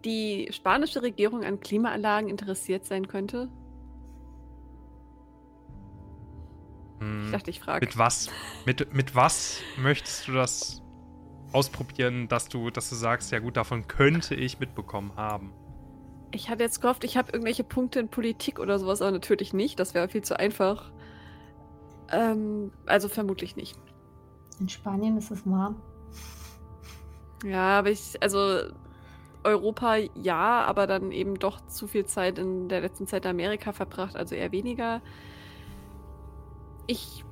[0.05, 3.49] die spanische Regierung an Klimaanlagen interessiert sein könnte?
[6.99, 7.25] Hm.
[7.25, 7.83] Ich dachte, ich frage.
[7.83, 8.29] Mit was?
[8.67, 10.83] Mit, mit was möchtest du das
[11.53, 15.53] ausprobieren, dass du, dass du sagst, ja gut, davon könnte ich mitbekommen haben.
[16.31, 19.79] Ich hatte jetzt gehofft, ich habe irgendwelche Punkte in Politik oder sowas, aber natürlich nicht.
[19.79, 20.91] Das wäre viel zu einfach.
[22.11, 23.77] Ähm, also vermutlich nicht.
[24.59, 25.81] In Spanien ist es warm.
[27.43, 28.59] Ja, aber ich, also
[29.43, 33.71] Europa ja, aber dann eben doch zu viel Zeit in der letzten Zeit in Amerika
[33.71, 35.01] verbracht, also eher weniger.
[36.87, 37.23] Ich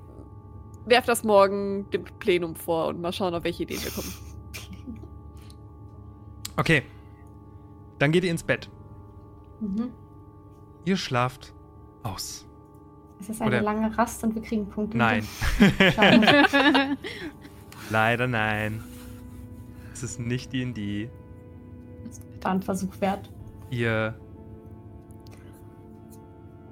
[0.86, 4.14] werf das morgen dem Plenum vor und mal schauen, auf welche Ideen wir kommen.
[6.60, 6.82] Okay.
[8.00, 8.68] Dann geht ihr ins Bett.
[9.60, 9.92] Mhm.
[10.86, 11.54] Ihr schlaft
[12.04, 12.46] aus.
[13.20, 14.98] Es ist eine Oder- lange Rast und wir kriegen Punkte.
[14.98, 15.28] Nein.
[17.90, 18.84] Leider nein.
[19.94, 21.10] Es ist nicht D&D.
[22.42, 23.32] War ein Versuch wert.
[23.72, 24.16] Ihr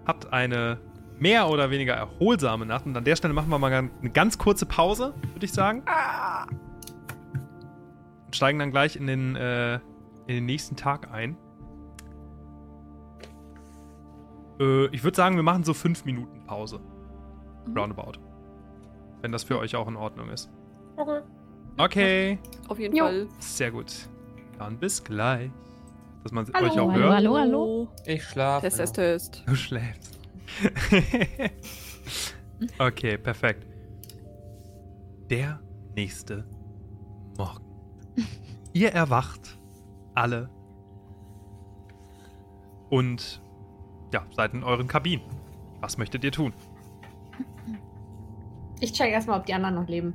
[0.05, 0.79] habt eine
[1.17, 2.85] mehr oder weniger erholsame Nacht.
[2.85, 5.83] Und an der Stelle machen wir mal eine ganz kurze Pause, würde ich sagen.
[8.27, 9.75] Und steigen dann gleich in den, äh,
[10.27, 11.37] in den nächsten Tag ein.
[14.59, 16.79] Äh, ich würde sagen, wir machen so fünf Minuten Pause.
[17.67, 17.77] Mhm.
[17.77, 18.19] Roundabout.
[19.21, 20.49] Wenn das für euch auch in Ordnung ist.
[21.77, 22.39] Okay.
[22.67, 23.05] Auf jeden Jo.
[23.05, 23.27] Fall.
[23.39, 23.91] Sehr gut.
[24.57, 25.51] Dann bis gleich.
[26.23, 26.65] Dass man Hallo.
[26.67, 27.13] euch auch Hallo, hört.
[27.13, 27.87] hallo, hallo.
[28.05, 28.65] Ich schlafe.
[28.67, 29.43] Test, test, test.
[29.45, 30.19] Du schläfst.
[32.79, 33.67] okay, perfekt.
[35.29, 35.59] Der
[35.95, 36.47] nächste
[37.37, 37.63] Morgen.
[38.73, 39.59] Ihr erwacht
[40.13, 40.49] alle
[42.89, 43.41] und
[44.13, 45.25] ja, seid in euren Kabinen.
[45.81, 46.53] Was möchtet ihr tun?
[48.79, 50.13] Ich check erstmal, ob die anderen noch leben.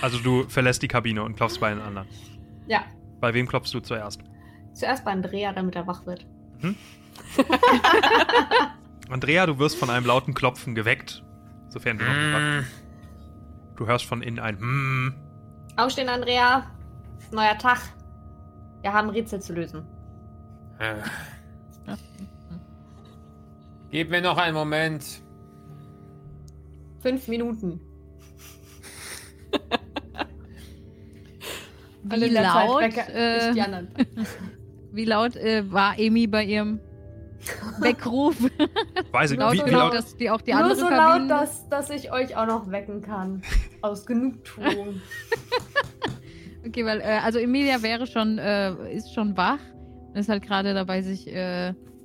[0.00, 2.06] Also du verlässt die Kabine und klopfst bei den anderen.
[2.66, 2.82] Ja.
[3.20, 4.22] Bei wem klopfst du zuerst?
[4.72, 6.26] Zuerst bei Andrea, damit er wach wird.
[9.08, 11.24] Andrea, du wirst von einem lauten Klopfen geweckt.
[11.68, 15.14] Sofern du noch nicht wach Du hörst von innen ein Hm.
[15.76, 16.70] Aufstehen, Andrea.
[17.32, 17.78] Neuer Tag.
[18.82, 19.86] Wir haben Rätsel zu lösen.
[23.92, 23.98] Äh.
[23.98, 25.22] Gib mir noch einen Moment.
[27.00, 27.80] Fünf Minuten.
[32.04, 33.88] Wie Zeit laut, äh, ich die anderen.
[34.92, 36.80] wie laut äh, war Amy bei ihrem
[37.80, 38.36] Weckruf?
[39.12, 39.94] Weiß ich, laut wie, wie laut?
[39.94, 43.42] dass die auch die Nur so laut, dass, dass ich euch auch noch wecken kann.
[43.82, 45.00] Aus Genugtuung.
[46.66, 49.58] Okay, weil, äh, also Emilia wäre schon, äh, ist schon wach.
[50.08, 51.26] und Ist halt gerade dabei, sich,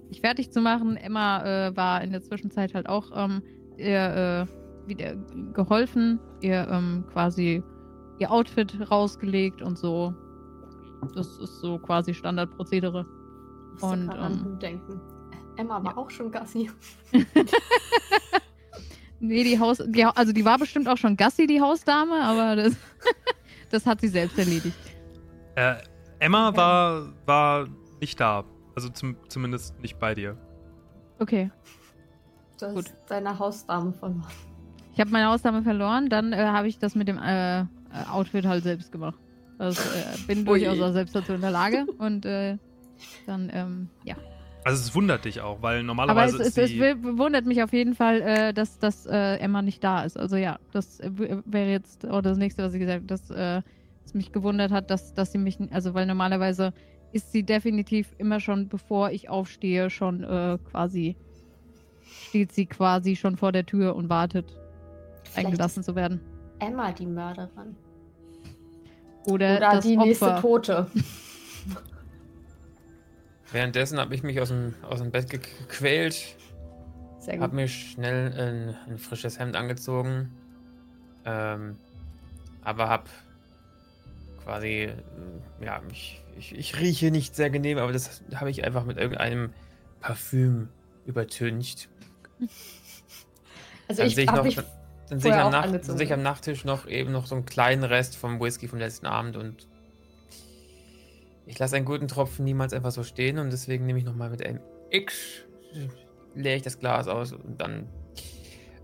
[0.09, 0.97] sich fertig zu machen.
[0.97, 3.41] Emma äh, war in der Zwischenzeit halt auch ähm,
[3.77, 5.15] ihr, äh, wieder
[5.53, 7.63] geholfen, ihr ähm, quasi
[8.19, 10.13] ihr Outfit rausgelegt und so.
[11.13, 13.05] Das ist so quasi Standardprozedere.
[13.81, 14.99] Und, ähm, denken.
[15.55, 16.69] Emma war auch schon Gassi.
[19.19, 22.75] Nee, die Haus, die, also die war bestimmt auch schon Gassi, die Hausdame, aber das,
[23.71, 24.77] das hat sie selbst erledigt.
[25.55, 25.75] Äh,
[26.19, 26.57] Emma Okay.
[26.57, 27.67] war, war
[27.99, 28.43] nicht da.
[28.77, 30.37] Also zum, zumindest nicht bei dir.
[31.17, 31.49] Okay.
[32.59, 32.93] Du hast Gut.
[33.07, 34.27] deine Hausdame verloren.
[34.93, 37.65] Ich habe meine Ausnahme verloren, dann äh, habe ich das mit dem äh, äh,
[38.07, 39.19] Outfit halt selbst gemacht.
[39.57, 42.59] Also äh, bin durchaus auch selbst dazu in der Lage und äh,
[43.25, 44.15] dann, ähm, ja.
[44.63, 46.79] Also es wundert dich auch, weil Aber es, normalerweise es, ist es die...
[46.79, 50.19] wi- wundert mich auf jeden Fall, äh, dass, dass äh, Emma nicht da ist.
[50.19, 53.63] Also ja, das äh, wäre jetzt auch das nächste, was ich gesagt habe, dass äh,
[54.05, 56.73] es mich gewundert hat, dass, dass sie mich, also weil normalerweise
[57.11, 61.15] ist sie definitiv immer schon, bevor ich aufstehe, schon äh, quasi,
[62.27, 64.45] steht sie quasi schon vor der Tür und wartet,
[65.23, 66.19] Vielleicht eingelassen zu werden.
[66.59, 67.75] Emma die Mörderin.
[69.25, 70.41] Oder, Oder das die nächste Opfer.
[70.41, 70.87] Tote.
[73.51, 76.35] Währenddessen habe ich mich aus dem, aus dem Bett ge- gequält,
[77.19, 80.31] Sehr habe mir schnell ein, ein frisches Hemd angezogen,
[81.25, 81.77] ähm,
[82.61, 83.05] aber habe
[84.43, 84.93] quasi, äh,
[85.63, 89.51] ja, ich, ich, ich rieche nicht sehr genehm, aber das habe ich einfach mit irgendeinem
[89.99, 90.69] Parfüm
[91.05, 91.89] übertüncht.
[93.87, 94.59] Also Dann ich sehe ich habe mich
[95.09, 97.45] dann, sehe ich, am auch Nacht, sehe ich am Nachttisch noch eben noch so einen
[97.45, 99.67] kleinen Rest vom Whisky vom letzten Abend und
[101.45, 104.45] ich lasse einen guten Tropfen niemals einfach so stehen und deswegen nehme ich nochmal mit
[104.45, 104.59] einem
[104.89, 105.45] X,
[106.35, 107.87] leere ich das Glas aus und dann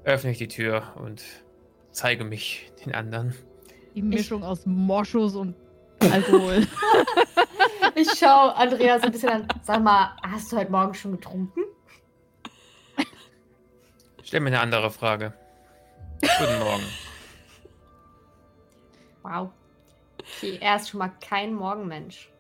[0.06, 1.22] öffne ich die Tür und
[1.92, 3.34] zeige mich den anderen.
[3.94, 5.56] Die Mischung aus Moschus und
[6.12, 6.68] Alkohol.
[7.96, 9.48] Ich schaue Andreas ein bisschen an.
[9.62, 11.62] Sag mal, hast du heute Morgen schon getrunken?
[14.24, 15.34] Stell mir eine andere Frage.
[16.22, 16.84] Guten Morgen.
[19.22, 19.50] Wow.
[20.38, 22.32] Okay, er ist schon mal kein Morgenmensch.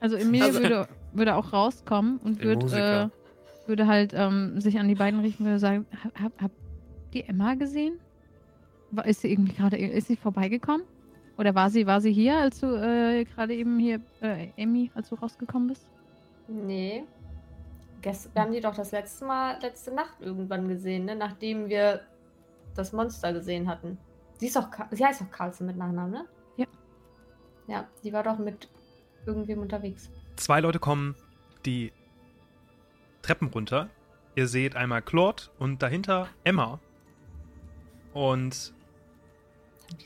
[0.00, 3.04] Also Emilia Also- würde, würde auch rauskommen und Musiker.
[3.04, 6.54] äh, würde halt ähm, sich an die beiden richten und würde sagen, hab, hab, habt
[7.12, 7.98] ihr Emma gesehen?
[9.06, 10.84] Ist sie irgendwie gerade, ist sie vorbeigekommen?
[11.36, 15.08] Oder war sie, war sie hier, als du äh, gerade eben hier, äh, Emmy, als
[15.08, 15.86] du rausgekommen bist?
[16.46, 17.04] Nee.
[18.02, 21.16] Gest wir haben die doch das letzte Mal, letzte Nacht irgendwann gesehen, ne?
[21.16, 22.00] Nachdem wir
[22.74, 23.98] das Monster gesehen hatten.
[24.38, 26.24] Sie, ist doch, sie heißt doch Carlson mit Nachnamen, ne?
[26.56, 26.66] Ja.
[27.66, 28.68] Ja, die war doch mit
[29.26, 30.10] irgendwem unterwegs.
[30.36, 31.16] Zwei Leute kommen
[31.64, 31.92] die
[33.22, 33.88] Treppen runter.
[34.36, 36.78] Ihr seht einmal Claude und dahinter Emma.
[38.12, 38.74] Und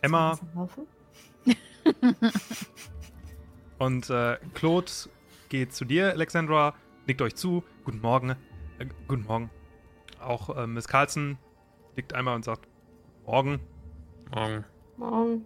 [0.02, 0.86] Emma- Ist das Laufen?
[3.78, 4.90] Und äh, Claude
[5.48, 6.74] geht zu dir, Alexandra,
[7.06, 7.62] nickt euch zu.
[7.84, 8.30] Guten Morgen.
[8.78, 9.50] Äh, guten Morgen.
[10.20, 11.38] Auch äh, Miss Carlson
[11.96, 12.68] nickt einmal und sagt
[13.24, 13.60] Morgen.
[14.34, 14.64] Morgen.
[14.96, 15.44] Morgen.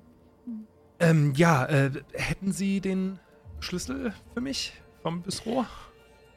[0.99, 3.19] Ähm, ja, äh, hätten Sie den
[3.61, 5.67] Schlüssel für mich vom Bistro?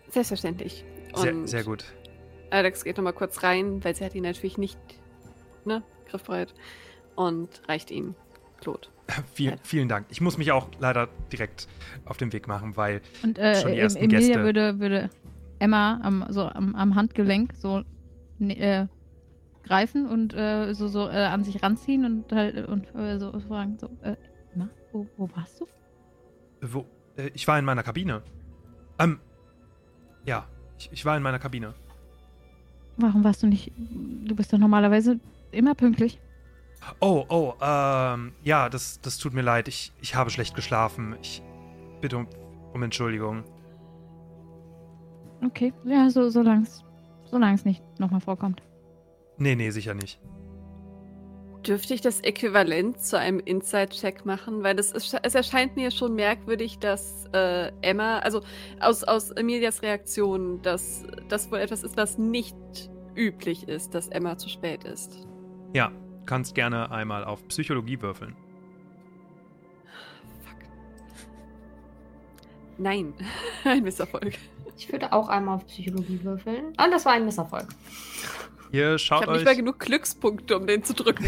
[0.10, 0.84] Selbstverständlich.
[1.15, 1.86] Sehr, Und sehr gut.
[2.49, 4.80] Alex geht nochmal kurz rein, weil sie hat ihn natürlich nicht,
[5.65, 6.53] ne, griffbereit.
[7.15, 8.15] Und reicht ihm
[8.60, 8.90] Claude.
[9.34, 9.57] Viel, Ja.
[9.64, 10.07] vielen Dank.
[10.10, 11.68] Ich muss mich auch leider direkt
[12.06, 14.44] auf den Weg machen, weil Und äh, Schon die ersten Emilia Gäste.
[14.44, 15.10] würde, würde
[15.60, 17.84] Emma am, so am, am Handgelenk so
[18.40, 18.88] ne- äh,
[19.64, 23.77] greifen und äh, so, so äh, an sich ranziehen und halt und äh, so fragen,
[23.80, 24.15] so, äh,
[24.53, 25.68] Emma, wo, wo warst du?
[26.61, 26.86] wo,
[27.18, 28.23] äh, ich war in meiner Kabine.
[28.99, 29.19] Ähm,
[30.26, 30.48] ja,
[30.80, 31.73] ich, ich war in meiner Kabine.
[32.98, 33.72] Warum warst du nicht?
[33.77, 35.19] Du bist doch normalerweise
[35.52, 36.19] immer pünktlich.
[36.99, 39.68] Oh, oh, ähm, ja, das, das tut mir leid.
[39.68, 41.16] Ich, ich habe schlecht geschlafen.
[41.22, 41.41] Ich
[42.02, 42.28] bitte um,
[42.74, 43.44] um Entschuldigung.
[45.44, 46.84] Okay, ja, so solange es
[47.26, 48.62] solang's nicht nochmal vorkommt.
[49.38, 50.20] Nee, nee, sicher nicht.
[51.68, 54.64] Dürfte ich das Äquivalent zu einem Inside-Check machen?
[54.64, 58.41] Weil das ist, es erscheint mir schon merkwürdig, dass äh, Emma, also
[58.80, 62.56] aus, aus Emilias Reaktion, dass das wohl etwas ist, was nicht
[63.16, 65.28] üblich ist, dass Emma zu spät ist.
[65.74, 65.91] Ja,
[66.26, 68.35] kannst gerne einmal auf Psychologie würfeln.
[70.43, 70.57] Fuck.
[72.77, 73.14] Nein,
[73.64, 74.38] ein Misserfolg.
[74.77, 76.73] Ich würde auch einmal auf Psychologie würfeln.
[76.77, 77.68] Ah, das war ein Misserfolg.
[78.72, 79.38] Ihr Ich schaut habe euch.
[79.39, 81.26] nicht mal genug Glückspunkte, um den zu drücken.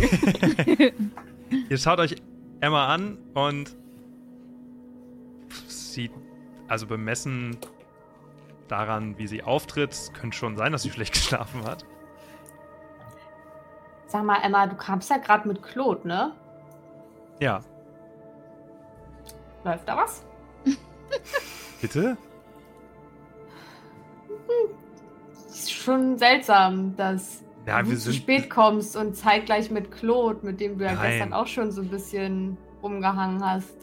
[1.70, 2.16] Ihr schaut euch
[2.60, 3.76] Emma an und
[5.68, 6.12] sieht,
[6.68, 7.56] also bemessen
[8.68, 11.86] daran, wie sie auftritt, könnte schon sein, dass sie schlecht geschlafen hat.
[14.08, 16.32] Sag mal, Emma, du kamst ja gerade mit Claude, ne?
[17.40, 17.62] Ja,
[19.64, 20.24] Läuft da was?
[21.82, 22.16] bitte?
[25.50, 30.78] Ist schon seltsam, dass Ja, du zu spät kommst und zeitgleich mit Claude, mit dem
[30.78, 31.12] du ja Nein.
[31.12, 33.76] gestern auch schon so ein bisschen rumgehangen hast.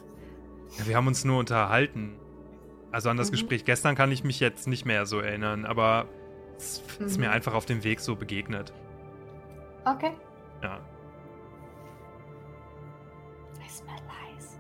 [0.79, 2.17] Ja, wir haben uns nur unterhalten.
[2.91, 3.33] Also an das Mhm.
[3.33, 6.07] Gespräch gestern kann ich mich jetzt nicht mehr so erinnern, aber
[6.57, 7.25] es ist Mhm.
[7.25, 8.73] mir einfach auf dem Weg so begegnet.
[9.85, 10.13] Okay.
[10.63, 10.79] Ja.
[13.65, 14.59] I smell lies.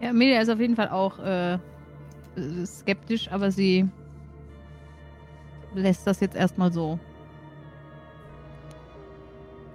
[0.00, 1.58] Ja, Emilia ist auf jeden Fall auch äh,
[2.66, 3.88] skeptisch, aber sie
[5.74, 6.98] lässt das jetzt erstmal so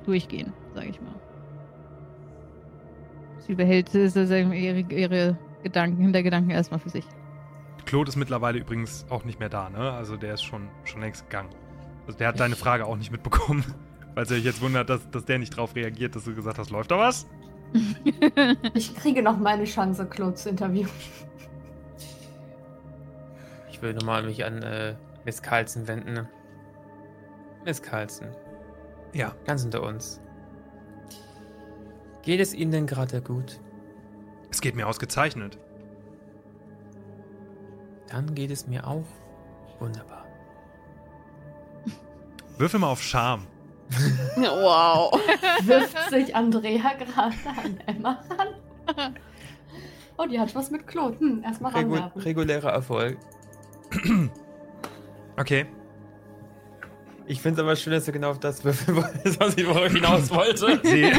[0.06, 1.15] durchgehen, sag ich mal.
[3.39, 7.06] Sie behält ihre, ihre Gedanken, Hintergedanken erstmal für sich.
[7.85, 9.91] Claude ist mittlerweile übrigens auch nicht mehr da, ne?
[9.91, 11.49] Also der ist schon, schon längst gegangen.
[12.08, 13.64] Also der hat deine Frage auch nicht mitbekommen.
[14.16, 16.72] Falls ihr euch jetzt wundert, dass, dass der nicht drauf reagiert, dass du gesagt hast,
[16.72, 17.28] läuft da was?
[18.74, 20.90] Ich kriege noch meine Chance, Claude zu interviewen.
[23.70, 26.28] Ich will nochmal mich an äh, Miss Carlson wenden.
[27.66, 28.30] Miss Carlson,
[29.14, 29.36] Ja.
[29.46, 30.22] ganz unter uns.
[32.24, 33.60] Geht es Ihnen denn gerade gut?
[34.50, 35.60] Es geht mir ausgezeichnet.
[38.08, 39.06] Dann geht es mir auch
[39.80, 40.26] wunderbar.
[42.58, 43.48] Würfel mal auf Charme.
[44.36, 45.14] wow.
[45.64, 49.16] Wirft sich Andrea gerade an Emma ran.
[50.18, 51.20] Oh, die hat was mit Claude.
[51.20, 52.22] Hm, erstmal Regu ranwerfen.
[52.22, 53.18] regulärer Erfolg.
[55.40, 55.68] Okay.
[57.28, 59.92] Ich finde es aber schön, dass du genau auf das würfeln wolltest, was ich worauf
[59.92, 60.80] hinaus wollte.
[60.84, 61.12] Sie,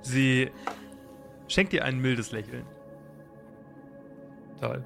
[0.00, 0.50] sie
[1.46, 2.64] schenkt dir ein mildes Lächeln.
[4.60, 4.82] Toll.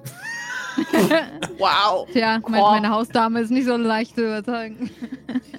[1.57, 2.07] Wow.
[2.11, 4.89] Tja, mein, meine Hausdame ist nicht so leicht zu überzeugen.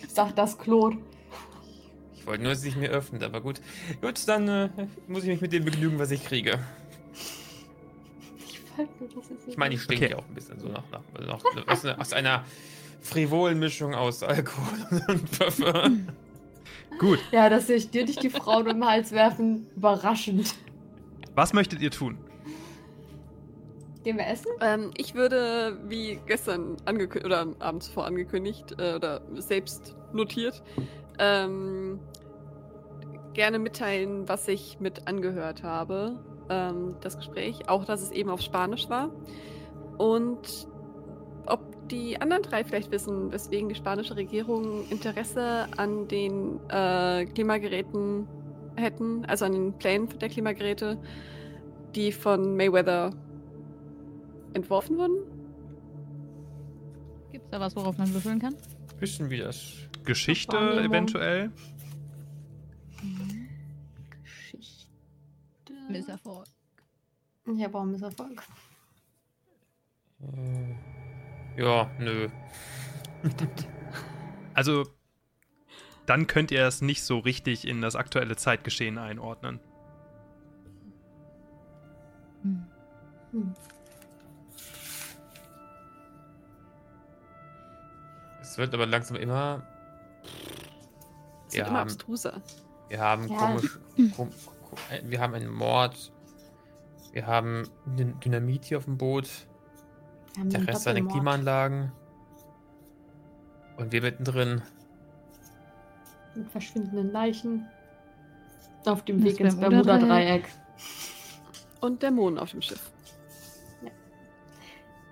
[0.09, 0.99] Sagt das Claude.
[2.17, 3.61] Ich wollte nur, dass sich mir öffnet, aber gut.
[4.01, 4.69] Gut, dann äh,
[5.09, 6.59] muss ich mich mit dem begnügen, was ich kriege.
[8.47, 10.13] Ich fand nur, das ist Ich meine, ich stinke Okay.
[10.15, 12.45] ja auch ein bisschen so nach, nach, nach aus, aus einer
[13.01, 16.09] frivolen Mischung aus Alkohol und Parfum.
[16.99, 17.19] Gut.
[17.33, 20.55] Ja, dass sich dir nicht die Frauen um den Hals werfen, überraschend.
[21.35, 22.19] Was möchtet ihr tun?
[24.03, 24.51] Gehen wir essen?
[24.61, 30.63] Ähm, ich würde, wie gestern angekündigt, oder am Abend zuvor angekündigt, äh, oder selbst notiert,
[31.19, 32.01] ähm,
[33.33, 36.19] gerne mitteilen, was ich mit angehört habe,
[36.49, 37.69] ähm, das Gespräch.
[37.69, 39.11] Auch, dass es eben auf Spanisch war.
[39.99, 40.67] Und
[41.47, 48.27] ob die anderen drei vielleicht wissen, weswegen die spanische Regierung Interesse an den äh, Klimageräten
[48.77, 50.99] hätten, also an den Plänen der Klimageräte,
[51.95, 53.11] die von Mayweather
[54.55, 55.17] entworfen wurden?
[57.31, 58.55] Gibt es da was, worauf man würfeln kann?
[58.99, 59.89] Wissen wir das?
[60.05, 61.51] Geschichte eventuell.
[64.23, 65.73] Geschichte.
[65.89, 66.47] Misserfolg.
[67.47, 68.43] Ich habe auch einen Misserfolg.
[70.21, 72.29] Äh, ja, nö.
[74.55, 74.85] Also,
[76.07, 79.61] dann könnt ihr es nicht so richtig in das aktuelle Zeitgeschehen einordnen.
[82.43, 82.67] Hm.
[83.31, 83.55] Hm.
[88.53, 89.63] Es wird aber langsam immer.
[91.49, 92.43] Es wird Ja, immer haben- abstruser.
[92.91, 93.39] Wir haben Ja.
[93.39, 93.79] komisch.
[94.15, 94.29] Kom,
[94.69, 96.13] kom, wir haben einen Mord.
[97.13, 99.27] Wir haben Dyn- Dynamit hier auf dem Boot.
[100.37, 101.03] Der Rest seine.
[101.07, 101.93] Klimaanlagen.
[103.79, 104.61] Und wir mittendrin.
[106.35, 107.67] Mit verschwindenden Leichen.
[108.85, 110.47] Auf dem Weg ins Bermuda-Dreieck.
[111.81, 112.91] Und Dämonen auf dem Schiff.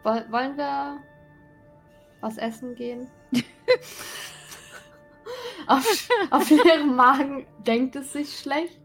[0.02, 0.98] Woll- Wollen wir
[2.20, 3.08] was essen gehen?
[5.66, 8.80] auf, auf ihrem Magen denkt es sich schlecht.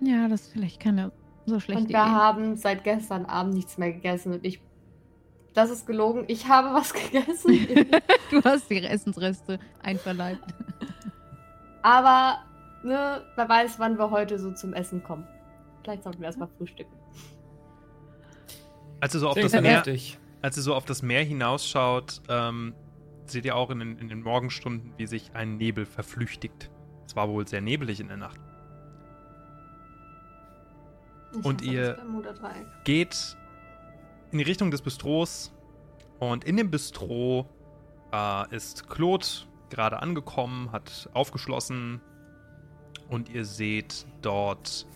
[0.00, 1.12] Ja, das ist vielleicht keine
[1.46, 2.10] so schlechte Und wir Idee.
[2.10, 4.32] haben seit gestern Abend nichts mehr gegessen.
[4.34, 4.60] Und ich.
[5.52, 6.24] Das ist gelogen.
[6.28, 7.68] Ich habe was gegessen.
[8.30, 10.44] Du hast die Essensreste einverleibt.
[11.82, 12.44] Aber,
[12.84, 15.26] ne, wer weiß, wann wir heute so zum Essen kommen.
[15.82, 16.92] Vielleicht sollten wir erstmal frühstücken.
[19.00, 19.82] Als ihr so auf das Meer.
[20.42, 22.74] Als ihr so auf das Meer hinausschaut, ähm,
[23.26, 26.70] seht ihr auch in den, in den Morgenstunden, wie sich ein Nebel verflüchtigt.
[27.06, 28.40] Es war wohl sehr nebelig in der Nacht.
[31.38, 31.98] Ich Und ihr-.
[32.84, 33.36] Geht
[34.32, 35.52] in die Richtung des Bistros
[36.18, 37.48] und in dem Bistro
[38.12, 39.26] äh, ist Claude
[39.70, 42.00] gerade angekommen, hat aufgeschlossen
[43.08, 44.86] und ihr seht dort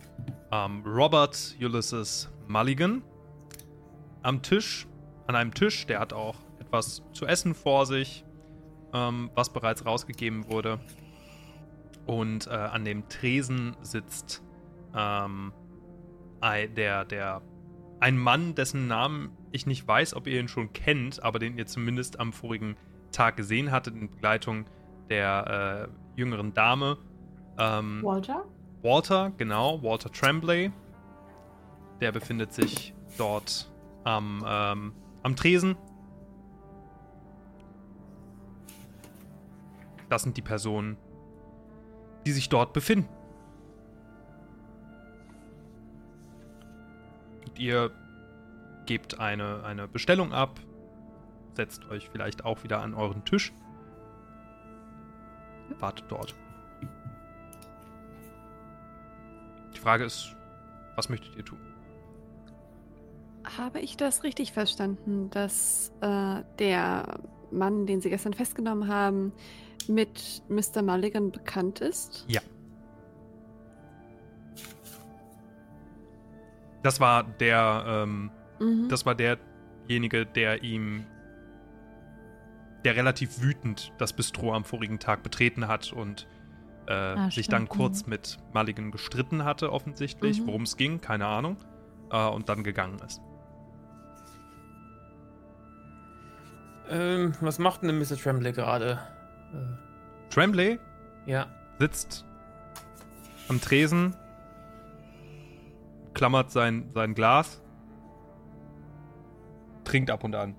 [0.50, 3.02] ähm, Robert Ulysses Mulligan
[4.22, 4.86] am Tisch,
[5.26, 8.24] an einem Tisch, der hat auch etwas zu essen vor sich,
[8.92, 10.80] ähm, was bereits rausgegeben wurde.
[12.06, 14.42] Und äh, an dem Tresen sitzt
[14.94, 15.52] ähm,
[16.42, 17.40] der, der,
[18.00, 21.66] ein Mann, dessen Namen ich nicht weiß, ob ihr ihn schon kennt, aber den ihr
[21.66, 22.76] zumindest am vorigen
[23.12, 24.66] Tag gesehen hattet in Begleitung
[25.08, 26.98] der äh, jüngeren Dame.
[27.58, 28.44] Ähm, Walter?
[28.82, 30.70] Walter, genau, Walter Tremblay.
[32.00, 33.72] Der befindet sich dort
[34.02, 34.92] am, ähm,
[35.24, 35.76] am Tresen.
[40.08, 40.96] Das sind die Personen,
[42.24, 43.08] die sich dort befinden.
[47.46, 47.90] Und ihr
[48.86, 50.60] gebt eine, eine Bestellung ab,
[51.54, 53.52] setzt euch vielleicht auch wieder an euren Tisch,
[55.80, 56.36] wartet dort.
[59.74, 60.36] Die Frage ist,
[60.96, 61.73] was möchtet ihr tun?
[63.58, 67.20] Habe ich das richtig verstanden, dass äh, der
[67.50, 69.32] Mann, den Sie gestern festgenommen haben,
[69.86, 70.82] mit Mr.
[70.82, 72.24] Mulligan bekannt ist?
[72.28, 72.40] Ja.
[76.82, 78.88] Das war der, ähm, Mhm.
[78.88, 81.04] das war derjenige, der ihm,
[82.84, 86.26] der relativ wütend das Bistro am vorigen Tag betreten hat und
[86.86, 87.68] äh, Ah, sich stimmt, dann mhm.
[87.68, 90.46] kurz mit Mulligan gestritten hatte, offensichtlich, Mhm.
[90.48, 91.56] worum es ging, keine Ahnung,
[92.10, 93.22] äh, und dann gegangen ist.
[96.90, 98.16] Ähm, was macht denn Mr.
[98.16, 98.98] Tremblay gerade?
[99.52, 100.78] Äh, Tremblay
[101.26, 101.46] ja.
[101.78, 102.24] sitzt
[103.48, 104.14] am Tresen,
[106.14, 107.60] klammert sein, sein Glas,
[109.84, 110.56] trinkt ab und an.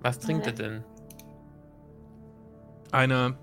[0.00, 0.84] Was trinkt er denn?
[2.90, 3.36] Eine.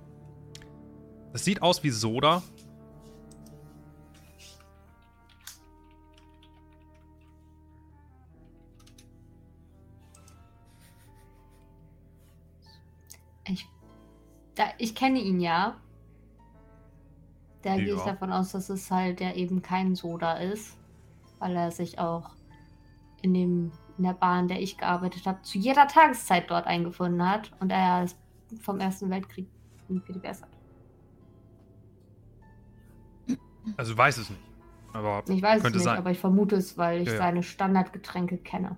[1.34, 2.42] Es sieht aus wie Soda.
[14.58, 15.78] Da, ich kenne ihn ja.
[17.62, 18.06] Da gehe ich Ja.
[18.06, 20.78] davon aus, dass es halt der eben kein Soda ist.
[21.40, 22.32] Weil er sich auch
[23.22, 27.28] in, dem, in der Bahn, in der ich gearbeitet habe, zu jeder Tageszeit dort eingefunden
[27.30, 27.52] hat.
[27.60, 28.18] Und er ist
[28.62, 29.48] vom Ersten Weltkrieg
[30.08, 30.50] gebessert.
[33.76, 34.42] Also ich weiß es nicht.
[34.94, 37.20] Aber Ich weiß es nicht, aber ich vermute es, weil ich Ja, ja.
[37.20, 38.78] seine Standardgetränke kenne.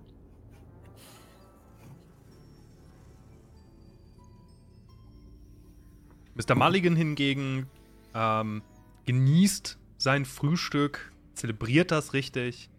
[6.40, 6.54] Mr.
[6.54, 7.66] Mulligan hingegen
[8.14, 8.62] ähm,
[9.06, 12.70] genießt sein Frühstück, zelebriert das richtig,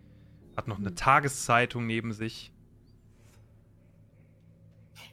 [0.57, 2.51] hat noch eine Tageszeitung neben sich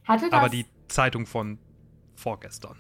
[0.05, 1.59] Hatte das, aber die Zeitung von
[2.17, 2.77] vorgestern.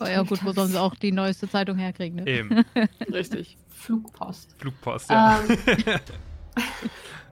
[0.00, 2.26] Oh ja, gut, wo sollen sie auch die neueste Zeitung herkriegen, ne?
[2.26, 2.64] Eben.
[3.12, 3.56] Richtig.
[3.68, 4.56] Flugpost.
[4.58, 5.40] Flugpost, ja.
[5.42, 5.58] Ähm,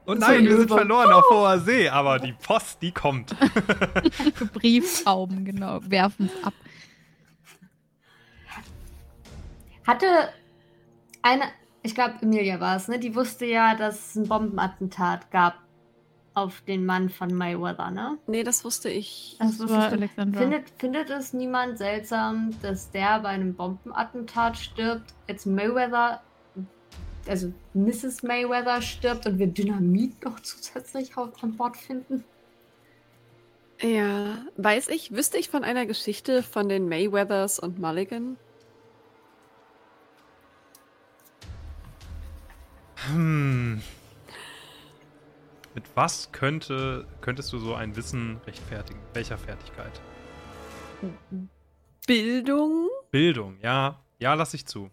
[0.05, 3.35] Und nein, wir sind verloren auf hoher See, aber die Post, die kommt.
[4.53, 6.53] Brieftauben, genau, werfen es ab.
[9.85, 10.05] hatte
[11.21, 11.43] eine,
[11.83, 12.99] ich glaube, Emilia war es, ne?
[12.99, 15.55] Die wusste ja, dass es ein Bombenattentat gab
[16.33, 18.17] auf den Mann von Mayweather, ne?
[18.27, 19.35] Nee, das wusste ich.
[19.39, 19.75] Das Das du.
[19.75, 20.39] Alexandra.
[20.39, 26.21] Findet, findet es niemand seltsam, dass der bei einem Bombenattentat stirbt, jetzt Mayweather,
[27.27, 28.23] also Mrs.
[28.23, 32.23] Mayweather stirbt und wir Dynamit noch zusätzlich auf- an Bord finden?
[33.81, 38.37] Ja, weiß ich, wüsste ich von einer Geschichte von den Mayweathers und Mulligan?
[43.07, 43.81] Hm.
[45.73, 48.99] Mit was könnte, könntest du so ein Wissen rechtfertigen?
[49.13, 50.01] Welcher Fertigkeit?
[52.05, 52.89] Bildung?
[53.09, 54.03] Bildung, ja.
[54.19, 54.91] Ja, lass ich zu.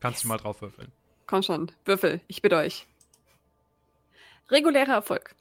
[0.00, 0.90] Kannst du mal drauf würfeln.
[1.26, 2.86] Komm schon, Würfel, ich bitte euch.
[4.50, 5.34] Regulärer Erfolg.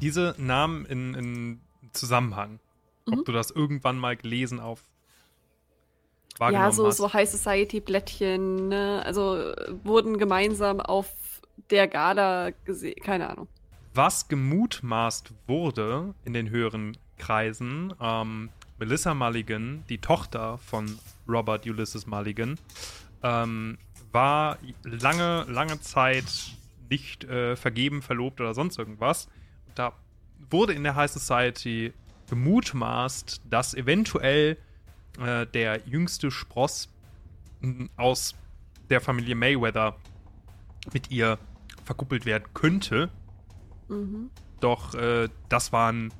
[0.00, 1.60] Diese Namen in, in
[1.92, 2.60] Zusammenhang.
[3.06, 3.24] Ob Mhm.
[3.24, 4.82] du das irgendwann mal gelesen auf
[6.40, 6.96] Ja, so, hast.
[6.96, 9.02] so High Society Blättchen, ne?
[9.04, 11.12] Also äh, wurden gemeinsam auf
[11.70, 12.96] der Gala gesehen.
[13.02, 13.48] Keine Ahnung.
[13.94, 22.06] Was gemutmaßt wurde in den höheren Kreisen, ähm, Melissa Mulligan, die Tochter von Robert Ulysses
[22.06, 22.58] Mulligan,
[23.22, 23.78] ähm,
[24.14, 26.24] war lange, lange Zeit
[26.88, 29.28] nicht äh, vergeben, verlobt oder sonst irgendwas.
[29.74, 29.92] Da
[30.50, 31.92] wurde in der High Society
[32.30, 34.56] gemutmaßt, dass eventuell
[35.20, 36.88] äh, der jüngste Spross
[37.62, 38.34] m, aus
[38.90, 39.96] der Familie Mayweather
[40.92, 41.38] mit ihr
[41.84, 43.10] verkuppelt werden könnte.
[43.88, 44.30] Mhm.
[44.60, 46.12] Doch äh, das waren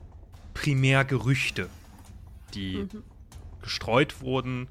[0.55, 1.69] primär Gerüchte,
[2.55, 3.03] die Mhm.
[3.63, 4.69] gestreut wurden.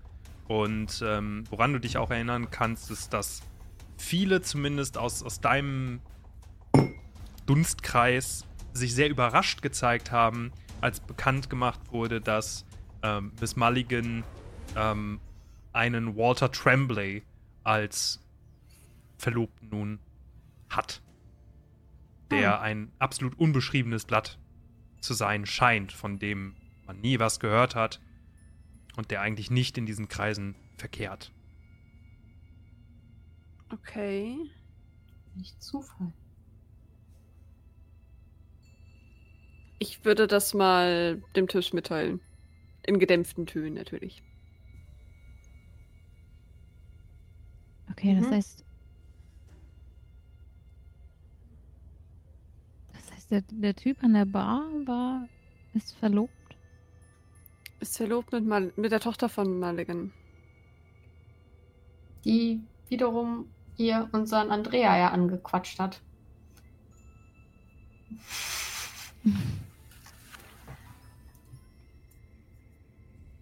[0.54, 3.42] Und ähm, woran du dich auch erinnern kannst, ist, dass
[3.98, 6.00] viele zumindest aus, aus deinem
[7.48, 12.68] Dunstkreis sich sehr überrascht gezeigt haben, als bekannt gemacht wurde, dass
[13.02, 14.24] ähm, Miss Mulligan
[14.76, 15.20] ähm,
[15.72, 17.24] einen Walter Tremblay
[17.64, 18.20] als
[19.18, 20.00] Verlobten nun
[20.70, 21.02] hat.
[22.30, 24.38] Der ein absolut unbeschriebenes Blatt
[25.02, 26.54] zu sein scheint, von dem
[26.86, 28.00] man nie was gehört hat
[28.96, 31.32] und der eigentlich nicht in diesen Kreisen verkehrt.
[33.72, 34.38] Okay.
[35.36, 36.14] Nicht Zufall.
[39.80, 42.22] Ich würde das mal dem Tisch mitteilen.
[42.86, 44.24] In gedämpften Tönen natürlich.
[47.92, 48.32] Okay, das Mhm.
[48.32, 48.66] heißt.
[52.94, 55.28] Das heißt, der, der Typ an der Bar war.
[55.74, 56.32] ist verlobt.
[57.84, 60.14] Ist verlobt mit, Mal mit der Tochter von Mulligan.
[62.24, 66.00] Die wiederum ihr unseren Andrea ja angequatscht hat.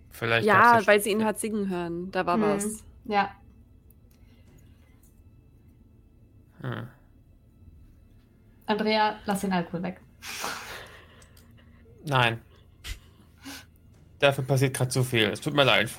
[0.10, 2.10] Vielleicht Ja, weil sie ihn hat singen hören.
[2.10, 2.42] Da war Hm.
[2.42, 2.84] was.
[3.06, 3.30] Ja.
[6.62, 6.88] Hm.
[8.66, 10.02] Andrea, lass den Alkohol weg.
[12.08, 12.42] Nein.
[14.22, 15.26] Dafür passiert gerade zu viel.
[15.26, 15.90] Es tut mir leid.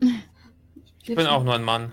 [1.02, 1.92] Ich bin auch nur ein Mann.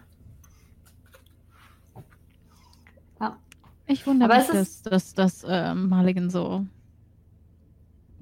[3.87, 6.65] Ich wundere Aber mich, dass, dass, dass ähm, Mulligan so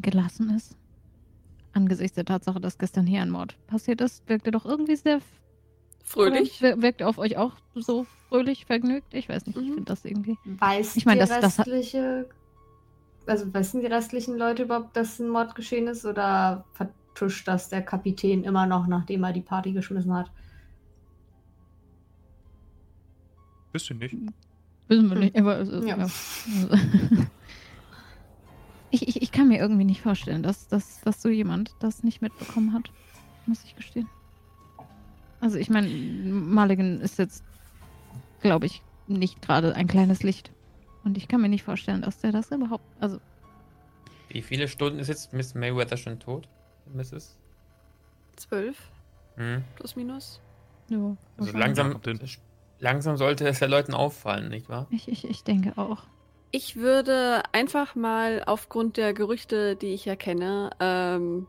[0.02, 0.76] gelassen ist.
[1.72, 5.20] Angesichts der Tatsache, dass gestern hier ein Mord passiert ist, wirkt er doch irgendwie sehr.
[6.04, 6.62] Fröhlich.
[6.62, 9.14] Wirkt er auf euch auch so fröhlich, vergnügt?
[9.14, 9.74] Ich weiß nicht, ich Mhm.
[9.76, 10.38] finde das irgendwie.
[10.46, 12.28] Weiß Ich meine, die das- das hat- restliche,
[13.26, 16.66] also wissen die restlichen Leute überhaupt, dass ein Mord geschehen ist oder
[17.14, 20.32] vertuscht das der Kapitän immer noch, nachdem er die Party geschmissen hat?
[23.72, 24.16] Wisst ihr nicht?
[24.88, 25.20] Wissen wir Hm.
[25.20, 25.98] nicht, aber es ist, Ja.
[25.98, 26.08] ja.
[28.92, 32.22] Ich, ich, ich kann mir irgendwie nicht vorstellen, dass, dass, dass so jemand das nicht
[32.22, 32.92] mitbekommen hat.
[33.48, 34.08] Muss ich gestehen.
[35.42, 37.44] Also ich meine, Mulligan ist jetzt,
[38.42, 40.52] glaube ich, nicht gerade ein kleines Licht.
[41.04, 42.86] Und ich kann mir nicht vorstellen, dass der das überhaupt.
[43.00, 43.20] Also,
[44.30, 46.48] Wie viele Stunden ist jetzt Miss Mayweather schon tot?
[46.94, 47.36] Mrs.
[48.36, 48.78] Zwölf,
[49.36, 49.64] Hm.
[49.76, 50.40] plus minus.
[50.90, 52.00] ja, Also langsam,
[52.80, 54.88] langsam sollte es ja Leuten auffallen, nicht wahr?
[54.92, 56.04] Ich, ich, ich denke auch.
[56.52, 61.48] Ich würde einfach mal aufgrund der Gerüchte, die ich ja kenne, ähm,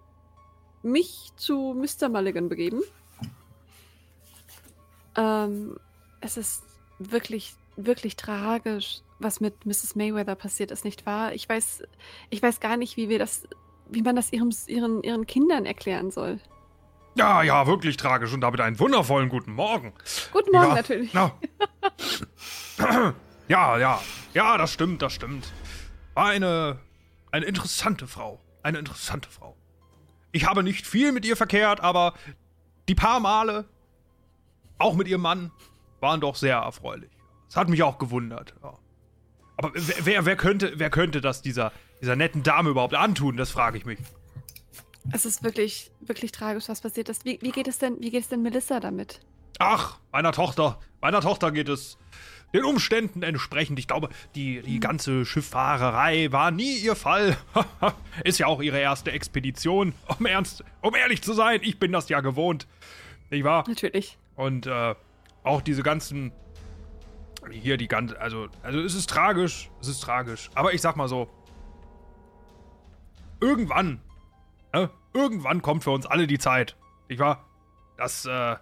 [0.83, 2.09] mich zu Mr.
[2.09, 2.81] Mulligan begeben.
[5.17, 5.77] Ähm,
[6.21, 6.63] es ist
[6.99, 9.97] wirklich wirklich tragisch, was mit Mrs.
[9.97, 11.33] Mayweather passiert ist, nicht wahr?
[11.35, 11.83] Ich weiß,
[12.31, 13.49] ich weiß gar nicht, wie wir das,
[13.89, 16.41] wie man das ihrem, ihren, ihren Kindern erklären soll.
[17.17, 19.93] Ja, ja, wirklich tragisch und damit einen wundervollen guten Morgen.
[20.33, 21.13] Guten Morgen ja, natürlich.
[21.13, 21.33] Na.
[23.49, 24.01] ja, ja,
[24.33, 25.53] ja, das stimmt, das stimmt.
[26.15, 26.81] War eine,
[27.31, 28.41] eine interessante Frau.
[28.63, 29.57] Eine interessante Frau.
[30.33, 32.15] Ich habe nicht viel mit ihr verkehrt, aber
[32.89, 33.67] die paar Male,
[34.79, 35.53] auch mit ihrem Mann,
[36.01, 37.11] waren doch sehr erfreulich.
[37.47, 38.55] Das hat mich auch gewundert.
[38.63, 38.75] Ja.
[39.57, 41.71] Aber wer, wer, wer, könnte, wer könnte das dieser,
[42.05, 43.39] dieser netten Dame überhaupt antun?
[43.39, 43.99] Das frage ich mich.
[45.13, 47.25] Es ist wirklich, wirklich tragisch, was passiert ist.
[47.25, 49.21] Wie, wie, geht es denn, wie geht es denn Melissa damit?
[49.59, 51.97] Ach, meiner Tochter, meiner Tochter geht es
[52.53, 53.79] den Umständen entsprechend.
[53.79, 57.37] Ich glaube, die, die ganze Schifffahrerei war nie ihr Fall.
[58.25, 59.95] ist ja auch ihre erste Expedition.
[60.19, 62.67] Um ernst, um ehrlich zu sein, ich bin das ja gewohnt.
[63.31, 63.65] Nicht wahr?
[63.67, 64.19] Natürlich.
[64.37, 64.95] Und äh,
[65.43, 66.33] auch diese ganzen.
[67.51, 68.21] Hier die ganze.
[68.21, 69.71] Also, also es ist tragisch.
[69.81, 70.51] Es ist tragisch.
[70.55, 71.29] Aber ich sag mal so.
[73.45, 74.01] Irgendwann.
[74.73, 76.77] Ne, irgendwann kommt für uns alle die Zeit.
[77.09, 77.45] Nicht wahr?
[77.99, 78.57] Das, äh.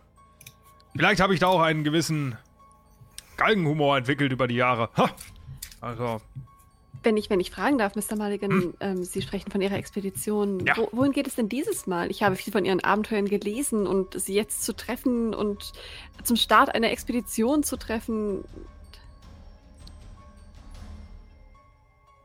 [0.94, 2.36] Vielleicht habe ich da auch einen gewissen
[3.36, 4.90] Galgenhumor entwickelt über die Jahre.
[4.96, 5.10] Ha!
[5.80, 6.20] Also.
[7.04, 8.16] Wenn ich, wenn ich fragen darf, Mr.
[8.16, 8.74] Mulligan, hm.
[8.80, 10.64] ähm, Sie sprechen von Ihrer Expedition.
[10.66, 10.76] Ja.
[10.76, 12.10] Wo, wohin geht es denn dieses Mal?
[12.10, 15.72] Ich habe viel von Ihren Abenteuern gelesen und Sie jetzt zu treffen und
[16.24, 18.44] zum Start einer Expedition zu treffen.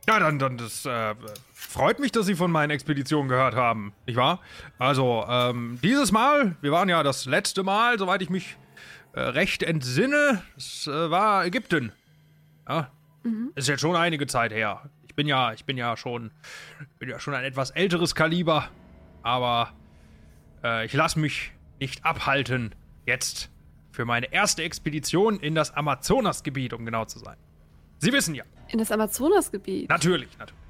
[0.07, 1.15] Ja, dann, dann, das äh,
[1.51, 4.39] freut mich, dass Sie von meinen Expeditionen gehört haben, nicht wahr?
[4.79, 8.55] Also, ähm, dieses Mal, wir waren ja das letzte Mal, soweit ich mich
[9.11, 11.91] äh, recht entsinne, es äh, war Ägypten.
[12.69, 12.89] Ja,
[13.23, 13.51] mhm.
[13.55, 14.89] ist jetzt schon einige Zeit her.
[15.07, 16.31] Ich bin ja, ich bin ja schon,
[16.99, 18.69] bin ja schon ein etwas älteres Kaliber,
[19.23, 19.73] aber
[20.63, 21.51] äh, ich lasse mich
[21.81, 22.73] nicht abhalten,
[23.05, 23.49] jetzt
[23.91, 27.35] für meine erste Expedition in das Amazonasgebiet, um genau zu sein.
[27.99, 29.89] Sie wissen ja, in das Amazonasgebiet?
[29.89, 30.67] Natürlich, natürlich.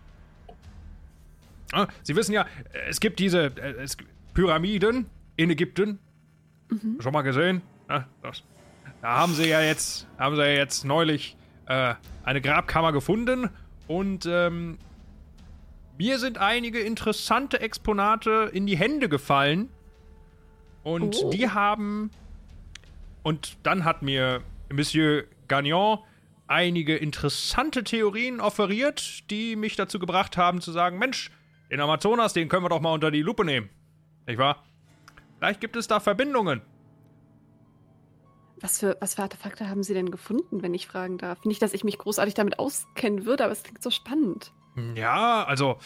[2.04, 2.46] Sie wissen ja,
[2.88, 3.98] es gibt diese es,
[4.34, 6.00] Pyramiden in Ägypten.
[6.70, 7.02] Mhm.
[7.02, 7.62] Schon mal gesehen?
[7.90, 8.44] Ja, das,
[9.02, 11.36] da haben sie ja jetzt, haben sie ja jetzt neulich
[11.66, 13.50] äh, eine Grabkammer gefunden
[13.88, 14.78] und ähm,
[15.98, 19.70] mir sind einige interessante Exponate in die Hände gefallen
[20.84, 21.30] und oh.
[21.32, 22.12] die haben
[23.24, 24.42] und dann hat mir
[24.72, 26.00] Monsieur Gagnon
[26.48, 31.32] einige interessante Theorien offeriert, die mich dazu gebracht haben zu sagen, Mensch,
[31.70, 33.70] den Amazonas, den können wir doch mal unter die Lupe nehmen.
[34.26, 34.64] Nicht wahr?
[35.38, 36.62] Vielleicht gibt es da Verbindungen.
[38.60, 41.46] Was für, was für Artefakte haben Sie denn gefunden, wenn ich fragen darf?
[41.46, 44.52] Nicht, dass ich mich großartig damit auskennen würde, aber es klingt so spannend.
[44.96, 45.78] Ja, also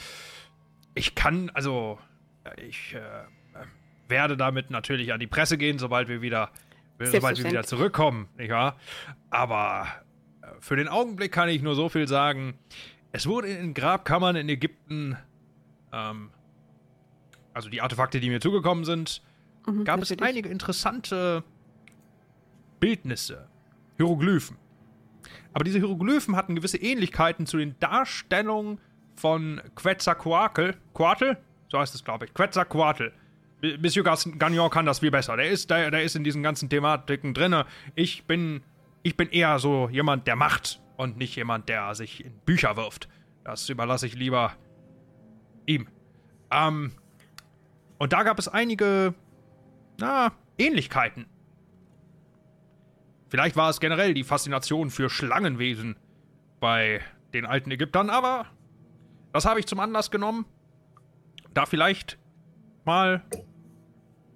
[0.96, 2.00] ich kann, also
[2.58, 3.26] ich äh,
[4.08, 6.52] werde damit natürlich an die Presse gehen, sobald wir wieder,
[7.00, 8.78] sobald wir wieder zurückkommen, nicht wahr?
[9.30, 9.88] Aber
[10.60, 12.56] für den Augenblick kann ich nur so viel sagen.
[13.12, 15.18] Es wurde in Grabkammern in Ägypten,
[15.92, 16.32] ähm,
[17.54, 19.22] also die Artefakte, die mir zugekommen sind,
[19.66, 20.22] mhm, gab natürlich.
[20.22, 21.44] es einige interessante
[22.80, 23.48] Bildnisse,
[23.98, 24.58] Hieroglyphen.
[25.54, 28.80] Aber diese Hieroglyphen hatten gewisse Ähnlichkeiten zu den Darstellungen
[29.16, 30.76] von Quetzalcoatl.
[30.94, 31.38] Quatl?
[31.70, 32.34] So heißt es, glaube ich.
[32.34, 33.12] Quetzalcoatl.
[33.80, 35.38] Monsieur Gagnon kann das viel besser.
[35.38, 37.64] Der ist, der, der ist in diesen ganzen Thematiken drin.
[37.94, 38.64] Ich bin
[39.04, 43.10] ich bin eher so jemand, der macht und nicht jemand, der sich in Bücher wirft.
[43.44, 44.54] Das überlasse ich lieber
[45.66, 45.88] ihm.
[46.52, 46.92] Ähm,
[47.98, 49.14] und da gab es einige,
[50.00, 51.26] na, Ähnlichkeiten.
[53.30, 55.96] Vielleicht war es generell die Faszination für Schlangenwesen
[56.60, 57.02] bei
[57.34, 58.46] den alten Ägyptern, aber
[59.32, 60.46] das habe ich zum Anlass genommen,
[61.54, 62.20] da vielleicht
[62.84, 63.24] mal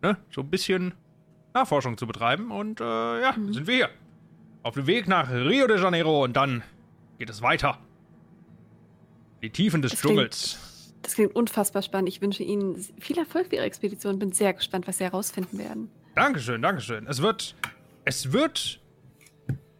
[0.02, 0.94] ne, so ein bisschen
[1.54, 2.52] Nachforschung zu betreiben.
[2.52, 3.54] Und äh, ja, mhm.
[3.54, 3.90] sind wir hier
[4.66, 6.64] auf dem Weg nach Rio de Janeiro und dann
[7.20, 7.78] geht es weiter.
[9.44, 10.58] Die Tiefen des das Dschungels.
[10.58, 12.10] Klingt, das klingt unfassbar spannend.
[12.10, 14.18] Ich wünsche Ihnen viel Erfolg für Ihre Expedition.
[14.18, 15.92] Bin sehr gespannt, was Sie herausfinden werden.
[16.16, 17.06] Dankeschön, Dankeschön.
[17.06, 17.56] Es wird,
[18.06, 18.82] es wird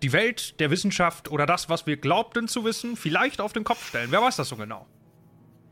[0.04, 3.88] die Welt der Wissenschaft oder das, was wir glaubten zu wissen, vielleicht auf den Kopf
[3.88, 4.12] stellen.
[4.12, 4.86] Wer weiß das so genau?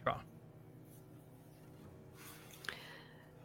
[0.07, 0.19] Ja.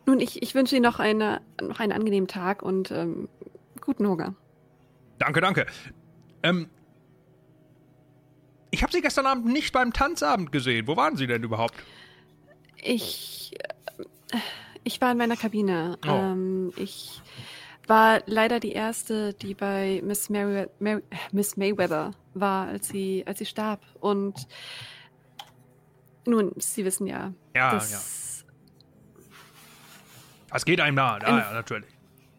[0.07, 3.28] Nun, ich, ich wünsche Ihnen noch, eine, noch einen angenehmen Tag und ähm,
[3.82, 4.35] guten Hunger.
[5.19, 5.66] Danke, danke.
[6.43, 6.69] Ähm,
[8.70, 10.86] ich habe Sie gestern Abend nicht beim Tanzabend gesehen.
[10.86, 11.74] Wo waren Sie denn überhaupt?
[12.77, 13.53] Ich.
[14.85, 15.99] Ich war in meiner Kabine.
[16.07, 16.11] Oh.
[16.11, 17.20] Ähm, ich
[17.86, 23.39] war leider die erste, die bei Miss, Mary, Mary, Miss Mayweather war, als sie, als
[23.39, 23.81] sie starb.
[24.01, 24.47] Und
[26.27, 27.32] nun, Sie wissen ja.
[27.57, 28.47] Ja, das, ja.
[30.55, 31.89] Es geht einem nahe, ja, ja, natürlich.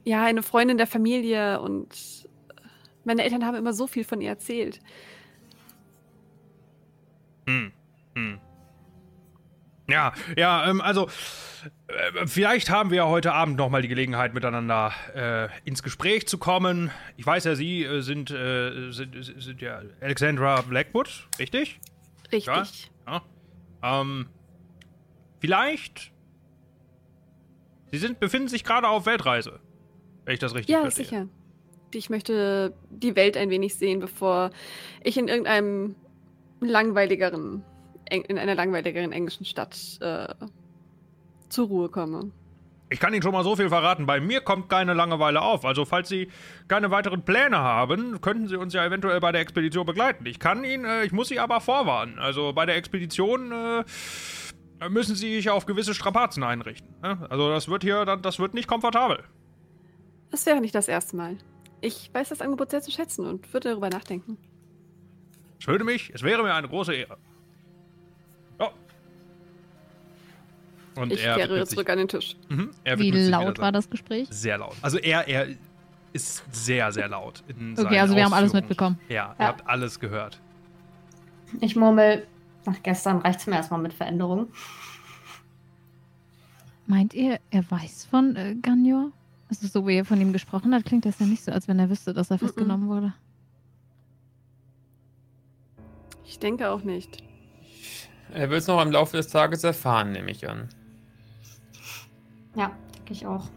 [0.04, 2.19] Ja, eine Freundin der Familie und
[3.10, 4.80] Meine Eltern haben immer so viel von ihr erzählt.
[7.48, 7.72] Hm.
[8.14, 8.40] Hm.
[9.88, 11.08] Ja, ja, ähm, also
[11.88, 16.38] äh, vielleicht haben wir heute Abend noch mal die Gelegenheit, miteinander äh, ins Gespräch zu
[16.38, 16.92] kommen.
[17.18, 21.80] Ich weiß ja, Sie äh, sind, äh, sind, sind ja Alexandra Blackwood, richtig?
[22.32, 22.92] Richtig.
[23.08, 23.24] Ja.
[23.82, 24.30] Ähm,
[25.40, 26.12] vielleicht.
[27.92, 29.60] Sie sind, befinden sich gerade auf Weltreise.
[30.26, 31.06] Wenn ich das richtig Ja, verstehe.
[31.06, 31.28] sicher.
[31.92, 34.52] Ich möchte die Welt ein wenig sehen, bevor
[35.04, 35.96] ich in irgendeinem
[36.62, 37.64] langweiligeren,
[38.10, 40.28] in einer langweiligeren englischen Stadt äh,
[41.50, 42.32] zur Ruhe komme.
[42.92, 44.08] Ich kann Ihnen schon mal so viel verraten.
[44.08, 45.64] Bei mir kommt keine Langeweile auf.
[45.64, 46.30] Also, falls Sie
[46.68, 50.26] keine weiteren Pläne haben, könnten Sie uns ja eventuell bei der Expedition begleiten.
[50.26, 52.18] Ich kann Ihnen, äh, ich muss Sie aber vorwarnen.
[52.18, 56.96] Also, bei der Expedition äh, müssen Sie sich auf gewisse Strapazen einrichten.
[57.04, 57.28] Ne?
[57.30, 59.24] Also, das wird hier, das wird nicht komfortabel.
[60.32, 61.38] Das wäre nicht das erste Mal.
[61.82, 64.38] Ich weiß das Angebot sehr zu schätzen und würde darüber nachdenken.
[65.60, 67.18] Es würde mich, es wäre mir eine große Ehre.
[68.60, 68.72] Ja.
[70.96, 72.36] Und Ich er kehre sich, zurück an den Tisch.
[72.50, 74.28] Mhm, er Wie laut war das Gespräch?
[74.30, 74.76] Sehr laut.
[74.82, 75.48] Also er, er
[76.12, 77.44] ist sehr, sehr laut.
[77.48, 79.00] In Okay, also wir haben alles mitbekommen.
[79.10, 79.48] Ja, ihr Ja.
[79.48, 80.40] habt alles gehört.
[81.62, 82.28] Ich murmel,
[82.66, 84.48] nach gestern reicht's mir erstmal mit Veränderungen.
[86.88, 89.12] Meint ihr, er weiß von äh, Ganyor?
[89.50, 91.80] Also so wie er von ihm gesprochen hat, klingt das ja nicht so, als wenn
[91.80, 92.40] er wüsste, dass er Mhm.
[92.40, 93.14] festgenommen wurde.
[96.26, 97.24] Ich denke auch nicht.
[98.32, 100.70] Er wird es noch im Laufe des Tages erfahren, nehme ich an.
[102.56, 103.50] Ja, denke ich auch.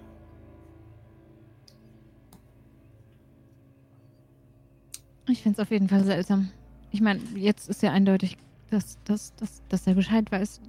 [5.28, 6.50] Ich finde es auf jeden Fall seltsam.
[6.90, 8.36] Ich meine, jetzt ist ja eindeutig,
[8.70, 10.60] dass, dass, dass, dass er Bescheid weiß.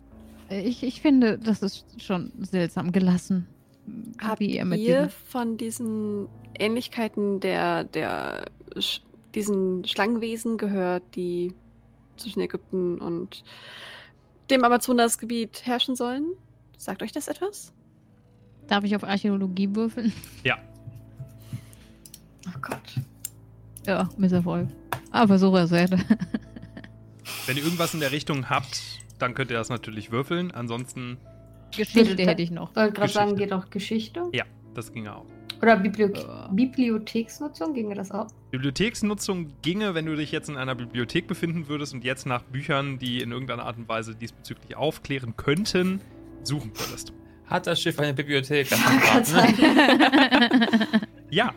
[0.49, 3.47] Ich, ich finde, das ist schon seltsam gelassen.
[4.21, 6.27] Habt wie er mit ihr von diesen
[6.57, 8.45] Ähnlichkeiten der, der
[8.79, 9.01] Sch
[9.35, 11.53] diesen Schlangenwesen gehört, die
[12.17, 13.43] zwischen Ägypten und
[14.49, 16.25] dem Amazonasgebiet herrschen sollen?
[16.77, 17.73] Sagt euch das etwas?
[18.67, 20.13] Darf ich auf Archäologie würfeln?
[22.47, 22.77] Oh Gott.
[23.85, 24.69] Ja, Misserfolg.
[25.11, 25.91] Aber versuche es wert.
[27.45, 28.81] Wenn ihr irgendwas in der Richtung habt,
[29.19, 30.51] dann könnt ihr das natürlich würfeln.
[30.51, 31.17] Ansonsten,
[31.75, 32.75] Geschichte hätte ich noch.
[32.75, 34.23] Wollte gerade sagen, geht auch Geschichte?
[34.33, 34.43] ja,
[34.73, 35.25] das ginge auch.
[35.61, 36.49] Oder Bibliothe Ja.
[36.51, 38.27] Bibliotheksnutzung, ginge das auch?
[38.51, 42.99] Bibliotheksnutzung ginge, wenn du dich jetzt in einer Bibliothek befinden würdest und jetzt nach Büchern,
[42.99, 46.01] die in irgendeiner Art und Weise diesbezüglich aufklären könnten,
[46.43, 47.13] suchen würdest.
[47.45, 48.67] Hat das Schiff eine Bibliothek?
[49.13, 49.47] Das ne?
[49.47, 50.89] sein.
[51.29, 51.53] Ja,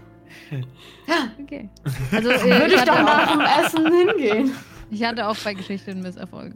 [1.42, 1.68] okay.
[2.12, 4.52] Also, äh, Würde ich doch auch, nach dem Essen hingehen.
[4.90, 6.52] ich hatte auch bei Geschichte einen Misserfolg.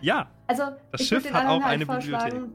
[0.00, 0.28] Ja.
[0.46, 0.62] Also,
[0.92, 2.54] Das ich Schiff hat auch halt eine vorschlagen,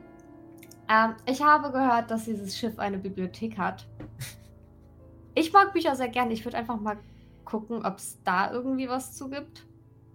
[0.90, 3.88] Ähm, ich habe gehört, dass dieses Schiff eine Bibliothek hat.
[5.36, 6.32] Ich mag Bücher sehr gerne.
[6.32, 6.98] Ich würde einfach mal
[7.44, 9.66] gucken, ob es da irgendwie was zu gibt.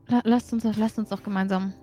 [0.06, 1.74] La lasst, uns doch, lasst uns doch gemeinsam.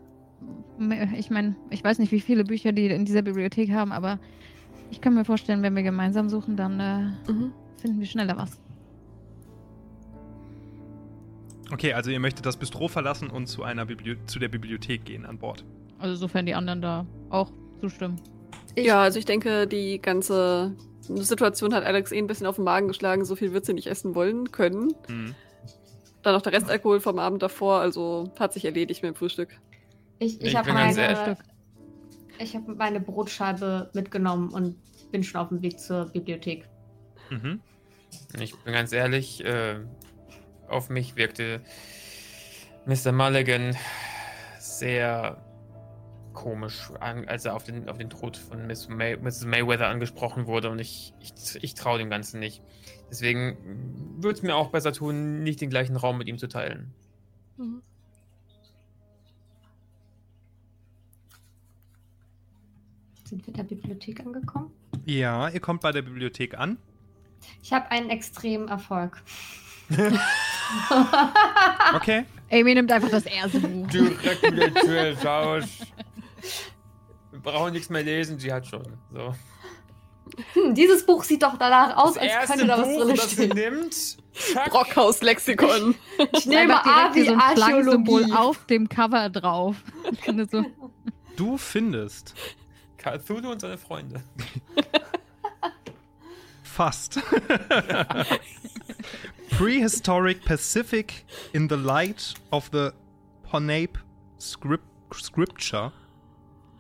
[1.18, 4.20] Ich meine, ich weiß nicht, wie viele Bücher die in dieser Bibliothek haben, aber
[4.90, 7.52] ich kann mir vorstellen, wenn wir gemeinsam suchen, dann äh, Mhm.
[7.78, 8.58] finden wir schneller was.
[11.72, 15.26] Okay, also ihr möchtet das Bistro verlassen und zu einer Bibli zu der Bibliothek gehen
[15.26, 15.64] an Bord.
[16.00, 17.52] Also sofern die anderen da auch
[17.82, 18.22] zustimmen.
[18.76, 22.66] Ich- Ja, also ich denke, die ganze Situation hat Alex eh ein bisschen auf den
[22.66, 23.26] Magen geschlagen.
[23.26, 24.94] So viel wird sie nicht essen wollen können.
[25.08, 25.36] Mhm.
[26.24, 29.50] Dann noch der Restalkohol vom Abend davor, also hat sich erledigt mit dem Frühstück.
[30.20, 31.38] Ich, ich Ich habe meine,
[32.40, 34.76] ich hab meine Brotscheibe mitgenommen und
[35.12, 36.68] bin schon auf dem Weg zur Bibliothek.
[37.30, 37.60] Mhm.
[38.40, 39.76] Ich bin ganz ehrlich, äh,
[40.68, 41.62] auf mich wirkte
[42.86, 43.12] Mr.
[43.12, 43.76] Mulligan
[44.60, 45.42] sehr
[46.34, 49.46] komisch, an, als er auf den, auf den Tod von Miss May, Mrs.
[49.46, 52.62] Mayweather angesprochen wurde und ich, ich, ich traue dem Ganzen nicht.
[53.10, 53.58] Deswegen
[54.22, 56.94] würde es mir auch besser tun, nicht den gleichen Raum mit ihm zu teilen.
[57.58, 57.82] Mhm.
[63.24, 64.72] Sind wir in der Bibliothek angekommen?
[65.06, 66.78] Ja, ihr kommt bei der Bibliothek an.
[67.64, 69.24] Ich habe einen extremen Erfolg.
[71.94, 72.26] Okay.
[72.52, 73.88] Amy nimmt einfach das erste Buch.
[73.88, 75.64] Direkt mit der Tür raus.
[77.32, 78.84] Wir brauchen nichts mehr lesen, sie hat schon.
[79.14, 79.36] So.
[80.54, 83.50] Hm, dieses Buch sieht doch danach aus, Das als könnte da was Buch, drin stehen.
[83.50, 84.18] nimmt.
[84.70, 85.96] Brockhaus-Lexikon.
[86.34, 88.34] Ich nehme Einfach A wie so ein Archäologie.
[88.34, 89.76] auf dem Cover drauf.
[90.52, 90.66] So,
[91.38, 92.34] Du findest
[92.98, 94.24] Cthulhu und seine Freunde.
[96.64, 97.20] fast
[99.52, 102.92] Prehistoric Pacific in the light of the
[103.44, 103.98] Ponape
[104.38, 105.92] script Scripture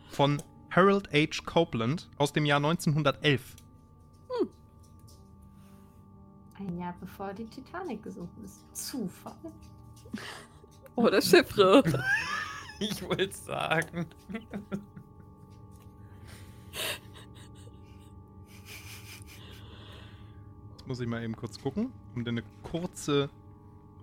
[0.09, 1.45] von Harold H.
[1.45, 3.55] Copeland aus dem Jahr 1911.
[6.57, 8.63] Ein Jahr bevor die Titanic gesunken ist.
[8.73, 9.35] Zufall.
[10.95, 11.83] Oder Chiffre.
[12.77, 14.05] Ich wollte sagen.
[20.87, 23.29] muss ich mal eben kurz gucken, um dir eine kurze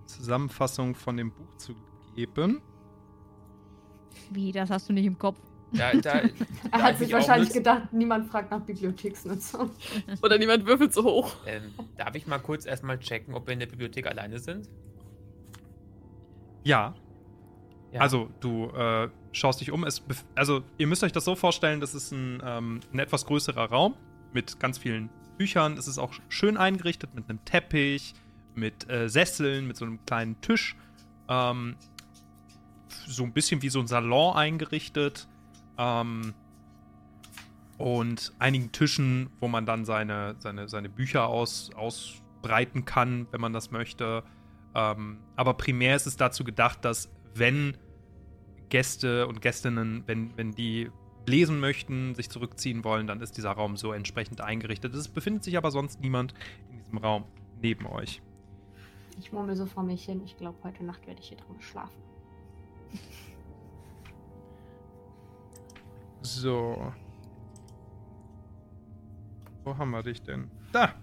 [0.05, 1.75] Zusammenfassung von dem Buch zu
[2.15, 2.61] geben.
[4.29, 5.39] Wie, das hast du nicht im Kopf?
[5.71, 6.29] Da, da, Er
[6.71, 9.71] da hat ich sich wahrscheinlich gedacht, niemand fragt nach Bibliotheksnutzung.
[10.21, 11.35] Oder niemand würfelt so hoch.
[11.47, 11.63] Ähm,
[11.97, 14.69] darf ich mal kurz erstmal checken, ob wir in der Bibliothek alleine sind?
[16.63, 16.93] Ja,
[17.91, 18.01] Ja.
[18.01, 19.85] also du äh, schaust dich um.
[20.35, 23.95] Also ihr müsst euch das so vorstellen, das ist ein, ähm, ein etwas größerer Raum
[24.31, 25.77] mit ganz vielen Büchern.
[25.77, 28.13] Es ist auch schön eingerichtet mit einem Teppich,
[28.55, 30.75] mit äh, Sesseln, mit so einem kleinen Tisch.
[31.27, 31.75] Ähm,
[33.07, 35.27] so ein bisschen wie so ein Salon eingerichtet.
[35.77, 36.33] Ähm,
[37.77, 43.53] und einigen Tischen, wo man dann seine, seine, seine Bücher aus, ausbreiten kann, wenn man
[43.53, 44.23] das möchte.
[44.75, 47.77] Ähm, aber primär ist es dazu gedacht, dass wenn
[48.69, 50.89] Gäste und Gästinnen, wenn, wenn die
[51.25, 54.93] lesen möchten, sich zurückziehen wollen, dann ist dieser Raum so entsprechend eingerichtet.
[54.93, 56.33] Es befindet sich aber sonst niemand
[56.69, 57.25] in diesem Raum
[57.61, 58.21] neben euch.
[59.19, 60.21] Ich murmel so vor mich hin.
[60.25, 62.01] Ich glaube, heute Nacht werde ich hier drin schlafen.
[66.21, 66.93] So.
[69.63, 70.49] Wo haben wir dich denn?
[70.71, 70.93] Da!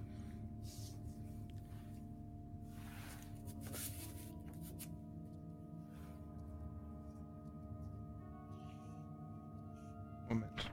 [10.30, 10.70] Moment.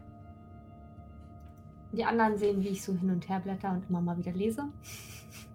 [1.92, 4.70] Die anderen sehen, wie ich so hin und her blätter und immer mal wieder lese.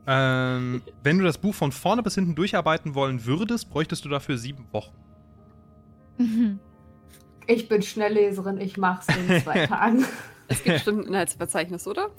[0.06, 4.36] Ähm, wenn du das Buch von vorne bis hinten durcharbeiten wollen würdest, bräuchtest du dafür
[4.36, 4.92] sieben Wochen.
[7.46, 10.04] Ich bin Schnellleserin, ich mach's in zwei Tagen.
[10.48, 12.10] Es gibt bestimmt ein Inhaltsverzeichnis, oder?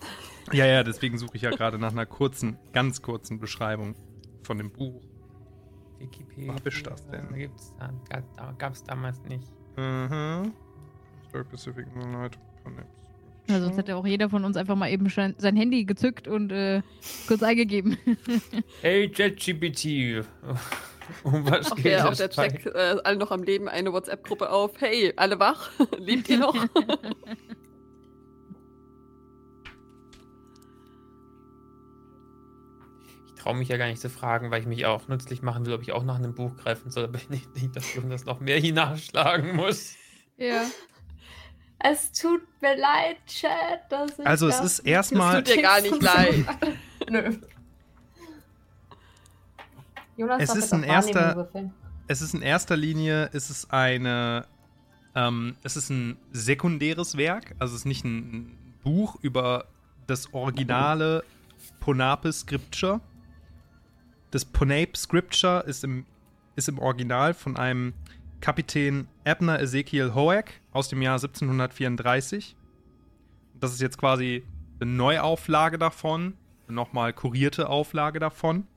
[0.51, 3.95] Ja, ja, deswegen suche ich ja gerade nach einer kurzen, ganz kurzen Beschreibung
[4.43, 5.01] von dem Buch.
[5.99, 6.49] Wikipedia.
[6.49, 7.33] Wo hab ich das denn?
[7.33, 7.73] Gibt's
[8.57, 9.51] gab's damals nicht.
[9.77, 10.53] Mhm.
[11.33, 12.37] Story Pacific Moonlight.
[13.49, 16.83] Also sonst hätte auch jeder von uns einfach mal eben sein Handy gezückt und äh,
[17.27, 17.97] kurz eingegeben.
[18.81, 20.25] Hey, JetGPT.
[21.23, 23.91] Um was Auch geht der, auch es der Check, äh, alle noch am Leben, eine
[23.91, 24.79] WhatsApp-Gruppe auf.
[24.79, 25.69] Hey, alle wach?
[25.97, 26.55] Lebt ihr noch?
[33.27, 35.73] Ich traue mich ja gar nicht zu fragen, weil ich mich auch nützlich machen will,
[35.73, 38.57] ob ich auch nach einem Buch greifen soll, aber nicht, nicht dafür, dass noch mehr
[38.57, 39.95] hier nachschlagen muss.
[40.37, 40.63] Ja.
[41.85, 43.81] Es tut mir leid, Chat.
[43.89, 46.45] Dass ich Also es das ist erstmal- Es tut dir gar nicht leid.
[47.09, 47.35] Nö.
[50.15, 51.49] Jonas Es ist ein erster-.
[52.07, 54.45] Es ist in erster Linie, ist es eine,
[55.15, 59.65] ähm, es ist ein sekundäres Werk, also es ist nicht ein Buch über
[60.07, 61.23] das originale
[61.79, 62.99] Ponape Scripture.
[64.31, 66.05] Das Ponape Scripture ist im,
[66.55, 67.93] ist im Original von einem
[68.43, 72.57] Kapitän Abner Ezekiel Hoek aus dem Jahr 1734.
[73.57, 74.43] Das ist jetzt quasi
[74.81, 76.33] eine Neuauflage davon,
[76.67, 78.67] eine nochmal kurierte Auflage davon.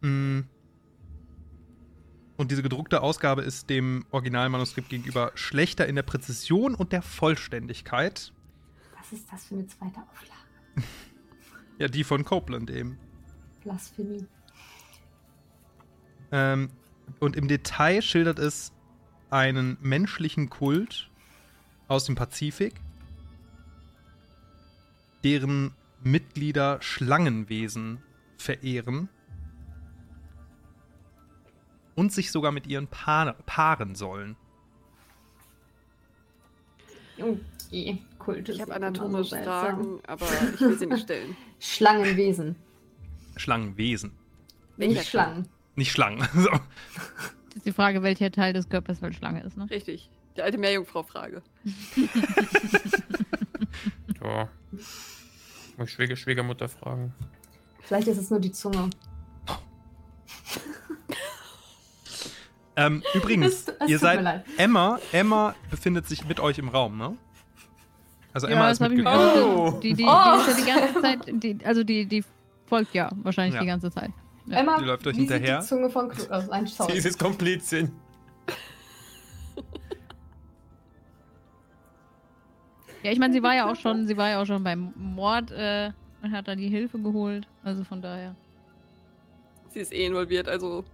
[0.00, 0.40] Mm.
[2.38, 8.32] Und diese gedruckte Ausgabe ist dem Originalmanuskript gegenüber schlechter in der Präzision und der Vollständigkeit.
[8.98, 10.40] Was ist das für eine zweite Auflage?
[11.78, 12.98] Ja, die von Copeland eben.
[13.62, 14.26] Blasphemie.
[16.32, 16.70] Ähm,
[17.20, 18.72] und im Detail schildert es
[19.30, 21.10] einen menschlichen Kult
[21.88, 22.74] aus dem Pazifik,
[25.24, 25.72] deren
[26.02, 28.02] Mitglieder Schlangenwesen
[28.38, 29.08] verehren
[31.94, 34.36] und sich sogar mit ihren Paar paaren sollen.
[37.18, 38.52] Okay, Kulte.
[38.52, 39.64] Ich habe sind immer anatomisch so seltsam.
[39.64, 41.36] Fragen, aber ich will sie nicht stellen.
[41.58, 42.56] Schlangenwesen.
[43.36, 44.12] Schlangenwesen.
[44.76, 45.48] Nicht Schlangen.
[45.76, 46.26] Nicht Schlangen.
[46.34, 46.50] So.
[46.50, 46.60] Das
[47.56, 49.68] ist die Frage, welcher Teil des Körpers weil Schlange ist, ne?
[49.70, 50.10] Richtig.
[50.36, 51.42] Die alte Meerjungfrau-Frage.
[54.22, 54.48] Ja.
[55.76, 57.14] Muss ich Schwieger, Schwiegermutter fragen.
[57.82, 58.90] Vielleicht ist es nur die Zunge.
[62.78, 64.44] Ähm, übrigens, Es- es ihr seid.
[64.58, 67.16] Emma, Emma befindet sich mit euch im Raum, ne?
[68.34, 69.16] Also Emma ja, ist das mitgekommen.
[69.18, 69.64] Oh.
[69.64, 70.40] also, die, die, die Oh.
[70.46, 72.22] ist ja die ganze Zeit, die, also die, die
[72.66, 73.60] folgt ja wahrscheinlich Ja.
[73.62, 74.10] die ganze Zeit.
[74.46, 74.58] Ja.
[74.60, 75.60] Emma, Die läuft euch wie hinterher.
[75.60, 76.98] sieht die Zunge von Klo oh, nein, Sie sorry.
[76.98, 77.92] ist Komplizin.
[83.02, 85.52] Ja, ich meine, sie war ja auch schon, sie war ja auch schon beim Mord
[85.52, 85.92] äh,
[86.22, 87.46] und hat da die Hilfe geholt.
[87.62, 88.34] Also von daher.
[89.68, 90.84] Sie ist eh involviert, also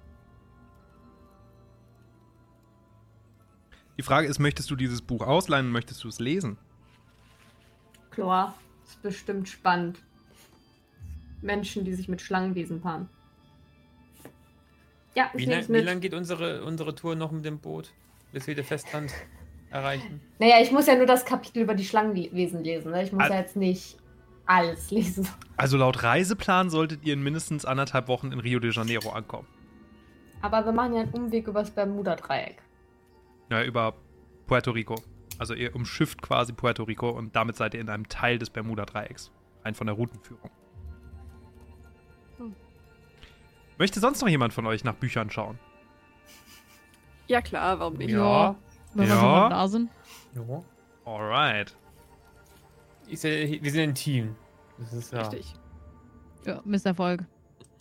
[3.99, 6.59] Die Frage ist, möchtest du dieses Buch ausleihen und möchtest du es lesen?
[8.11, 8.55] Chlor.
[8.85, 9.99] Ist bestimmt spannend.
[11.41, 13.09] Menschen, die sich mit Schlangenwesen paaren.
[15.15, 15.85] Ja, ich Wie, lang, wie mit.
[15.85, 17.93] lang geht unsere, unsere Tour noch mit dem Boot,
[18.33, 19.13] bis wir die Festland
[19.71, 20.21] erreichen?
[20.39, 22.91] Naja, ich muss ja nur das Kapitel über die Schlangenwesen lesen.
[22.93, 23.03] Ne?
[23.05, 23.99] Ich muss Al- ja jetzt nicht
[24.47, 25.29] alles lesen.
[25.57, 29.47] Also laut Reiseplan solltet ihr in mindestens anderthalb Wochen in Rio de Janeiro ankommen.
[30.41, 32.57] Aber wir machen ja einen Umweg übers Bermuda-Dreieck.
[33.51, 33.95] Ja, über
[34.49, 34.97] Puerto Rico.
[35.39, 39.31] Also ihr umschifft quasi Puerto Rico und damit seid ihr in einem Teil des Bermuda-Dreiecks.
[39.65, 40.51] Rein von der Routenführung.
[43.83, 45.59] Möchte sonst noch jemand von euch nach Büchern schauen?
[47.27, 48.11] Ja klar, warum nicht?
[48.11, 48.55] Ja.
[48.95, 49.91] Wenn wir schon da sind.
[50.37, 50.63] Ja.
[51.05, 51.75] Alright.
[53.09, 54.37] Ich seh, wir sind ein Team.
[54.79, 55.23] Das ist ja.
[55.23, 55.55] Richtig.
[56.47, 57.25] Ja, Misserfolg.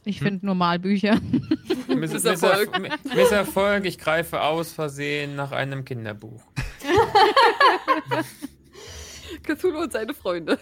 [0.03, 0.25] Ich Hm.
[0.27, 1.19] finde normal Bücher.
[1.87, 2.71] Miss- Misserfolg.
[2.79, 3.15] Misserfolg.
[3.15, 6.41] Misserfolg, ich greife aus Versehen nach einem Kinderbuch.
[9.43, 10.57] Cthulhu und seine Freunde.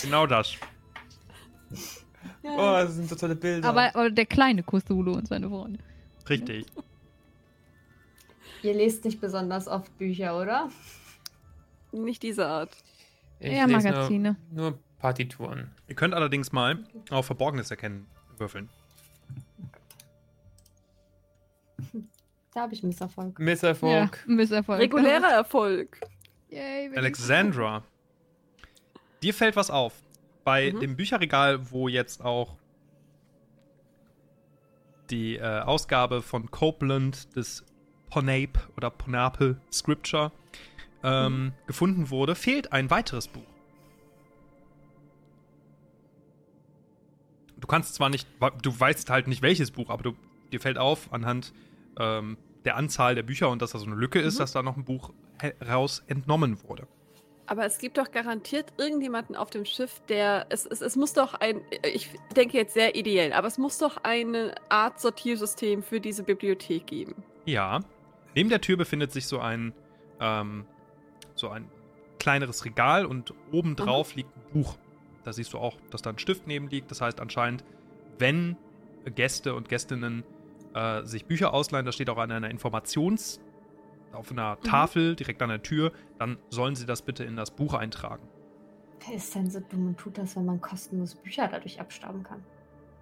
[0.00, 0.54] Genau das.
[2.42, 3.68] Oh, das sind so tolle Bilder.
[3.68, 5.80] aber, aber der kleine Cthulhu und seine Freunde.
[6.28, 6.66] Richtig.
[8.62, 10.70] Ihr lest nicht besonders oft Bücher, oder?
[11.92, 12.76] Nicht diese Art.
[13.38, 14.36] ich Ja, Magazine.
[14.50, 15.70] Nur, nur Partituren.
[15.88, 18.06] Ihr könnt allerdings mal auf Verborgenes erkennen
[18.36, 18.68] würfeln.
[22.52, 23.38] Da habe ich Misserfolg.
[23.38, 24.24] Misserfolg.
[24.26, 24.80] Ja, Misserfolg.
[24.80, 26.00] Regulärer Erfolg.
[26.50, 27.84] Yay, Alexandra,
[29.22, 29.94] dir fällt was auf.
[30.44, 30.80] Bei Mhm.
[30.80, 32.56] dem Bücherregal, wo jetzt auch
[35.10, 37.64] die äh, Ausgabe von Copeland des
[38.10, 40.32] Ponape oder Ponape Scripture
[41.02, 43.42] ähm, gefunden wurde, fehlt ein weiteres Buch.
[47.58, 48.26] Du kannst zwar nicht,
[48.62, 50.12] du weißt halt nicht welches Buch, aber du,
[50.52, 51.52] dir fällt auf anhand
[51.98, 54.38] ähm, der Anzahl der Bücher und dass da so eine Lücke ist, Mhm.
[54.38, 56.86] dass da noch ein Buch heraus entnommen wurde.
[57.50, 60.46] Aber es gibt doch garantiert irgendjemanden auf dem Schiff, der.
[60.50, 61.60] Es, es, es muss doch ein.
[61.82, 66.86] Ich denke jetzt sehr ideell, aber es muss doch eine Art Sortiersystem für diese Bibliothek
[66.86, 67.24] geben.
[67.46, 67.80] Ja.
[68.36, 69.72] Neben der Tür befindet sich so ein,
[70.20, 70.64] ähm,
[71.34, 71.68] so ein
[72.20, 74.76] kleineres Regal und obendrauf liegt ein Buch.
[75.24, 76.92] Da siehst du auch, dass da ein Stift neben liegt.
[76.92, 77.64] Das heißt anscheinend,
[78.20, 78.56] wenn
[79.16, 80.22] Gäste und Gästinnen
[80.74, 83.40] äh, sich Bücher ausleihen, das steht auch an einer Informations-
[84.12, 87.74] auf einer Tafel direkt an der Tür, dann sollen sie das bitte in das Buch
[87.74, 88.28] eintragen.
[89.06, 92.44] Wer ist denn so dumm und tut das, wenn man kostenlos Bücher dadurch abstauben kann?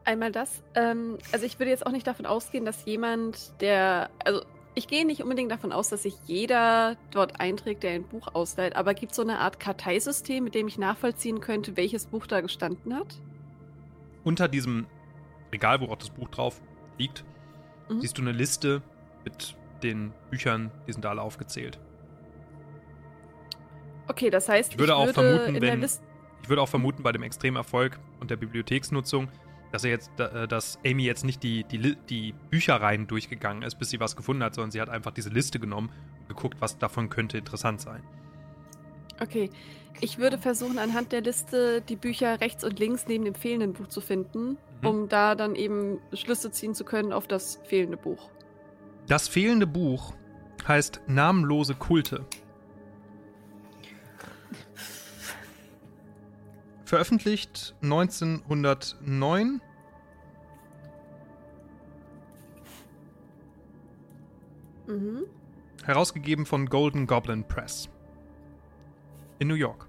[0.04, 0.62] Einmal das.
[0.74, 4.10] Ähm, also ich würde jetzt auch nicht davon ausgehen, dass jemand, der.
[4.24, 4.42] Also
[4.74, 8.76] ich gehe nicht unbedingt davon aus, dass sich jeder dort einträgt, der ein Buch ausleiht,
[8.76, 12.40] aber gibt es so eine Art Karteisystem, mit dem ich nachvollziehen könnte, welches Buch da
[12.40, 13.20] gestanden hat?
[14.22, 14.86] Unter diesem
[15.52, 16.60] Regal, wo auch das Buch drauf
[16.96, 17.24] liegt,
[17.88, 18.00] Mhm.
[18.00, 18.82] siehst du eine Liste
[19.24, 21.78] mit den Büchern, die sind da alle aufgezählt.
[24.08, 25.88] Okay, das heißt, Ich würde auch vermuten, in der wenn-.
[26.42, 29.28] Ich würde auch vermuten, bei dem extremen Erfolg und der Bibliotheksnutzung,
[29.70, 33.90] dass er jetzt, äh, dass Amy jetzt nicht die, die, die Bücherreihen durchgegangen ist, bis
[33.90, 35.90] sie was gefunden hat, sondern sie hat einfach diese Liste genommen
[36.20, 38.02] und geguckt, was davon könnte interessant sein.
[39.20, 39.50] Okay,
[40.00, 43.88] ich würde versuchen, anhand der Liste die Bücher rechts und links neben dem fehlenden Buch
[43.88, 44.88] zu finden, Mhm.
[44.88, 48.30] um da dann eben Schlüsse ziehen zu können auf das fehlende Buch.
[49.08, 50.12] Das fehlende Buch
[50.66, 52.26] heißt Namenlose Kulte.
[56.84, 59.60] Veröffentlicht 1909
[64.86, 65.24] Mhm.
[65.84, 67.88] Herausgegeben von Golden Goblin Press.
[69.38, 69.86] In New York.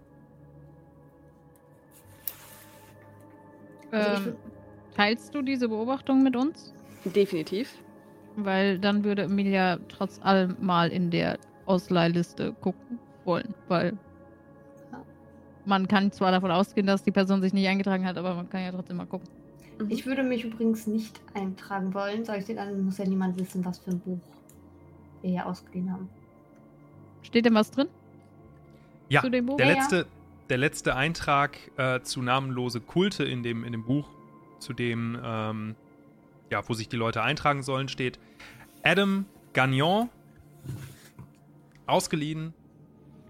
[3.92, 6.74] Also Ähm, würd- teilst du diese Beobachtung mit uns?
[7.06, 7.70] Definitiv.
[8.46, 13.54] Weil dann würde Emilia trotz allem mal in der Ausleihliste gucken wollen.
[13.68, 13.98] Weil
[15.66, 18.62] man kann zwar davon ausgehen, dass die Person sich nicht eingetragen hat, aber man kann
[18.62, 19.30] ja trotzdem mal gucken.
[19.80, 19.90] Mhm.
[19.90, 22.26] Ich würde mich übrigens nicht eintragen wollen.
[22.26, 24.20] Sag ich dir dann, muss ja niemand wissen, was für ein Buch
[25.22, 26.10] wir hier ausgeliehen haben.
[27.22, 27.88] Steht denn was drin?
[29.10, 29.58] Ja, Zu dem Buch?
[29.58, 29.80] Der Ja, ja.
[29.80, 30.06] letzte,
[30.50, 34.10] der letzte Eintrag äh, zu namenlose Kulte in dem, in dem Buch,
[34.60, 35.76] zu dem, ähm,
[36.50, 38.20] ja, wo sich die Leute eintragen sollen, steht
[38.84, 40.10] Adam Gagnon,
[41.86, 42.54] ausgeliehen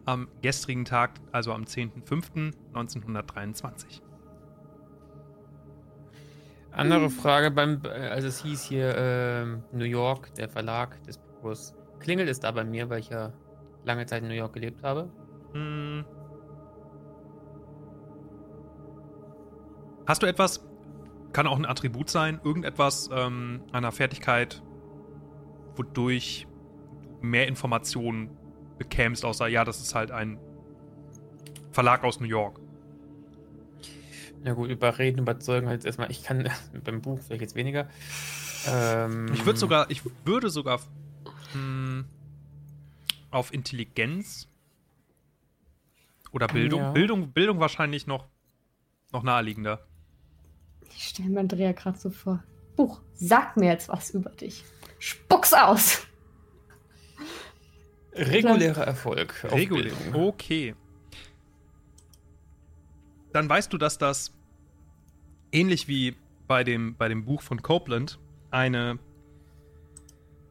[0.06, 4.02] am gestrigen Tag, also am 10.05.1923.
[6.72, 11.74] Andere Frage beim, äh, also es hieß hier ähm, New York, der Verlag des Buches.
[12.00, 13.34] Klingelt es da bei mir, weil ich ja
[13.86, 15.10] lange Zeit in New York gelebt habe?
[15.54, 16.06] Hm.
[20.08, 20.66] Hast du etwas,
[21.34, 24.64] kann auch ein Attribut sein, irgendetwas ähm, einer Fertigkeit,
[25.80, 26.46] wodurch
[27.22, 28.30] du mehr Informationen
[28.78, 30.38] bekämst, außer ja, das ist halt ein
[31.72, 32.60] Verlag aus New York.
[34.44, 36.12] Ja gut, überreden, überzeugen halt erstmal.
[36.12, 36.50] Ich kann
[36.84, 37.90] beim Buch vielleicht jetzt weniger.
[38.68, 40.82] Ähm, Ich würde sogar, ich würde sogar
[41.54, 42.04] mh,
[43.32, 44.50] auf Intelligenz
[46.32, 46.82] oder Bildung.
[46.82, 46.92] Ja.
[46.92, 48.28] Bildung, Bildung wahrscheinlich noch,
[49.14, 49.86] noch naheliegender.
[50.96, 52.44] Ich stelle mir Andrea gerade so vor.
[52.76, 54.64] Buch, sag mir jetzt was über dich.
[55.00, 56.06] Spuck's aus.
[58.14, 59.44] regulärer Erfolg.
[59.46, 59.94] Regulär.
[60.14, 60.76] Okay.
[63.34, 64.34] Dann weißt du, dass das
[65.52, 66.16] ähnlich wie
[66.48, 68.20] bei dem, bei dem Buch von Copeland
[68.52, 69.00] eine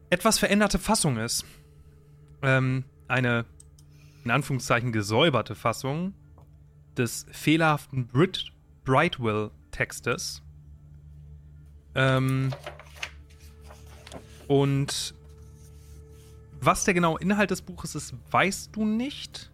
[0.09, 1.45] etwas veränderte Fassung ist.
[2.41, 3.45] Ähm, eine
[4.23, 6.13] in Anführungszeichen gesäuberte Fassung
[6.97, 8.51] des fehlerhaften Brit
[8.85, 10.41] Brightwell-Textes.
[11.95, 12.53] Ähm,
[14.49, 15.13] und
[16.59, 19.51] was der genaue Inhalt des Buches ist, weißt du nicht.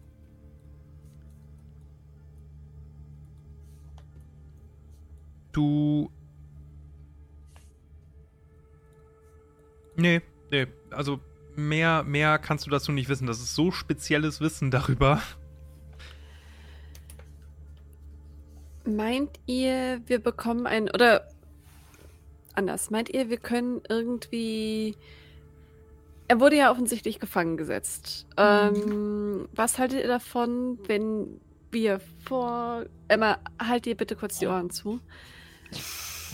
[5.51, 6.09] Du.
[9.97, 10.67] Nee, nee.
[10.91, 11.19] Also
[11.57, 13.27] mehr, mehr kannst du dazu nicht wissen.
[13.27, 15.21] Das ist so spezielles Wissen darüber.
[18.85, 20.89] Meint ihr, wir bekommen ein.
[20.89, 21.27] Oder
[22.55, 24.95] anders, meint ihr, wir können irgendwie.
[26.27, 28.25] Er wurde ja offensichtlich gefangen gesetzt.
[28.37, 31.39] Ähm, was haltet ihr davon, wenn
[31.71, 32.85] wir vor.
[33.07, 34.99] Emma, halt dir bitte kurz die Ohren zu.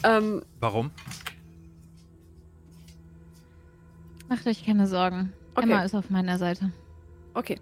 [0.04, 0.92] Ähm, Warum?
[4.30, 5.34] Macht euch keine Sorgen.
[5.56, 5.66] Okay.
[5.66, 6.72] Emma ist auf meiner Seite.
[7.34, 7.60] Okay.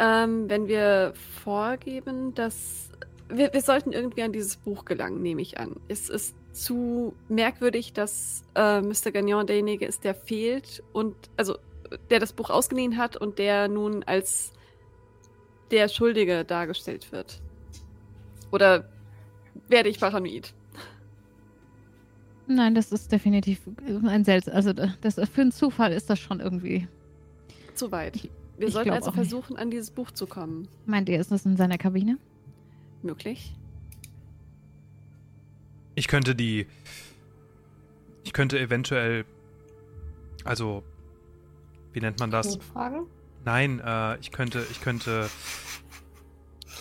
[0.00, 1.12] Ähm, wenn wir
[1.44, 2.90] vorgeben, dass
[3.28, 5.76] wir, wir sollten irgendwie an dieses Buch gelangen, nehme ich an.
[5.88, 9.12] Es ist zu merkwürdig, dass äh, Mr.
[9.12, 11.56] Gagnon derjenige ist, der fehlt und also
[12.10, 14.52] der das Buch ausgeliehen hat und der nun als
[15.70, 17.40] der Schuldige dargestellt wird.
[18.50, 18.88] Oder
[19.68, 20.52] werde ich paranoid?
[22.46, 23.60] Nein, das ist definitiv
[24.06, 24.54] ein seltsam.
[24.54, 26.88] Also das, für einen Zufall ist das schon irgendwie.
[27.74, 28.28] Zu weit.
[28.56, 29.28] Wir ich sollten also auch nicht.
[29.28, 30.66] versuchen, an dieses Buch zu kommen.
[30.86, 32.18] Meint ihr, ist das in seiner Kabine?
[33.02, 33.54] Möglich?
[35.98, 36.66] Ich könnte die.
[38.22, 39.24] Ich könnte eventuell.
[40.44, 40.84] Also.
[41.92, 42.54] Wie nennt man das?
[42.54, 43.06] Notfragen?
[43.44, 45.28] Nein, äh, ich könnte, ich könnte,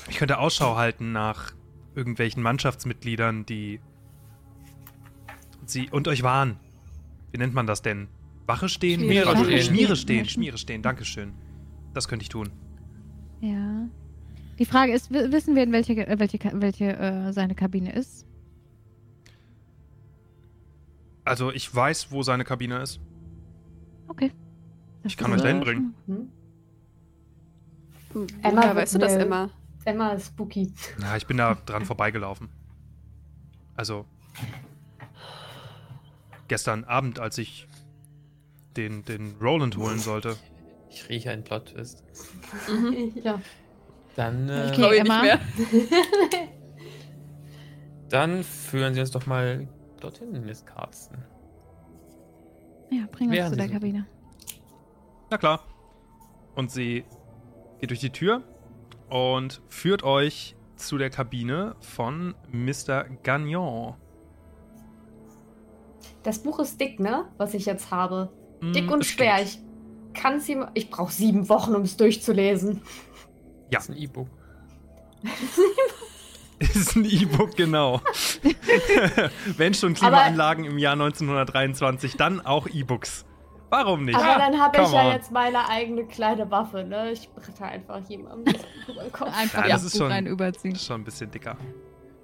[0.09, 1.53] ich könnte Ausschau halten nach
[1.95, 3.79] irgendwelchen Mannschaftsmitgliedern, die
[5.65, 6.57] sie und euch warnen.
[7.31, 8.07] Wie nennt man das denn?
[8.45, 8.99] Wache stehen?
[9.01, 9.63] Schmiere Also, stehen.
[9.63, 11.33] Schmiere stehen, Schmiere stehen, Dankeschön.
[11.93, 12.51] Das könnte ich tun.
[13.41, 13.87] Ja.
[14.59, 17.93] Die Frage ist, wi- wissen wir, in welche, äh, welche, Ka- welche äh, seine Kabine
[17.95, 18.25] ist?
[21.27, 22.99] Also ich weiß, wo seine Kabine ist.
[24.07, 24.31] Okay.
[25.03, 25.93] Das Ich kann euch dahin bringen.
[26.07, 26.31] Hm?
[28.41, 29.49] Emma woher weißt du das immer?
[29.85, 30.73] Emma ist spooky.
[30.99, 32.49] Na, ich bin da dran vorbeigelaufen.
[33.75, 34.05] Also
[36.47, 37.67] gestern Abend, als ich
[38.75, 40.35] den, den Roland holen sollte.
[40.89, 42.03] Ich rieche einen Plot-Twist.
[42.69, 43.11] Mhm.
[43.23, 43.41] ja.
[44.15, 44.97] Dann, äh, Okay.
[44.97, 45.21] Emma.
[45.21, 45.39] nicht
[45.71, 45.89] mehr.
[48.09, 49.67] dann führen Sie uns doch mal
[50.03, 51.17] dorthin, Miss Carsten.
[52.89, 54.05] Ja, bring uns Während zu der Kabine.
[55.29, 55.61] Na klar.
[56.55, 57.03] Und sie
[57.79, 58.43] geht durch die Tür
[59.09, 63.05] und führt euch zu der Kabine von Mr.
[63.23, 63.95] Gagnon.
[66.23, 67.25] Das Buch ist dick, ne?
[67.37, 68.31] Was ich jetzt habe.
[68.61, 69.37] Dick Mm, und es schwer.
[69.37, 69.45] geht.
[69.47, 69.61] Ich
[70.21, 70.65] kann es ihm.
[70.73, 72.75] Ich brauche sieben Wochen, um es durchzulesen.
[72.75, 73.79] Ja.
[73.79, 74.27] Das ist ein E-Book.
[76.73, 78.01] Ist ein E-Book, genau.
[79.57, 83.25] Wenn schon Aber- Klimaanlagen im Jahr 1923, dann auch E-Books.
[83.69, 84.17] Warum nicht?
[84.17, 85.11] Aber dann habe ich ja on.
[85.11, 87.11] jetzt meine eigene kleine Waffe, ne?
[87.11, 89.27] Ich bretter einfach jemandem das über den Kopf.
[89.37, 90.71] Einfach Ja, das das ist schon- rein überziehen.
[90.73, 91.57] Ist schon ein bisschen dicker.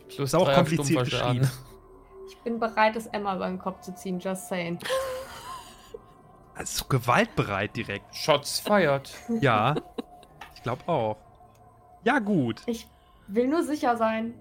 [0.07, 1.49] Plus Ist auch kompliziert geschrieben.
[2.29, 4.79] Ich bin bereit, es Emma über den Kopf zu ziehen, just saying.
[6.55, 8.15] Also gewaltbereit direkt.
[8.15, 9.11] Shots fired.
[9.41, 9.75] Ja,
[10.55, 11.17] ich glaube auch.
[12.03, 12.61] Ja, gut.
[12.67, 12.87] Ich
[13.33, 14.33] will nur sicher sein.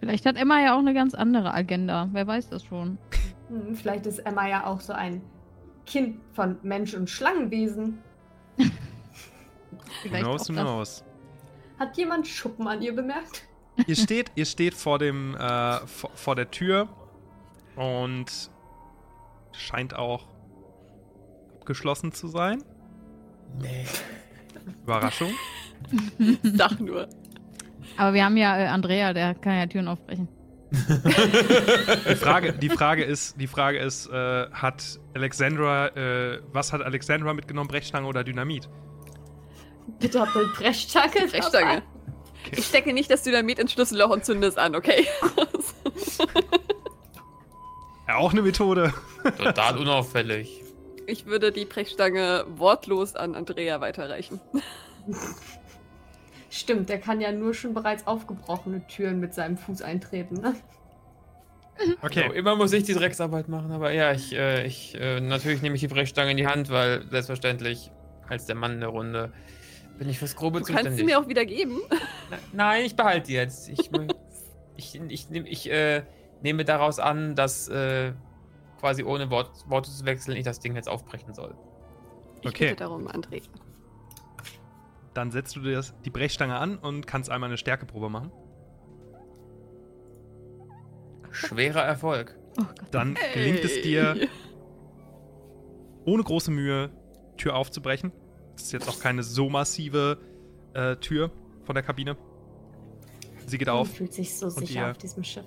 [0.00, 2.08] Vielleicht hat Emma ja auch eine ganz andere Agenda.
[2.12, 2.98] Wer weiß das schon.
[3.48, 5.22] Hm, vielleicht ist Emma ja auch so ein
[5.86, 7.98] Kind von Mensch- und Schlangenwesen.
[10.12, 10.46] Das.
[10.46, 11.04] knows.
[11.78, 13.42] Hat jemand Schuppen an ihr bemerkt?
[13.86, 16.88] Ihr steht, ihr steht vor dem, äh, vor, vor der Tür
[17.74, 18.50] und
[19.52, 20.26] scheint auch
[21.56, 22.62] abgeschlossen zu sein.
[23.60, 23.86] Nee.
[24.84, 25.32] Überraschung.
[26.42, 27.08] Sag nur.
[27.98, 30.28] Aber wir haben ja äh, Andrea, der kann ja Türen aufbrechen.
[30.70, 37.34] Die Frage, die Frage ist, die Frage ist, äh, hat Alexandra, äh, was hat Alexandra
[37.34, 38.68] mitgenommen, Brechstange oder Dynamit?
[39.98, 41.26] Bitte habt ihr Brechstange.
[41.30, 41.82] Brechstange.
[42.52, 45.06] Ich stecke nicht das Dynamit ins Schlüsselloch und zünde es an, okay?
[48.06, 48.94] Ja, auch eine Methode.
[49.36, 50.62] Total unauffällig.
[51.06, 54.40] Ich würde die Brechstange wortlos an Andrea weiterreichen.
[56.50, 60.34] Stimmt, der kann ja nur schon bereits aufgebrochene Türen mit seinem Fuß eintreten.
[60.40, 60.54] Ne?
[62.02, 62.24] Okay.
[62.26, 65.76] So, immer muss ich die Drecksarbeit machen, aber ja, ich, äh, ich, äh, natürlich nehme
[65.76, 67.92] ich die Brechstange in die Hand, weil selbstverständlich,
[68.26, 69.32] als der Mann in der Runde,
[69.96, 70.98] bin ich fürs Grobe Du kannst zuständig.
[70.98, 71.78] sie mir auch wieder geben.
[72.30, 73.68] Na- Nein, ich behalte die jetzt.
[73.68, 73.90] Ich,
[74.76, 76.02] ich, ich, nehm, ich äh,
[76.42, 78.12] nehme daraus an, dass äh,
[78.80, 81.54] quasi ohne Wort, Worte zu wechseln ich das Ding jetzt aufbrechen soll.
[82.42, 82.70] Ich Okay.
[82.70, 83.40] bitte darum, Andrea.
[85.18, 88.30] Dann setzt du dir das, die Brechstange an und kannst einmal eine Stärkeprobe machen.
[91.32, 92.38] Schwerer Erfolg.
[92.56, 92.86] Oh Gott.
[92.92, 94.28] Dann gelingt es dir,
[96.04, 96.90] ohne große Mühe,
[97.36, 98.12] Tür aufzubrechen.
[98.52, 100.18] Das ist jetzt auch keine so massive
[100.74, 101.32] äh, Tür
[101.64, 102.16] von der Kabine.
[103.44, 105.46] Sie geht Man auf, fühlt sich so sicher auf diesem Schiff.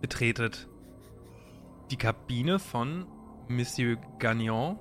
[0.00, 0.68] betretet
[1.90, 3.04] die Kabine von
[3.48, 4.78] Monsieur Gagnon.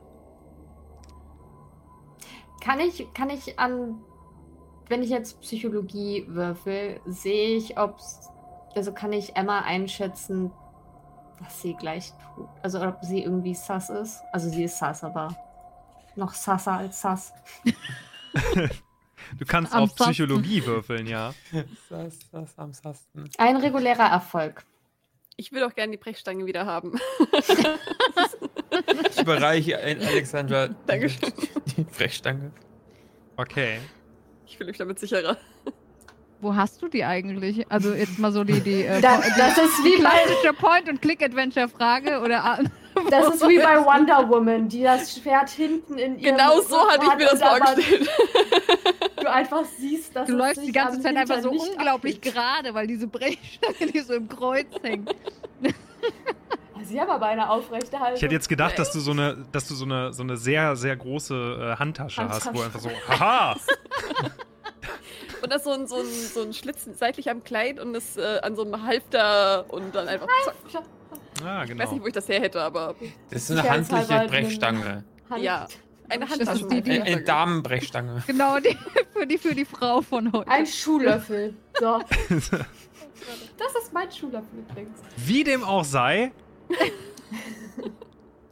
[2.61, 4.01] Kann ich, kann ich an,
[4.87, 7.99] wenn ich jetzt Psychologie würfel, sehe ich, ob
[8.75, 10.51] also kann ich Emma einschätzen,
[11.39, 12.47] was sie gleich tut.
[12.61, 14.21] Also ob sie irgendwie sass ist.
[14.31, 15.35] Also sie ist sass, aber
[16.15, 17.33] noch sasser als sass.
[19.37, 20.13] Du kannst Am auf Sasten.
[20.13, 21.33] Psychologie würfeln, ja.
[21.89, 23.29] Das, das am Sasten.
[23.37, 24.65] Ein regulärer Erfolg.
[25.39, 26.99] Ich würde auch gerne die Brechstange wieder haben.
[29.11, 31.33] Ich überreiche Al- Alexandra Dankeschön.
[31.75, 32.51] die Brechstange.
[33.35, 33.79] Okay.
[34.45, 35.37] Ich fühle mich damit sicherer.
[36.41, 37.69] Wo hast du die eigentlich?
[37.71, 42.59] Also jetzt mal so die, die, äh, Das, das ist wie klassische Point-and-Click-Adventure-Frage oder
[43.09, 47.05] Das ist wie bei Wonder Woman, die das Schwert hinten in ihrem Genau so hatte
[47.05, 48.09] ich mir das vorgestellt.
[49.19, 52.33] Du einfach siehst, dass du es läufst sich die ganze Zeit einfach so unglaublich abbiegt.
[52.33, 55.13] gerade, weil diese Brechstange, die so im Kreuz hängt.
[56.83, 58.15] Sie haben aber eine aufrechte Haltung.
[58.15, 60.77] Ich hätte jetzt gedacht, dass du so eine, dass du so eine, so eine sehr,
[60.77, 62.65] sehr große äh, Handtasche, hast, wo Handtasche.
[62.65, 63.57] einfach so, haha!
[65.41, 68.39] Und das so ein, so ein, so ein Schlitz seitlich am Kleid und das äh,
[68.41, 70.83] an so einem Halfter und dann einfach zack.
[71.43, 71.91] Ah, Ich weiß genau.
[71.93, 72.95] nicht, wo ich das her hätte, aber
[73.29, 75.03] Das ist eine handliche Brechstange.
[75.29, 75.43] Hand.
[75.43, 75.67] ja.
[76.11, 76.67] Eine Handtasche.
[76.67, 78.23] die, die- Eine, eine Damenbrechstange.
[78.25, 78.75] Genau, die,
[79.13, 80.49] für, die, für die Frau von heute.
[80.49, 81.53] Ein Schuhlöffel.
[81.79, 82.01] So.
[83.57, 84.97] Das ist mein Schuhlöffel übrigens.
[85.17, 86.31] Wie dem auch sei,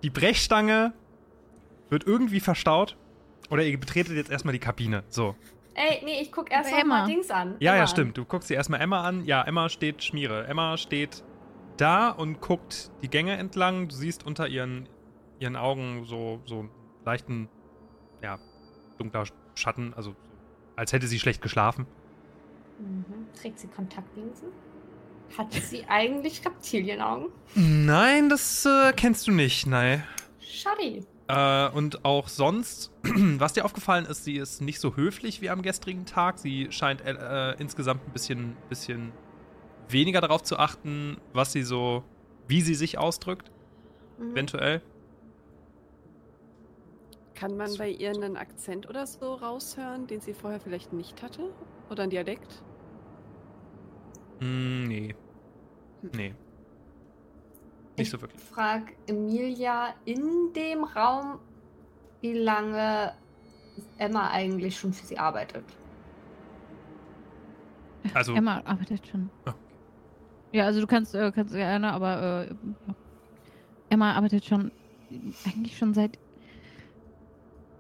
[0.04, 0.94] die Brechstange
[1.90, 2.98] wird irgendwie verstaut.
[3.50, 5.04] Oder ihr betretet jetzt erstmal die Kabine.
[5.10, 5.36] So.
[5.74, 7.06] Ey, nee, ich guck erst mal Emma.
[7.06, 7.56] Dings an.
[7.60, 8.18] Ja, Emma ja, stimmt.
[8.18, 9.24] Du guckst dir erstmal Emma an.
[9.26, 10.46] Ja, Emma steht Schmiere.
[10.48, 11.24] Emma steht
[11.78, 13.88] da und guckt die Gänge entlang.
[13.88, 14.88] Du siehst unter ihren,
[15.40, 16.70] ihren Augen so, so einen
[17.06, 17.50] leichten,
[18.22, 18.40] ja,
[18.98, 19.26] dunkler
[19.56, 19.94] Schatten.
[19.94, 20.16] Also,
[20.76, 21.86] als hätte sie schlecht geschlafen.
[22.80, 23.28] Mhm.
[23.40, 24.50] Trägt sie Kontaktlinsen?
[25.38, 27.30] Hat sie eigentlich Reptilienaugen?
[27.56, 30.04] Nein, das äh, kennst du nicht, nein.
[30.40, 31.06] Schade.
[31.28, 35.62] Äh, und auch sonst, was dir aufgefallen ist, sie ist nicht so höflich wie am
[35.62, 36.40] gestrigen Tag.
[36.40, 39.12] Sie scheint äh, äh, insgesamt ein bisschen, bisschen
[39.90, 42.04] weniger darauf zu achten, was sie so,
[42.48, 43.52] wie sie sich ausdrückt,
[44.20, 44.32] Mhm.
[44.32, 44.82] eventuell.
[47.36, 51.54] Kann man bei ihr einen Akzent oder so raushören, den sie vorher vielleicht nicht hatte?
[51.90, 52.64] Oder ein Dialekt?
[54.40, 55.16] Hm, nee.
[56.02, 56.30] Nee.
[56.30, 56.36] Nicht
[57.98, 58.42] Ich so wirklich.
[58.42, 61.40] Frag Emilia in dem Raum,
[62.22, 63.14] wie lange
[64.00, 65.64] Emma eigentlich schon für sie arbeitet.
[68.14, 69.30] Also, Emma arbeitet schon.
[69.46, 69.52] Oh.
[70.58, 72.56] Ja, also du kannst, äh, kannst gerne, aber äh,
[73.90, 74.72] Emma arbeitet schon
[75.46, 76.18] eigentlich schon seit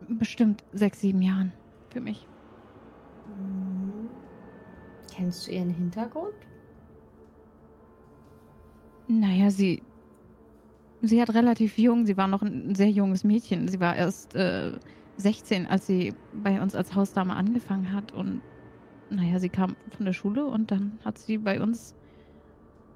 [0.07, 1.53] bestimmt sechs, sieben Jahren
[1.89, 2.27] für mich.
[3.25, 4.09] Mhm.
[5.11, 6.35] Kennst du ihren Hintergrund?
[9.07, 9.81] Naja, sie.
[11.01, 13.67] Sie hat relativ jung, sie war noch ein sehr junges Mädchen.
[13.69, 14.77] Sie war erst äh,
[15.15, 18.11] 16, als sie bei uns als Hausdame angefangen hat.
[18.11, 18.43] Und
[19.09, 21.96] naja, sie kam von der Schule und dann hat sie bei uns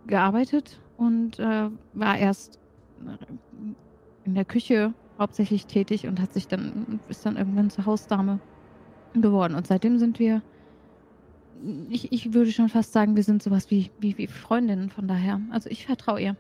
[0.07, 2.60] gearbeitet und äh, war erst
[4.26, 8.40] in der Küche hauptsächlich tätig und hat sich dann ist dann irgendwann zur Hausdame
[9.14, 9.56] geworden.
[9.56, 10.41] Und seitdem sind wir,
[11.90, 15.41] ich, ich würde schon fast sagen, wir sind sowas wie, wie, wie Freundinnen von daher.
[15.52, 16.36] Also ich vertraue ihr.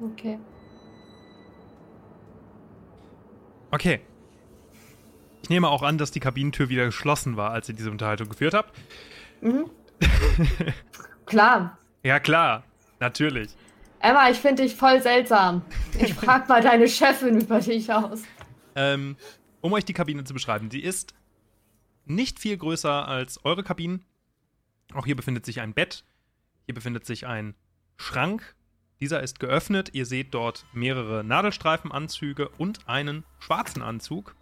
[0.00, 0.38] Okay.
[3.70, 4.00] okay.
[5.42, 8.54] Ich nehme auch an, dass die Kabinentür wieder geschlossen war, als ihr diese Unterhaltung geführt
[8.54, 8.72] habt.
[9.44, 9.70] Mhm.
[11.26, 11.78] Klar.
[12.02, 12.64] ja, klar.
[13.00, 13.50] Natürlich.
[14.00, 15.62] Emma, ich finde dich voll seltsam.
[15.98, 18.22] Ich frag mal deine Chefin über dich aus.
[18.74, 19.16] Ähm,
[19.60, 21.14] um euch die Kabine zu beschreiben, die ist
[22.04, 24.04] nicht viel größer als eure Kabinen.
[24.94, 26.04] Auch hier befindet sich ein Bett.
[26.66, 27.54] Hier befindet sich ein
[27.96, 28.54] Schrank.
[29.00, 29.90] Dieser ist geöffnet.
[29.92, 34.34] Ihr seht dort mehrere Nadelstreifenanzüge und einen schwarzen Anzug.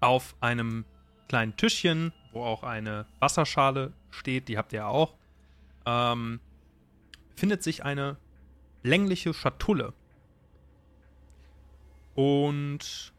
[0.00, 0.84] Auf einem
[1.28, 5.14] kleinen Tischchen, wo auch eine Wasserschale steht, die habt ihr auch,
[5.86, 6.40] ähm,
[7.36, 8.16] findet sich eine
[8.82, 9.92] längliche Schatulle.
[12.14, 13.12] Und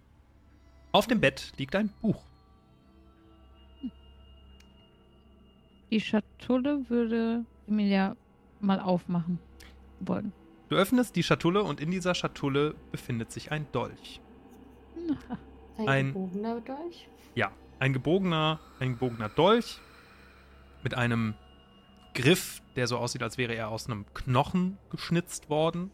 [0.91, 2.23] auf dem Bett liegt ein Buch.
[5.91, 8.15] Die Schatulle würde Emilia
[8.59, 9.39] mal aufmachen
[10.01, 10.31] wollen.
[10.69, 14.21] Du öffnest die Schatulle und in dieser Schatulle befindet sich ein Dolch.
[15.77, 17.07] Ein, Ein- gebogener Dolch.
[17.33, 19.79] Ja, ein gebogener, ein gebogener Dolch
[20.83, 21.33] mit einem
[22.13, 25.91] Griff, der so aussieht, als wäre er aus einem Knochen geschnitzt worden.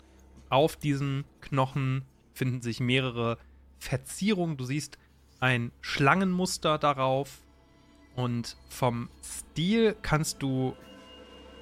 [0.50, 3.38] Auf diesem Knochen finden sich mehrere
[3.80, 4.58] Verzierungen.
[4.58, 4.98] Du siehst
[5.40, 7.42] ein Schlangenmuster darauf
[8.16, 10.76] und vom Stil kannst du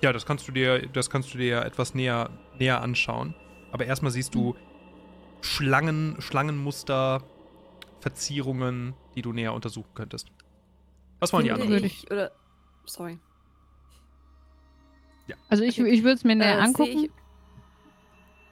[0.03, 2.29] ja, das kannst du dir, das kannst du dir etwas näher,
[2.59, 3.33] näher anschauen.
[3.71, 4.53] Aber erstmal siehst du
[5.39, 7.23] Schlangen, Schlangenmuster,
[8.03, 10.27] Verzierungen, die du näher untersuchen könntest.
[11.19, 11.85] Was wollen die anderen?
[11.85, 12.31] Ich, oder,
[12.85, 13.17] sorry.
[15.47, 17.09] Also ich, ich würde es mir näher Äh, angucken.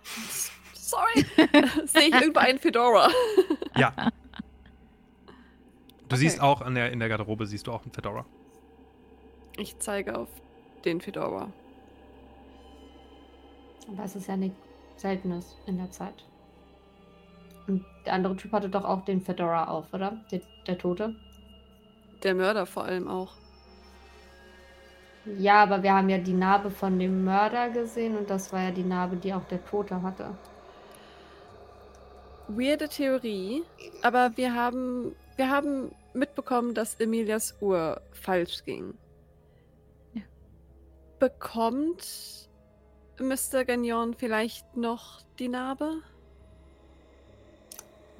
[0.74, 1.26] Sorry.
[1.86, 3.10] Sehe ich irgendwo einen Fedora?
[3.78, 3.92] Ja.
[6.08, 6.16] Du Okay.
[6.18, 8.26] siehst auch an der, in der Garderobe siehst du auch einen Fedora.
[9.58, 10.30] Ich zeige auf
[10.86, 11.52] den Fedora.
[13.90, 14.58] Aber es ist ja nichts
[14.98, 16.26] Seltenes in der Zeit.
[17.68, 20.18] Und der andere Typ hatte doch auch den Fedora auf, oder?
[20.32, 21.16] Der, der Tote.
[22.24, 23.34] Der Mörder vor allem auch.
[25.26, 28.72] Ja, aber wir haben ja die Narbe von dem Mörder gesehen und das war ja
[28.72, 30.36] die Narbe, die auch der Tote hatte.
[32.48, 33.64] Weirde Theorie,
[34.02, 38.96] aber wir haben, wir haben mitbekommen, dass Emilias Uhr falsch ging.
[40.14, 40.24] Ja.
[41.20, 42.50] Bekommt
[43.20, 43.64] Mr.
[43.64, 46.02] Gagnon vielleicht noch die Narbe?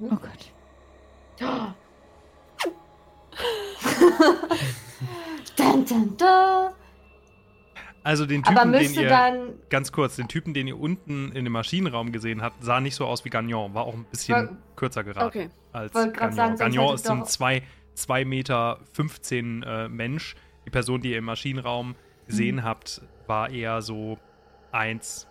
[0.02, 0.52] Oh Gott.
[5.56, 6.68] dun, dun, dun.
[8.04, 9.50] Also den Typen, Aber den ihr, dann.
[9.70, 13.06] ganz kurz, den Typen, den ihr unten in dem Maschinenraum gesehen habt, sah nicht so
[13.06, 15.50] aus wie Gagnon, war auch ein bisschen Woll- kürzer geraten Okay.
[15.72, 16.32] als Gagnon.
[16.32, 17.62] sagen, Gagnon ist so ein doch- 2
[17.94, 20.34] 2 Meter 15 äh, Mensch.
[20.66, 21.94] Die Person, die ihr im Maschinenraum
[22.26, 22.64] gesehen Mhm.
[22.64, 24.18] habt, war eher so
[24.72, 25.28] 1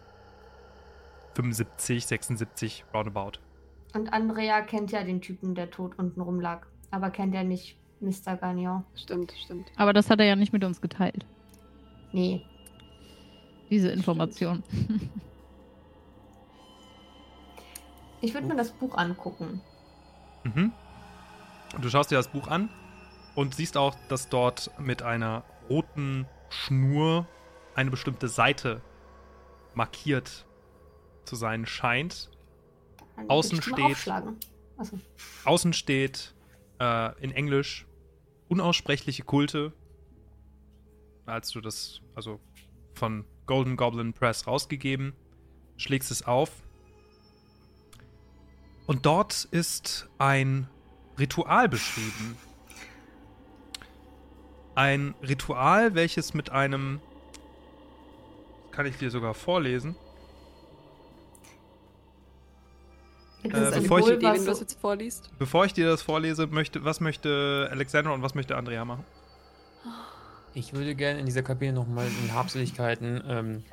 [1.35, 3.33] 75, 76 roundabout.
[3.93, 6.65] Und Andrea kennt ja den Typen, der tot unten rumlag.
[6.91, 8.35] Aber kennt ja nicht Mr.
[8.37, 8.83] Gagnon.
[8.95, 9.71] Stimmt, stimmt.
[9.77, 11.25] Aber das hat er ja nicht mit uns geteilt,
[12.11, 12.45] Nee.
[13.69, 14.63] diese Information.
[18.21, 19.61] Ich würde mir das Buch angucken.
[20.43, 20.71] Mhm.
[21.81, 22.69] Du schaust dir das Buch an
[23.35, 27.25] und siehst auch, dass dort mit einer roten Schnur
[27.75, 28.81] eine bestimmte Seite
[29.73, 30.45] markiert
[31.23, 32.29] zu sein scheint.
[33.27, 34.07] Außen steht-.
[34.77, 34.99] Achso.
[35.45, 36.33] Außen steht
[36.79, 37.85] äh, in Englisch
[38.47, 39.73] unaussprechliche Kulte.
[41.25, 42.39] Als du das, also
[42.95, 45.13] von Golden Goblin Press rausgegeben,
[45.77, 46.51] schlägst es auf.
[48.87, 50.67] Und dort ist ein
[51.17, 52.35] Ritual beschrieben.
[54.75, 56.99] Ein Ritual, welches mit einem.
[58.71, 59.95] Kann ich dir sogar vorlesen?
[63.43, 65.29] Äh, bevor ich- Idee, wenn du das jetzt vorliest.
[65.39, 69.03] Bevor ich dir das vorlese, möchte, was möchte Alexandra und was möchte Andrea machen?
[70.53, 73.63] Ich würde gerne in dieser Kabine nochmal in Habseligkeiten ähm,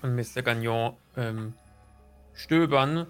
[0.00, 0.42] von Mr.
[0.42, 1.52] Gagnon ähm,
[2.32, 3.06] stöbern.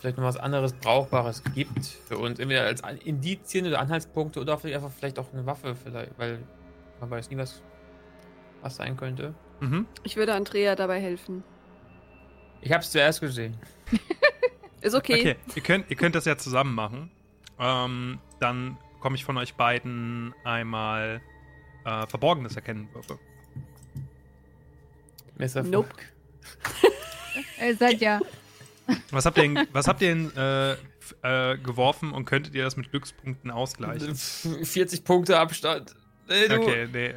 [0.00, 2.40] Vielleicht noch was anderes Brauchbares gibt für uns.
[2.40, 6.38] Entweder als Indizien oder Anhaltspunkte oder vielleicht einfach vielleicht auch eine Waffe, vielleicht, weil
[7.00, 7.62] man weiß nie, was,
[8.62, 9.34] was sein könnte.
[9.60, 9.86] Mhm.
[10.02, 11.44] Ich würde Andrea dabei helfen.
[12.62, 13.56] Ich habe es zuerst gesehen.
[14.82, 15.20] Ist okay.
[15.20, 17.10] Okay, ihr könnt, ihr könnt das ja zusammen machen.
[17.58, 21.20] Ähm, dann komme ich von euch beiden einmal
[21.84, 23.18] äh, Verborgenes erkennen Würfe.
[25.36, 25.88] Messer Nope.
[27.60, 28.20] Ihr seid ja.
[29.10, 30.72] Was habt ihr denn, was habt ihr denn äh,
[31.22, 34.14] äh, geworfen und könntet ihr das mit Glückspunkten ausgleichen?
[34.14, 35.94] 40 Punkte Abstand.
[36.26, 36.54] Du.
[36.54, 37.14] Okay, nee.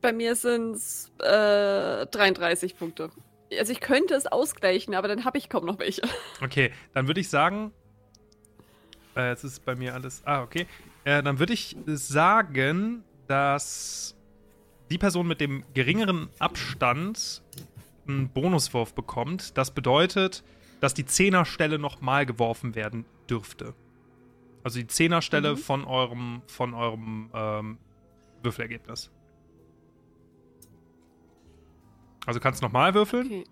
[0.00, 3.10] Bei mir sind es äh, 33 Punkte.
[3.58, 6.02] Also ich könnte es ausgleichen, aber dann habe ich kaum noch welche.
[6.42, 7.72] Okay, dann würde ich sagen.
[9.16, 10.22] Äh, jetzt ist bei mir alles.
[10.24, 10.66] Ah, okay.
[11.04, 14.14] Äh, dann würde ich sagen, dass
[14.90, 17.42] die Person mit dem geringeren Abstand
[18.06, 19.56] einen Bonuswurf bekommt.
[19.58, 20.42] Das bedeutet,
[20.80, 23.74] dass die Zehnerstelle nochmal geworfen werden dürfte.
[24.62, 25.56] Also die Zehnerstelle Mhm.
[25.58, 27.78] von eurem, von eurem ähm,
[28.42, 29.10] Würfelergebnis.
[32.30, 33.26] Also kannst du nochmal würfeln.
[33.26, 33.44] Okay.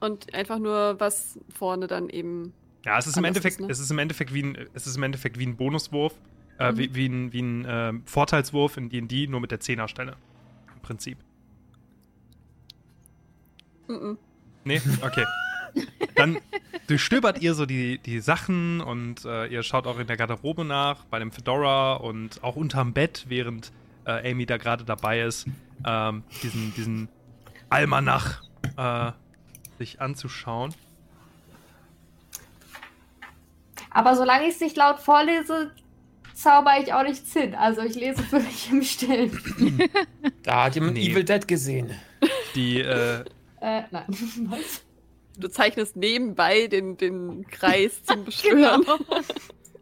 [0.00, 2.52] Und einfach nur, was vorne dann eben.
[2.84, 3.68] Ja, es ist im Endeffekt, ist, ne?
[3.70, 6.12] es ist im Endeffekt wie ein, es ist im Endeffekt wie ein Bonuswurf,
[6.58, 6.76] äh, Mhm.
[6.76, 10.16] wie, wie ein, wie ein ähm, Vorteilswurf in D&D, nur mit der Zehnerstelle.
[10.74, 11.16] Im Prinzip.
[13.88, 14.12] Mm
[14.64, 14.82] Nee?
[15.00, 15.24] Okay.
[16.16, 16.36] Dann
[16.86, 21.06] durchstöbert ihr so die, die Sachen und äh, ihr schaut auch in der Garderobe nach,
[21.06, 23.72] bei dem Fedora und auch unterm Bett, während
[24.04, 25.46] äh, Amy da gerade dabei ist,
[25.86, 27.08] ähm, diesen, diesen
[27.72, 28.42] Almanach
[28.76, 29.12] äh,
[29.78, 30.74] sich anzuschauen.
[33.90, 35.72] Aber solange ich es nicht laut vorlese,
[36.34, 37.54] zauber ich auch nichts hin.
[37.54, 39.38] Also ich lese für mich im Stillen.
[40.42, 41.08] Da hat jemand Nee.
[41.10, 41.90] Evil Dead gesehen.
[42.54, 43.24] Die, äh,
[43.60, 44.06] Äh, nein.
[44.48, 44.82] Was?
[45.38, 48.82] Du zeichnest nebenbei den, den Kreis zum Beschwören.
[48.82, 48.98] Genau.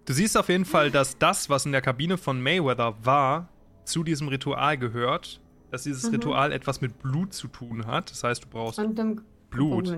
[0.05, 3.49] Du siehst auf jeden Fall, dass das, was in der Kabine von Mayweather war,
[3.85, 5.41] zu diesem Ritual gehört.
[5.71, 6.11] Dass dieses Mhm.
[6.17, 8.11] Ritual etwas mit Blut zu tun hat.
[8.11, 9.89] Das heißt, du brauchst Und dem Blut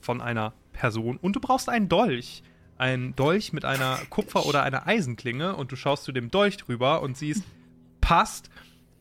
[0.00, 2.42] von einer Person und du brauchst einen Dolch.
[2.76, 7.02] Ein Dolch mit einer Kupfer- oder einer Eisenklinge und du schaust zu dem Dolch drüber
[7.02, 7.44] und siehst,
[8.00, 8.50] passt.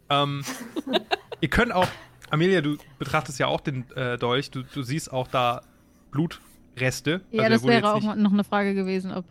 [0.10, 0.44] Ähm,
[1.42, 1.88] ihr könnt auch,
[2.30, 5.62] Amelia, du betrachtest ja auch den äh, Dolch, du, du siehst auch da
[6.12, 7.22] Blutreste.
[7.32, 9.26] Ja, Also das wäre auch nicht- noch eine Frage gewesen, ob.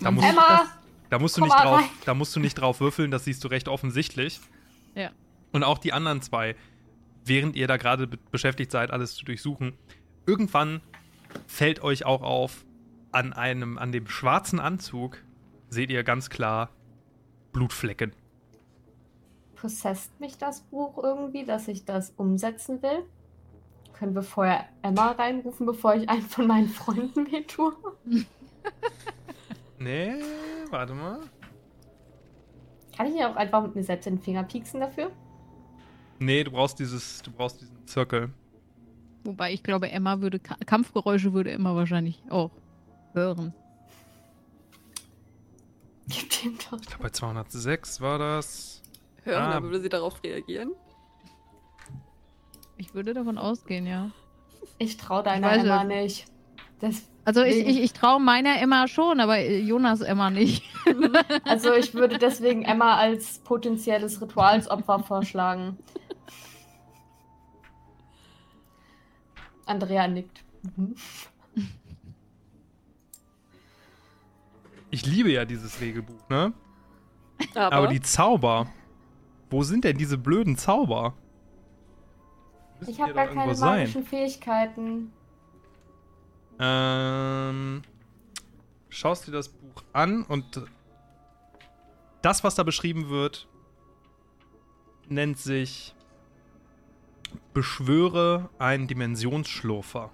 [0.00, 0.62] Da musst, Emma!
[1.10, 1.88] Da musst du nicht drauf, rein.
[2.06, 4.40] da musst du nicht drauf würfeln, das siehst du recht offensichtlich.
[4.94, 5.10] Ja.
[5.52, 6.56] Und auch die anderen zwei,
[7.24, 9.74] während ihr da gerade be beschäftigt seid, alles zu durchsuchen,
[10.26, 10.80] irgendwann
[11.46, 12.64] fällt euch auch auf,
[13.12, 15.18] an einem, an dem schwarzen Anzug
[15.68, 16.70] seht ihr ganz klar
[17.52, 18.14] Blutflecken.
[19.54, 23.04] Possesst mich das Buch irgendwie, dass ich das umsetzen will?
[23.92, 27.74] Können wir vorher Emma reinrufen, bevor ich einen von meinen Freunden weh tue?
[29.78, 30.14] Nee,
[30.70, 31.18] warte mal.
[32.96, 35.10] Kann ich ihr auch einfach mit mir selbst in den Finger pieksen dafür?
[36.24, 38.30] Nee, du brauchst dieses, du brauchst diesen Zirkel.
[39.24, 42.50] Wobei ich glaube, Emma würde Ka Kampfgeräusche würde Emma wahrscheinlich auch
[43.12, 43.54] hören.
[46.08, 46.78] Gib ihm doch.
[46.80, 48.82] Ich glaube, bei 206 war das.
[49.24, 49.52] Hören, Ah.
[49.54, 50.72] dann würde sie darauf reagieren.
[52.76, 54.10] Ich würde davon ausgehen, ja.
[54.78, 55.88] Ich traue deiner Ich Emma es.
[55.88, 56.24] nicht.
[56.80, 60.64] Das, Also ich, ich, ich traue meiner Emma schon, aber Jonas Emma nicht.
[61.44, 65.78] also ich würde deswegen Emma als potenzielles Ritualsopfer vorschlagen.
[69.72, 70.44] Andrea nickt.
[70.76, 70.94] Mhm.
[74.90, 76.52] Ich liebe ja dieses Regelbuch, ne?
[77.54, 78.66] Aber, Aber die Zauber.
[79.50, 81.14] Wo sind denn diese blöden Zauber?
[82.78, 83.78] Müssen Ich habe gar keine irgendwo sein.
[83.80, 85.12] magischen Fähigkeiten.
[86.58, 87.82] Ähm,
[88.90, 90.62] schaust dir das Buch an und
[92.20, 93.48] das, was da beschrieben wird,
[95.08, 95.94] nennt sich
[97.52, 100.10] Beschwöre einen Dimensionsschlurfer.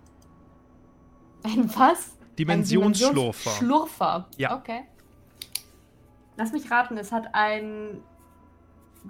[1.44, 2.18] Ein was?
[2.38, 3.50] Dimensionsschlurfer.
[3.50, 4.28] Ein Schlurfer.
[4.36, 4.56] Ja.
[4.56, 4.82] Okay.
[6.36, 8.02] Lass mich raten, es hat einen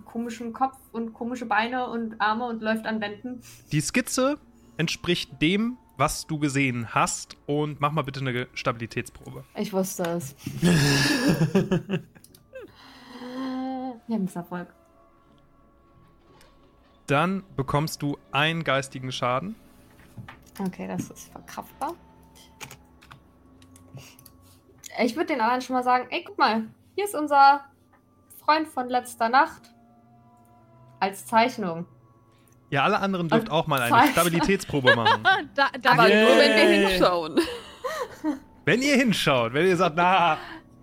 [0.05, 3.43] komischen Kopf und komische Beine und Arme und läuft an Wänden.
[3.73, 4.39] Die Skizze
[4.77, 9.45] entspricht dem, was du gesehen hast und mach mal bitte eine Stabilitätsprobe.
[9.57, 10.37] Ich wusste es.
[14.07, 14.69] Wir haben Misserfolg.
[17.09, 19.57] Dann bekommst du einen geistigen Schaden.
[20.61, 21.95] Okay, das ist verkraftbar.
[25.01, 26.65] Ich würde den anderen schon mal sagen, ey, guck mal,
[26.97, 27.65] hier ist unser
[28.45, 29.63] Freund von letzter Nacht.
[31.01, 31.87] Als Zeichnung.
[32.71, 34.13] Ja, alle anderen dürft Und auch mal eine.
[34.13, 35.23] Stabilitätsprobe machen.
[35.55, 36.29] da, da aber Yeah.
[36.29, 37.41] nur, wenn wir hinschauen.
[38.65, 40.37] Wenn ihr hinschaut, wenn ihr sagt, na,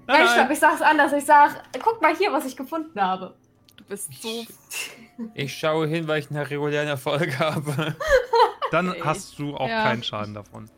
[0.08, 1.14] Nein, nein, stopp, ich sag's anders.
[1.14, 3.36] Ich sag, guck mal hier, was ich gefunden habe.
[3.78, 4.46] Du bist so.
[5.34, 7.96] Ich schaue hin, weil ich einen regulären Erfolg habe.
[8.72, 9.02] dann Okay.
[9.04, 9.84] hast du auch Ja.
[9.84, 10.70] keinen Schaden davon.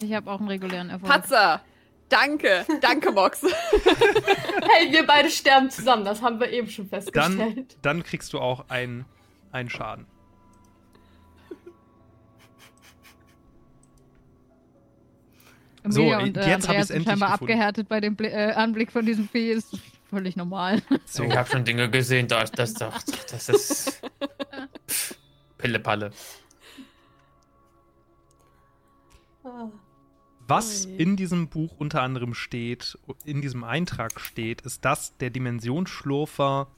[0.00, 1.10] Ich habe auch einen regulären Erfolg.
[1.12, 1.60] Patzer!
[2.08, 3.42] Danke, danke, Mox.
[4.74, 6.04] Hey, wir beide sterben zusammen.
[6.04, 7.76] Das haben wir eben schon Dann, festgestellt.
[7.82, 9.04] dann kriegst du auch einen,
[9.50, 10.06] einen Schaden.
[15.88, 17.52] So, und, äh, jetzt hab Andrea ich's sind endlich scheinbar gefunden.
[17.52, 19.50] abgehärtet bei dem Bli äh, Anblick von diesem Vieh.
[19.50, 19.76] Ist
[20.12, 20.82] völlig normal.
[21.06, 24.02] So, Ich habe schon Dinge gesehen, das, das, das, das ist.
[24.88, 25.16] Pff,
[25.56, 26.12] Pille-Palle.
[30.46, 30.96] Was Ui.
[30.96, 36.68] in diesem Buch unter anderem steht, in diesem Eintrag steht, ist, dass der Dimensionsschlurfer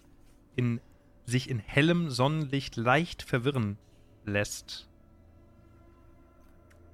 [0.55, 0.81] in,
[1.25, 3.79] sich in hellem Sonnenlicht leicht verwirren
[4.25, 4.89] lässt.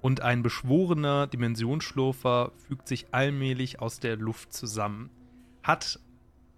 [0.01, 5.11] Und ein beschworener Dimensionsschlurfer fügt sich allmählich aus der Luft zusammen.
[5.63, 6.01] hat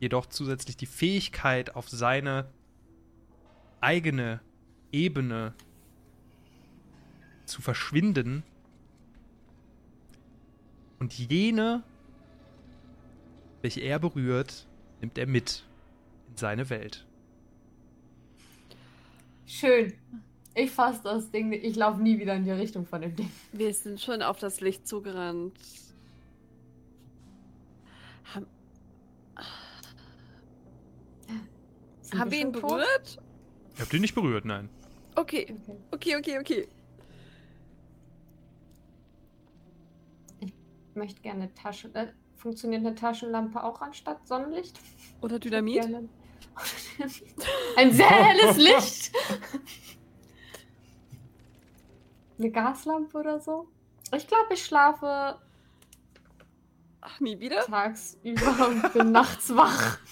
[0.02, 2.48] jedoch zusätzlich die Fähigkeit, auf seine
[3.80, 4.40] eigene
[4.90, 5.54] Ebene
[7.44, 8.42] zu verschwinden
[10.98, 11.84] und jene,
[13.60, 14.66] welche er berührt,
[15.00, 15.64] nimmt er mit
[16.30, 17.06] in seine Welt.
[19.46, 19.92] Schön.
[20.56, 21.48] Ich fasse das Ding.
[21.48, 21.62] nicht.
[21.62, 23.30] Ich laufe nie wieder in die Richtung von dem Ding.
[23.52, 25.56] Wir sind schon auf das Licht zugerannt.
[32.12, 33.18] Sind haben wir ihn berührt?
[33.76, 34.68] Ihr habt ihn nicht berührt, nein.
[35.16, 35.56] Okay,
[35.90, 36.16] Okay.
[36.16, 36.68] okay, okay, okay.
[40.40, 40.52] Ich
[40.94, 41.88] möchte gerne eine Tasche.
[41.94, 44.78] Äh, funktioniert eine Taschenlampe auch anstatt Sonnenlicht?
[45.22, 45.80] Oder Dynamit?
[45.82, 46.08] Gerne.
[47.76, 49.12] Ein sehr helles Licht.
[52.38, 53.68] Eine Gaslampe oder so?
[54.14, 55.38] Ich glaube, ich schlafe
[57.00, 57.64] Ach, nie wieder?
[57.64, 59.98] tagsüber und bin nachts wach.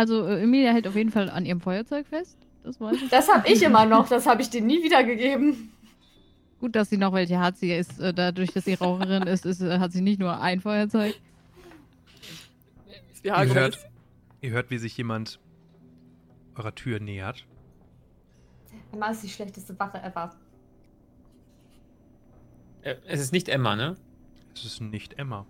[0.00, 2.38] Also äh, Emilia hält auf jeden Fall an ihrem Feuerzeug fest.
[2.64, 3.10] Das weiß ich.
[3.10, 4.08] Das habe ich immer noch.
[4.08, 5.72] Das habe ich dir nie wiedergegeben.
[6.58, 7.58] Gut, dass sie noch welche hat.
[7.58, 10.62] Sie ist, äh, dadurch, dass sie Raucherin ist, ist, äh, hat sie nicht nur ein
[10.62, 11.14] Feuerzeug.
[13.22, 13.78] Ihr hört,
[14.40, 15.38] ihr hört, wie sich jemand
[16.54, 17.44] eurer Tür nähert.
[18.94, 20.34] Emma ist die schlechteste Wache ever.
[22.80, 23.96] Äh, Es ist nicht Emma, ne?
[24.54, 25.44] Es ist nicht Emma.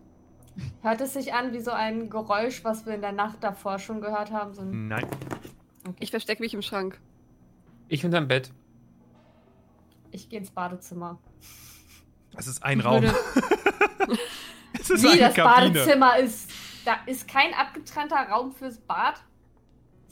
[0.82, 4.00] Hört es sich an wie so ein Geräusch, was wir in der Nacht davor schon
[4.00, 4.54] gehört haben?
[4.54, 5.06] So ein Nein.
[5.98, 7.00] Ich verstecke mich im Schrank.
[7.88, 8.52] Ich unterm Bett.
[10.12, 11.18] ich gehe ins Badezimmer.
[12.36, 13.02] Es ist ein Ich Raum.
[13.02, 13.14] würde-
[14.80, 15.70] es ist Wie eine das Kabine.
[15.80, 16.50] Badezimmer ist.
[16.84, 19.22] Da ist kein abgetrennter Raum fürs Bad.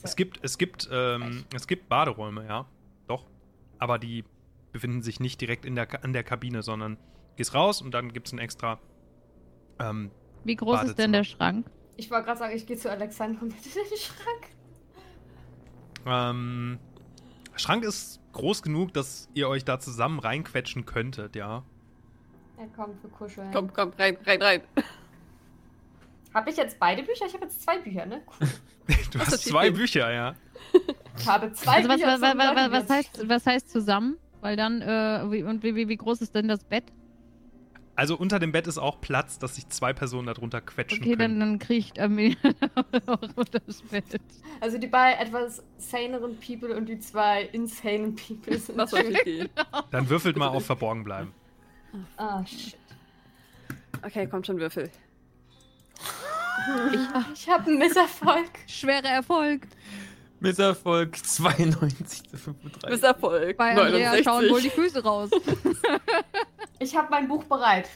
[0.03, 2.67] Es gibt, es gibt, ähm, es gibt Baderäume, ja.
[3.07, 3.25] Doch.
[3.79, 4.25] Aber die
[4.73, 6.97] befinden sich nicht direkt in der, an der Kabine, sondern
[7.37, 8.79] gehst raus und dann gibt es ein extra.
[9.81, 10.11] Ähm,
[10.45, 11.67] Wie groß ist denn der Schrank?
[11.97, 14.47] Ich wollte gerade sagen, ich gehe zu Alexander mit in den Schrank.
[16.07, 16.79] ähm,
[17.57, 21.65] Schrank ist groß genug, dass ihr euch da zusammen reinquetschen könntet, ja.
[22.59, 23.51] Ja, komm, wir kuscheln.
[23.53, 24.63] Komm, komm, rein, rein, rein.
[26.35, 27.27] Habe ich jetzt beide Bücher?
[27.27, 28.23] Ich habe jetzt zwei Bücher, ne?
[28.41, 28.49] Cool.
[29.13, 29.71] Du Was hast zwei?
[29.71, 30.35] Bücher, ja.
[31.19, 32.21] Ich habe zwei Also was, Bücher.
[32.21, 34.17] was, was, was, heißt, was heißt zusammen?
[34.41, 36.85] Weil dann, äh, wie, und wie, wie, wie groß ist denn das Bett?
[37.99, 41.33] Also unter dem Bett ist auch Platz, dass sich zwei Personen darunter quetschen Okay, dann,
[41.33, 41.41] können.
[41.41, 42.37] dann kriecht Emilia
[43.07, 44.21] auch unter das Bett.
[44.61, 49.25] Also die beiden etwas saneren People und die zwei insanen People sind Was soll ich
[49.25, 49.49] gehen?
[49.91, 51.35] Dann würfelt mal auf Verborgen bleiben.
[52.17, 52.77] Ah, shit.
[54.05, 54.93] Okay, kommt schon Würfel.
[56.93, 57.01] Ich,
[57.35, 58.51] ich habe einen Misserfolg.
[58.69, 59.67] Schwerer Erfolg.
[60.41, 62.91] Misserfolg 92 zu 35.
[62.91, 63.57] Misserfolg.
[63.57, 64.25] Bei Andrea 69.
[64.25, 65.31] schauen wohl die Füße raus.
[66.81, 67.89] Ich habe mein Buch bereit.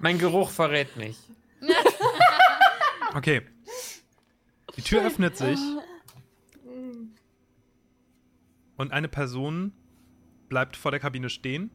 [0.00, 1.16] Mein Geruch verrät mich.
[3.14, 3.42] Okay.
[4.74, 5.58] Die Tür öffnet sich
[8.78, 9.72] und eine Person
[10.48, 11.70] bleibt vor der Kabine stehen.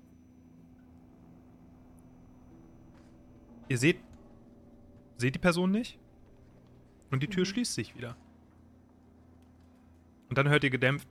[3.69, 3.99] Ihr seht,
[5.17, 5.99] seht die Person nicht
[7.11, 8.17] und die Tür schließt sich wieder.
[10.29, 11.07] Und dann hört ihr gedämpft,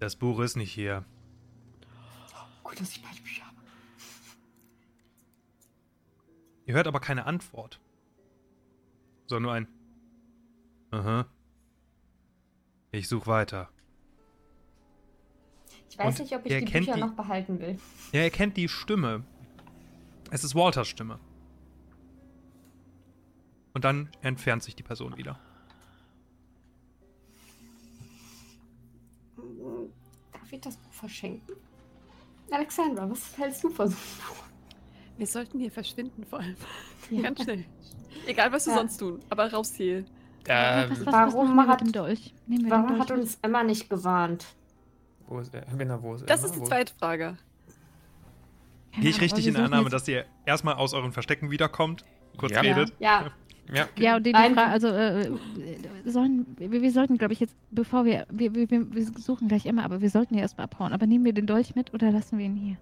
[0.00, 1.04] das Buch ist nicht hier.
[2.64, 3.56] Gut, dass ich beide Bücher habe.
[6.66, 7.80] Ihr hört aber keine Antwort.
[9.26, 9.68] Sondern nur ein
[10.90, 11.26] Aha.
[12.90, 13.70] Ich suche weiter.
[15.88, 17.78] Ich weiß Und nicht, ob ich die Bücher die- noch behalten will.
[18.12, 19.24] Ja, ihr kennt die Stimme.
[20.30, 21.18] Es ist Walters Stimme.
[23.74, 25.38] Und dann entfernt sich die Person wieder.
[30.52, 31.54] Ich das Buch verschenken?
[32.50, 34.44] Alexandra, was hältst du von so einem Buch?
[35.16, 36.56] Wir sollten hier verschwinden, vor allem.
[37.10, 37.22] Ja.
[37.22, 37.64] Ganz schnell.
[38.26, 38.78] Egal, was wir Ja.
[38.80, 40.04] sonst tun, aber raus hier.
[40.46, 42.34] Ähm, was, was, warum was machen wir hat- mit dem Dolch?
[42.68, 44.46] Warum den hat Dolch uns Emma nicht gewarnt?
[45.28, 45.62] wo ist er?
[45.62, 46.52] Genau, wo ist Das Emma?
[46.52, 47.38] ist die zweite Frage.
[49.00, 52.04] Gehe ich richtig in Annahme, dass ihr erstmal aus euren Verstecken wiederkommt?
[52.36, 52.60] Kurz Ja.
[52.60, 52.92] redet?
[52.98, 53.30] Ja,
[53.72, 53.88] Ja.
[53.98, 54.38] Ja, und die, die.
[54.38, 55.30] Frage, also, äh,
[56.04, 59.84] sollen, wir, wir sollten, glaube ich, jetzt, bevor wir, wir, wir, wir suchen gleich immer,
[59.84, 60.92] aber wir sollten ja erstmal abhauen.
[60.92, 62.76] Aber nehmen wir den Dolch mit oder lassen wir ihn hier?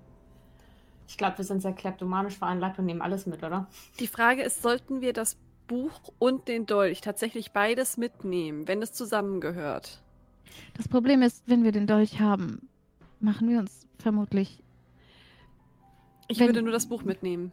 [1.11, 3.67] ich glaube, wir sind sehr kleptomanisch veranlagt und nehmen alles mit, oder?
[3.99, 5.37] Die Frage ist, sollten wir das
[5.67, 10.01] Buch und den Dolch tatsächlich beides mitnehmen, wenn es zusammengehört?
[10.77, 12.69] Das Problem ist, wenn wir den Dolch haben,
[13.19, 14.63] machen wir uns vermutlich,
[16.29, 17.51] Ich Wenn- würde nur das Buch mitnehmen.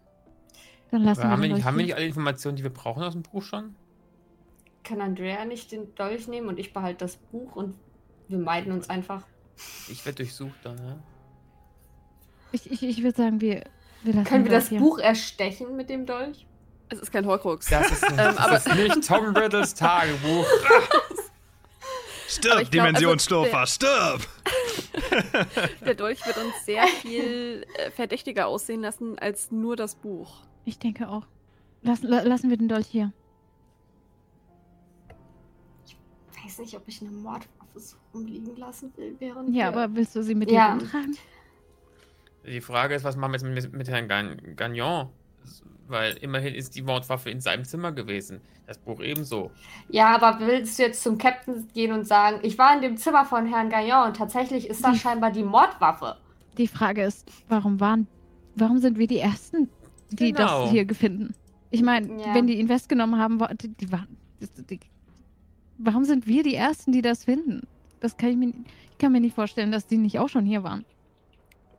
[0.92, 3.04] Dann lassen Aber haben, wir wir nicht, haben wir nicht alle Informationen, die wir brauchen
[3.04, 3.76] aus dem Buch schon?
[4.84, 7.76] Kann Andrea nicht den Dolch nehmen und ich behalte das Buch und
[8.30, 9.24] wir meiden uns einfach?
[9.90, 10.98] Ich werde durchsucht dann, ja?
[12.52, 13.64] Ich, ich, ich würde sagen, wir,
[14.04, 14.80] wir lassen Können wir das Dolch hier.
[14.80, 16.46] Buch erstechen mit dem Dolch?
[16.90, 17.68] Es ist kein Horcrux.
[17.70, 20.46] Das ist, Ähm, das aber- ist nicht Tom Riddles Tagebuch.
[22.30, 23.18] Stirb, glaub, also,
[23.66, 24.20] stirb!
[25.86, 30.42] Der Dolch wird uns sehr viel äh, verdächtiger aussehen lassen als nur das Buch.
[30.68, 31.24] Ich denke auch.
[31.82, 33.14] Lass, la, lassen wir den Dolch hier.
[35.86, 39.96] Ich weiß nicht, ob ich eine Mordwaffe so rumliegen lassen will, während Ja, wir- aber
[39.96, 40.74] willst du sie mit Ja.
[40.76, 41.18] dir rumtragen?
[42.46, 45.08] Die Frage ist, was machen wir jetzt mit, mit Herrn Gagn- Gagnon?
[45.88, 48.42] Weil immerhin ist die Mordwaffe in seinem Zimmer gewesen.
[48.66, 49.52] Das Buch ebenso.
[49.88, 53.24] Ja, aber willst du jetzt zum Captain gehen und sagen, ich war in dem Zimmer
[53.24, 56.18] von Herrn Gaillon und tatsächlich ist das Die- scheinbar die Mordwaffe.
[56.58, 58.08] Die Frage ist, warum waren,
[58.56, 59.70] warum sind wir die Ersten,
[60.10, 60.64] die Genau.
[60.64, 61.34] das hier finden?
[61.70, 62.34] Ich meine, Ja.
[62.34, 63.88] wenn die ihn festgenommen haben, die, die,
[64.66, 64.80] die,
[65.78, 67.68] warum sind wir die Ersten, die das finden?
[68.00, 68.48] Das kann ich mir,
[68.92, 70.86] ich kann mir nicht vorstellen, dass die nicht auch schon hier waren.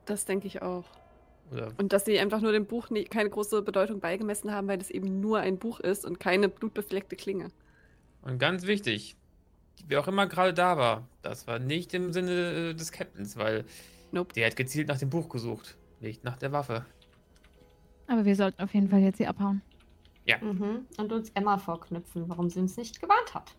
[0.05, 0.85] Das denke ich auch.
[1.51, 4.79] Oder Und dass sie einfach nur dem Buch nie, keine große Bedeutung beigemessen haben, weil
[4.79, 7.47] es eben nur ein Buch ist und keine blutbefleckte Klinge.
[8.21, 9.15] Und ganz wichtig,
[9.87, 13.65] wer auch immer gerade da war, das war nicht im Sinne äh, des Captains, weil
[14.11, 14.33] Nope.
[14.33, 16.85] der hat gezielt nach dem Buch gesucht, nicht nach der Waffe.
[18.09, 19.61] Aber wir sollten auf jeden Fall jetzt hier abhauen.
[20.41, 20.85] Mhm.
[20.97, 23.55] Und uns Emma vorknüpfen, warum sie uns nicht gewarnt hat.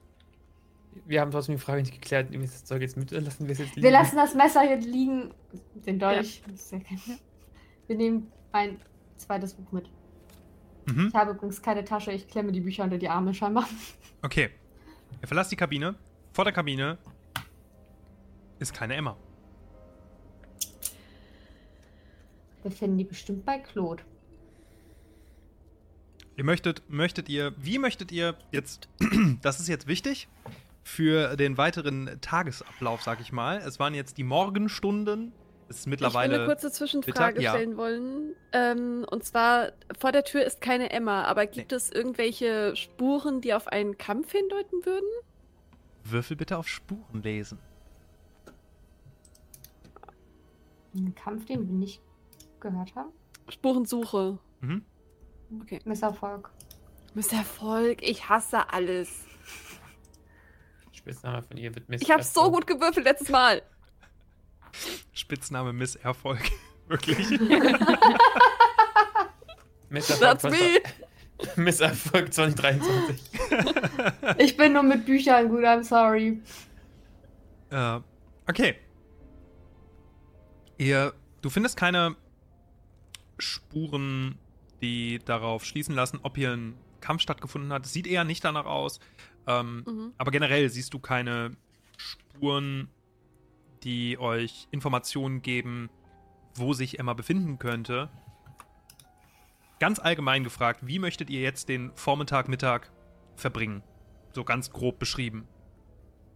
[1.07, 3.47] Wir haben trotzdem die Frage nicht geklärt, nehmen wir das Zeug jetzt mit oder lassen
[3.47, 3.83] wir es jetzt liegen?
[3.83, 5.33] Wir lassen das Messer hier liegen.
[5.75, 6.43] Den Dolch.
[6.71, 6.87] Gerne.
[7.87, 8.81] Wir nehmen ein
[9.17, 9.91] zweites Buch mit.
[10.87, 11.09] Mhm.
[11.09, 13.69] Ich habe übrigens keine Tasche, ich klemme die Bücher unter die Arme scheinbar.
[14.23, 14.51] Okay.
[15.23, 15.95] Ihr verlasst die Kabine.
[16.33, 16.99] Vor der Kabine
[18.59, 19.17] ist keine Emma.
[22.63, 24.03] Wir finden die bestimmt bei Claude.
[26.41, 28.89] Ihr möchtet, möchtet ihr, wie möchtet ihr jetzt,
[29.43, 30.27] das ist jetzt wichtig
[30.83, 33.59] für den weiteren Tagesablauf, sag ich mal.
[33.59, 35.33] Es waren jetzt die Morgenstunden.
[35.69, 36.37] Es ist ich will mittlerweile.
[36.37, 37.51] eine kurze Zwischenfrage Mittag, ja.
[37.51, 38.35] stellen wollen.
[38.53, 43.53] Ähm, und zwar, vor der Tür ist keine Emma, aber gibt es irgendwelche Spuren, die
[43.53, 45.11] auf einen Kampf hindeuten würden?
[46.05, 47.59] Würfel bitte auf Spuren lesen.
[50.95, 52.01] Ein Kampf, den wir nicht
[52.61, 53.11] gehört haben.
[53.51, 54.39] Spurensuche.
[54.63, 54.87] Mhm.
[55.63, 55.81] Okay.
[55.85, 56.51] Misserfolg.
[57.15, 59.25] Misserfolg, ich hasse alles.
[60.93, 62.03] Spitzname von ihr wird Miss.
[62.03, 63.63] Ich habe so gut gewürfelt letztes Mal.
[65.13, 66.43] Spitzname Misserfolg.
[66.89, 67.19] Wirklich.
[69.89, 70.81] Misserfolg, That's me.
[71.57, 73.21] Misserfolg 2023.
[74.39, 76.41] Ich bin nur mit Büchern gut, I'm sorry.
[77.71, 78.01] Äh,
[78.49, 78.77] okay.
[80.79, 82.17] Ihr, du findest keine
[83.39, 84.39] Spuren,
[84.83, 87.87] die darauf schließen lassen, ob hier ein Kampf stattgefunden hat.
[87.87, 89.01] Es sieht eher nicht danach aus.
[89.47, 90.13] Ähm, Mhm.
[90.19, 91.53] Aber generell siehst du keine
[91.97, 92.89] Spuren,
[93.83, 95.89] die euch Informationen geben,
[96.55, 98.11] wo sich Emma befinden könnte.
[99.79, 102.93] Ganz allgemein gefragt, wie möchtet ihr jetzt den Vormittag, Mittag
[103.37, 103.83] verbringen?
[104.33, 105.49] So ganz grob beschrieben.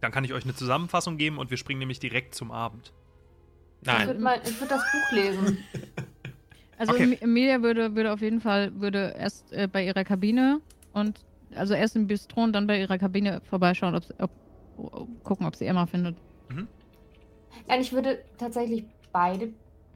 [0.01, 2.91] Dann kann ich euch eine Zusammenfassung geben und wir springen nämlich direkt zum Abend.
[3.81, 4.07] Ich Nein.
[4.07, 5.63] würde ich würd das Buch lesen.
[6.77, 7.03] Also Okay.
[7.13, 10.59] Em- Emilia würde, würde auf jeden Fall würde erst äh, bei ihrer Kabine
[10.93, 11.19] und
[11.55, 14.31] also erst im Bistro und dann bei ihrer Kabine vorbeischauen, ob, sie- ob,
[14.77, 16.17] ob gucken, ob sie Emma findet.
[17.67, 19.53] Ja, ich würde tatsächlich beide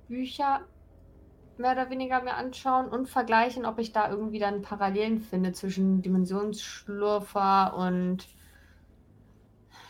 [0.08, 0.61] Bücher
[1.58, 6.01] mehr oder weniger mir anschauen und vergleichen, ob ich da irgendwie dann Parallelen finde zwischen
[6.01, 8.25] Dimensionsschlurfer und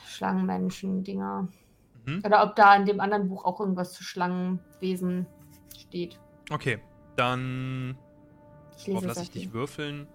[0.08, 1.48] Schlangenmenschen-Dinger.
[2.06, 2.24] Mhm.
[2.26, 5.28] Oder ob da in dem anderen Buch auch irgendwas zu Schlangenwesen
[5.78, 6.20] steht.
[6.50, 6.80] Okay,
[7.16, 7.98] dann
[8.78, 10.08] Ich lese lasse ich dich würfeln.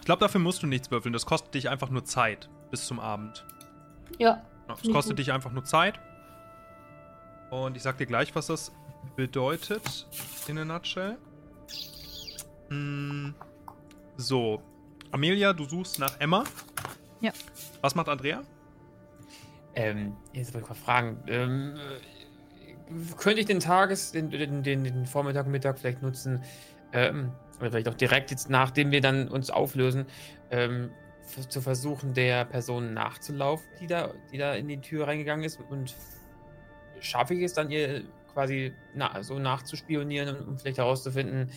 [0.00, 1.12] Ich glaube, dafür musst du nichts würfeln.
[1.12, 3.44] Das kostet dich einfach nur Zeit bis zum Abend.
[4.18, 4.42] Ja,
[4.82, 5.18] ich kostet gut.
[5.18, 5.98] dich einfach nur Zeit.
[7.50, 8.72] Und ich sag dir gleich, was das
[9.16, 10.06] bedeutet
[10.48, 11.16] in a nutshell.
[12.70, 13.30] Mm,
[14.16, 14.62] So,
[15.10, 16.44] Amelia, du suchst nach Emma.
[17.20, 17.32] Ja.
[17.80, 18.42] Was macht Andrea?
[19.74, 21.22] Ähm, jetzt wollte ich mal fragen.
[21.26, 22.00] Ähm, äh,
[23.16, 26.42] könnte ich den Tages, den, den, den, den Vormittag, Mittag vielleicht nutzen,
[26.92, 30.06] ähm, oder vielleicht auch direkt jetzt, nachdem wir dann uns auflösen,
[30.50, 30.90] ähm,
[31.48, 35.94] zu versuchen, der Person nachzulaufen, die da, die da in die Tür reingegangen ist und
[37.00, 41.50] schaffe ich es dann, ihr quasi na, so nachzuspionieren und um vielleicht herauszufinden,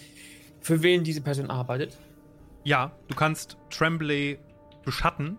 [0.62, 1.98] für wen diese Person arbeitet?
[2.64, 4.40] Ja, du kannst Tremblay
[4.84, 5.38] beschatten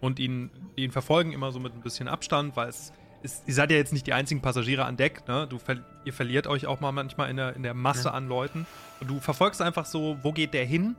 [0.00, 2.92] und ihn, ihn verfolgen, immer so mit ein bisschen Abstand, weil es
[3.22, 5.46] ist, ihr seid ja jetzt nicht die einzigen Passagiere an Deck, ne?
[5.48, 5.58] Du
[6.04, 8.14] ihr verliert euch auch mal manchmal in der, in der Masse Ja.
[8.14, 8.66] an Leuten.
[9.00, 10.96] Und du verfolgst einfach so, wo geht der hin?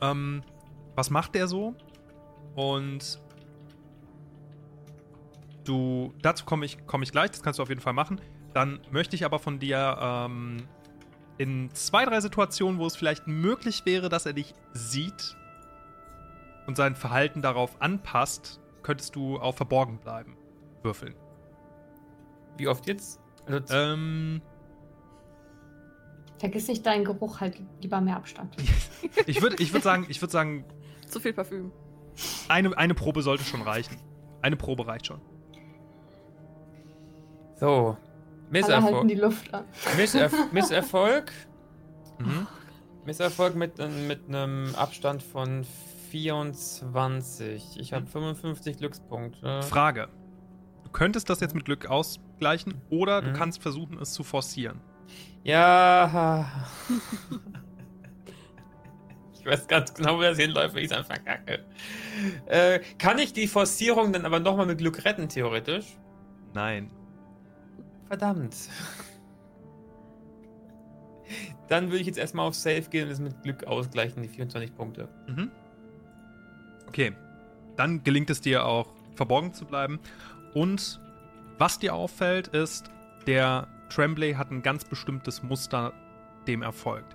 [0.00, 0.42] Ähm,
[0.94, 1.74] was macht der so?
[2.54, 3.20] Und
[5.64, 8.20] du, dazu komme ich, komm ich gleich, das kannst du auf jeden Fall machen.
[8.54, 10.66] Dann möchte ich aber von dir ähm,
[11.38, 15.36] in zwei, drei Situationen, wo es vielleicht möglich wäre, dass er dich sieht
[16.66, 20.36] und sein Verhalten darauf anpasst, könntest du auf verborgen bleiben.
[20.82, 21.14] Würfeln.
[22.56, 23.20] Wie oft jetzt?
[23.46, 24.40] Also Ähm,
[26.38, 28.54] Vergiss nicht deinen Geruch, halt lieber mehr Abstand.
[29.26, 30.64] ich würde ich würd sagen, ich würde sagen,
[31.08, 31.72] Zu viel Parfüm.
[32.48, 33.96] eine, eine Probe sollte schon reichen.
[34.42, 35.20] Eine Probe reicht schon.
[37.58, 37.96] so.
[38.52, 39.18] Alle halten die Misserfolg.
[39.18, 39.64] Luft an.
[39.96, 41.32] Misserf Misserfolg.
[42.18, 42.46] Mhm.
[43.04, 45.64] Misserfolg mit, ähm, mit einem Abstand von
[46.10, 47.78] 24.
[47.80, 49.62] Ich habe 55 Glückspunkte.
[49.64, 50.08] Frage.
[50.96, 53.34] Du könntest das jetzt mit Glück ausgleichen oder du Mhm.
[53.34, 54.80] kannst versuchen, es zu forcieren.
[55.44, 56.48] Ja.
[59.38, 61.64] Ich weiß ganz genau, wo das hinläuft, wenn ich es einfach verkacke.
[62.46, 65.98] Äh, kann ich die Forcierung dann aber nochmal mit Glück retten, theoretisch?
[66.52, 66.90] Nein.
[68.08, 68.56] Verdammt.
[71.68, 74.74] Dann würde ich jetzt erstmal auf Safe gehen und es mit Glück ausgleichen, die 24
[74.74, 75.08] Punkte.
[75.28, 75.52] Mhm.
[76.88, 77.12] Okay.
[77.76, 80.00] Dann gelingt es dir auch, verborgen zu bleiben.
[80.56, 81.02] Und
[81.58, 82.90] was dir auffällt, ist,
[83.26, 85.92] der Tremblay hat ein ganz bestimmtes Muster,
[86.46, 87.14] dem er folgt.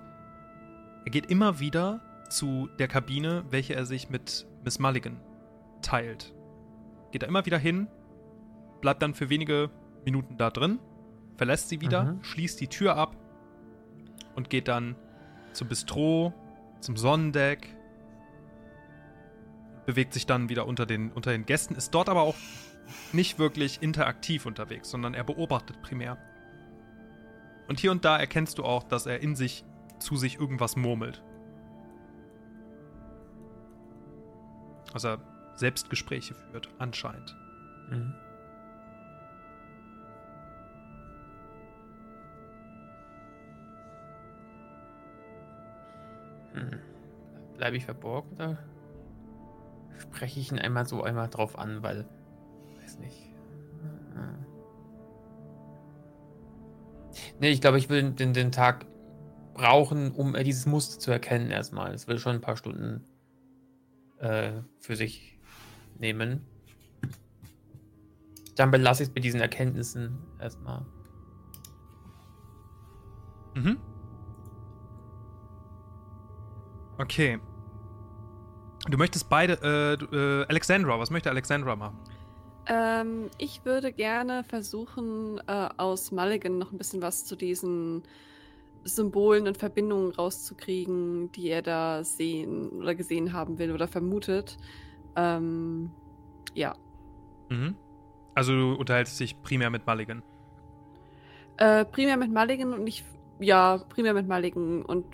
[1.04, 1.98] Er geht immer wieder
[2.28, 5.20] zu der Kabine, welche er sich mit Miss Mulligan
[5.82, 6.32] teilt.
[7.10, 7.88] Geht da immer wieder hin,
[8.80, 9.70] bleibt dann für wenige
[10.04, 10.78] Minuten da drin,
[11.34, 12.22] verlässt sie wieder, Mhm.
[12.22, 13.16] schließt die Tür ab
[14.36, 14.94] und geht dann
[15.52, 16.32] zum Bistro,
[16.78, 17.74] zum Sonnendeck,
[19.84, 22.36] bewegt sich dann wieder unter den, unter den Gästen, ist dort aber auch
[23.12, 26.18] nicht wirklich interaktiv unterwegs, sondern er beobachtet primär.
[27.68, 29.64] Und hier und da erkennst du auch, dass er in sich
[29.98, 31.22] zu sich irgendwas murmelt.
[34.92, 35.18] Also er
[35.54, 37.36] Selbstgespräche führt, anscheinend.
[37.90, 38.14] Mhm.
[46.54, 46.78] Hm.
[47.56, 48.58] Bleibe ich verborgen oder
[49.98, 52.06] spreche ich ihn einmal so einmal drauf an, weil.
[53.02, 53.32] Nicht.
[57.40, 58.86] Nee, ich glaube, ich will den, den Tag
[59.54, 61.92] brauchen, um dieses Muster zu erkennen erstmal.
[61.92, 63.04] Es will schon ein paar Stunden
[64.18, 65.38] äh, für sich
[65.98, 66.46] nehmen.
[68.56, 70.86] Dann belasse ich es mit diesen Erkenntnissen erstmal.
[73.54, 73.78] Mhm.
[76.98, 77.40] Okay.
[78.88, 81.98] Du möchtest beide, äh, äh, Alexandra, was möchte Alexandra machen?
[82.66, 88.02] Ähm, ich würde gerne versuchen, äh, aus Mulligan noch ein bisschen was zu diesen
[88.84, 94.56] Symbolen und Verbindungen rauszukriegen, die er da sehen oder gesehen haben will oder vermutet.
[95.16, 95.90] Ähm,
[96.54, 96.74] ja.
[97.48, 97.76] Mhm.
[98.34, 100.22] Also du unterhältst dich primär mit Mulligan.
[101.58, 103.04] Äh, primär mit Mulligan und ich,
[103.40, 105.04] ja, primär mit Mulligan und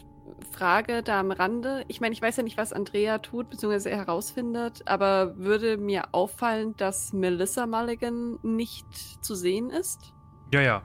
[0.53, 1.85] Frage da am Rande.
[1.89, 6.05] Ich meine, ich weiß ja nicht, was Andrea tut, beziehungsweise er herausfindet, aber würde mir
[6.13, 8.93] auffallen, dass Melissa Mulligan nicht
[9.25, 10.15] zu sehen ist?
[10.53, 10.83] Ja, ja.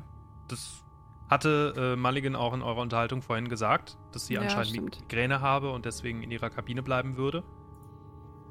[0.48, 0.84] Das
[1.30, 5.02] hatte äh, Mulligan auch in eurer Unterhaltung vorhin gesagt, dass sie Ja, anscheinend stimmt.
[5.02, 7.44] Migräne habe und deswegen in ihrer Kabine bleiben würde.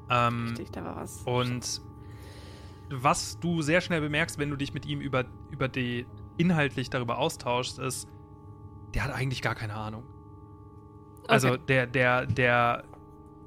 [0.09, 1.21] Ähm, Richtig, da war was.
[1.25, 1.81] Und
[2.89, 6.05] was du sehr schnell bemerkst, wenn du dich mit ihm über, über die
[6.37, 8.07] inhaltlich darüber austauschst, ist,
[8.93, 10.03] der hat eigentlich gar keine Ahnung.
[11.27, 11.61] Also Okay.
[11.67, 12.83] der, der, der,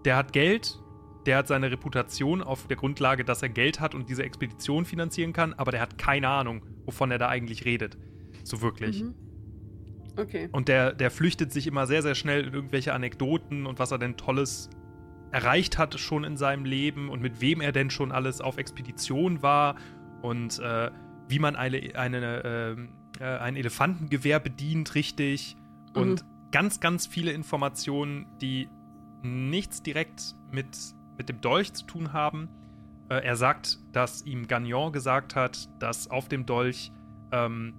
[0.04, 0.78] der hat Geld,
[1.26, 5.32] der hat seine Reputation auf der Grundlage, dass er Geld hat und diese Expedition finanzieren
[5.32, 7.98] kann, aber der hat keine Ahnung, wovon er da eigentlich redet.
[8.44, 9.02] So wirklich.
[9.02, 9.14] Mhm.
[10.16, 10.48] Okay.
[10.52, 13.98] Und der, der flüchtet sich immer sehr, sehr schnell in irgendwelche Anekdoten und was er
[13.98, 14.70] denn Tolles
[15.32, 19.42] erreicht hat schon in seinem Leben und mit wem er denn schon alles auf Expedition
[19.42, 19.76] war
[20.22, 20.90] und äh,
[21.28, 22.88] wie man eine, eine, ähm,
[23.18, 25.56] äh, ein Elefantengewehr bedient, richtig.
[25.94, 28.68] Und ganz, ganz viele Informationen, die
[29.22, 30.76] nichts direkt mit,
[31.18, 32.48] mit dem Dolch zu tun haben.
[33.08, 36.92] Äh, er sagt, dass ihm Gagnon gesagt hat, dass auf dem Dolch
[37.32, 37.74] ähm,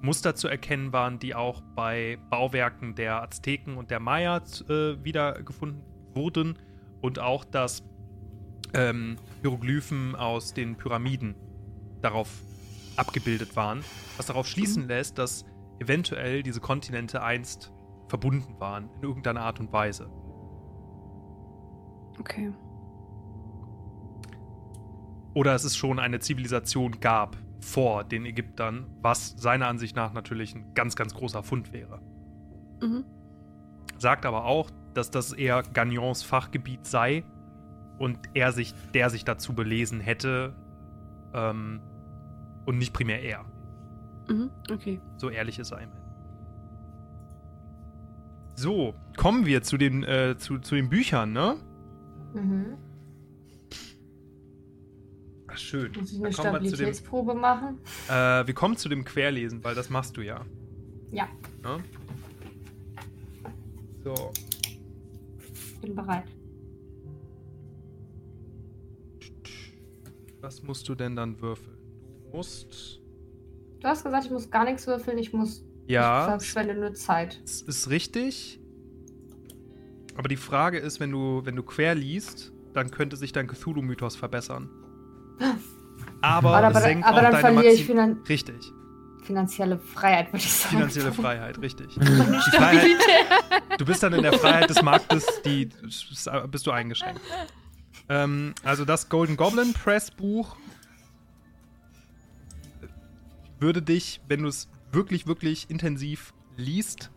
[0.00, 5.82] Muster zu erkennen waren, die auch bei Bauwerken der Azteken und der Maya äh, wiedergefunden
[6.14, 6.58] wurden.
[7.00, 7.82] Und auch, dass
[8.74, 11.34] ähm, Hieroglyphen aus den Pyramiden
[12.00, 12.28] darauf
[12.96, 13.84] abgebildet waren,
[14.16, 15.44] was darauf schließen lässt, dass
[15.78, 17.71] eventuell diese Kontinente einst
[18.12, 20.10] verbunden waren in irgendeiner Art und Weise.
[22.20, 22.52] Okay.
[25.32, 30.54] Oder es ist schon eine Zivilisation gab vor den Ägyptern, was seiner Ansicht nach natürlich
[30.54, 32.02] ein ganz, ganz großer Fund wäre.
[32.82, 33.04] Mhm.
[33.96, 37.24] sagt aber auch, dass das eher Gagnons Fachgebiet sei
[37.98, 40.54] und er sich, der sich dazu belesen hätte
[41.32, 41.80] ähm,
[42.66, 43.46] und nicht primär er.
[44.28, 44.50] Mhm.
[44.70, 45.00] Okay.
[45.16, 46.01] So ehrlich ist er immerhin.
[48.54, 51.56] So, kommen wir zu den, äh, zu, zu den Büchern, ne?
[52.34, 52.76] Mhm.
[55.48, 55.92] Ach, schön.
[55.98, 57.78] Muss ich eine zu dem, Stabilitätsprobe machen?
[58.08, 60.44] äh, wir kommen zu dem Querlesen, weil das machst du ja.
[61.10, 61.28] Ja,
[61.62, 61.78] Ne?
[64.02, 64.32] So,
[65.80, 66.24] bin bereit.
[70.40, 71.76] was musst du denn dann würfeln?
[72.24, 73.00] Du musst.
[73.80, 75.64] Du hast gesagt, ich muss gar nichts würfeln, ich muss.
[75.86, 77.40] Ich Ja, verschwende nur Zeit.
[77.44, 78.60] es ist richtig.
[80.16, 84.16] Aber die Frage ist, wenn du, wenn du quer liest, dann könnte sich dein Cthulhu-Mythos
[84.16, 84.68] verbessern.
[86.20, 88.54] Aber, Aber, aber, senkt aber auch dann deine verliere ich Maxi finan Richtig.
[89.24, 90.76] finanzielle Freiheit, würde ich sagen.
[90.76, 91.94] Finanzielle Freiheit, richtig.
[91.96, 92.00] Die
[92.56, 92.86] Freiheit,
[93.78, 95.68] du bist dann in der Freiheit des Marktes, die
[96.48, 97.20] bist du eingeschränkt.
[98.08, 100.56] Ähm, also das Golden Goblin Press Buch
[103.58, 107.10] würde dich, wenn du es wirklich, wirklich intensiv liest,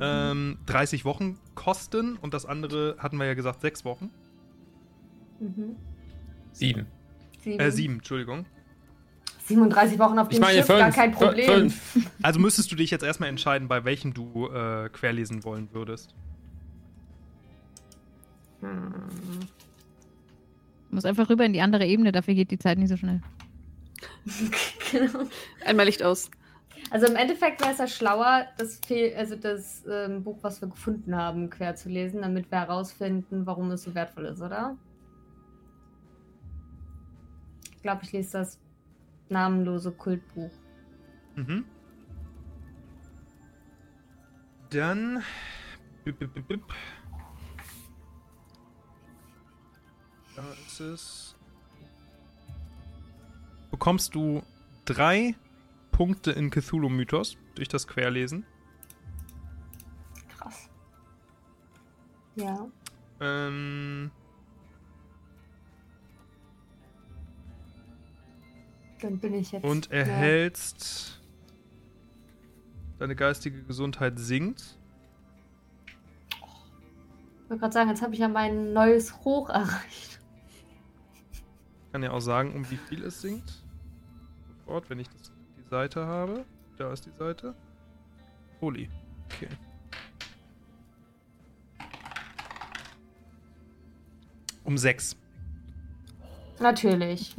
[0.00, 4.10] ähm, 30 Wochen kosten und das andere hatten wir ja gesagt sechs Wochen.
[5.40, 5.76] Mhm.
[6.52, 6.86] Sieben.
[7.42, 7.60] Sieben.
[7.60, 8.46] Äh, sieben, Entschuldigung.
[9.46, 10.78] 37 Wochen auf dem Ich meine Schiff, fünf.
[10.78, 11.70] gar kein Problem.
[11.70, 12.10] Fünf.
[12.22, 16.14] Also müsstest du dich jetzt erstmal entscheiden, bei welchem du äh, querlesen wollen würdest.
[18.60, 18.92] Hm.
[20.88, 23.20] Du musst einfach rüber in die andere Ebene, dafür geht die Zeit nicht so schnell.
[24.92, 25.26] genau.
[25.64, 26.30] Einmal Licht aus.
[26.92, 30.68] Also im Endeffekt wäre es ja schlauer, das, Fehl also das ähm, Buch, was wir
[30.68, 34.76] gefunden haben, quer zu lesen, damit wir herausfinden, warum es so wertvoll ist, oder?
[37.74, 38.60] Ich glaube, ich lese das
[39.30, 40.50] namenlose Kultbuch.
[41.34, 41.64] Mhm.
[44.68, 45.22] Dann.
[46.04, 46.62] Bip, bip, bip, bip.
[50.36, 51.36] Da ist es.
[53.70, 54.42] Bekommst du
[54.84, 55.34] drei
[56.02, 58.44] Punkte in Cthulhu-Mythos durch das Querlesen.
[60.36, 60.68] Krass.
[62.34, 62.66] Ja.
[63.20, 64.10] Ähm,
[69.00, 69.62] Dann bin ich jetzt.
[69.62, 71.22] und erhältst.
[72.98, 74.76] Deine geistige Gesundheit sinkt.
[76.30, 80.18] Ich wollte gerade sagen, jetzt habe ich ja mein neues Hoch erreicht.
[81.92, 83.62] kann ja auch sagen, um wie viel es sinkt.
[84.48, 85.31] Sofort, wenn ich das,
[85.72, 86.44] Seite habe.
[86.76, 87.54] Da ist die Seite.
[88.60, 88.90] Holy.
[89.24, 89.48] Okay.
[94.64, 95.16] Um sechs.
[96.60, 97.34] Natürlich.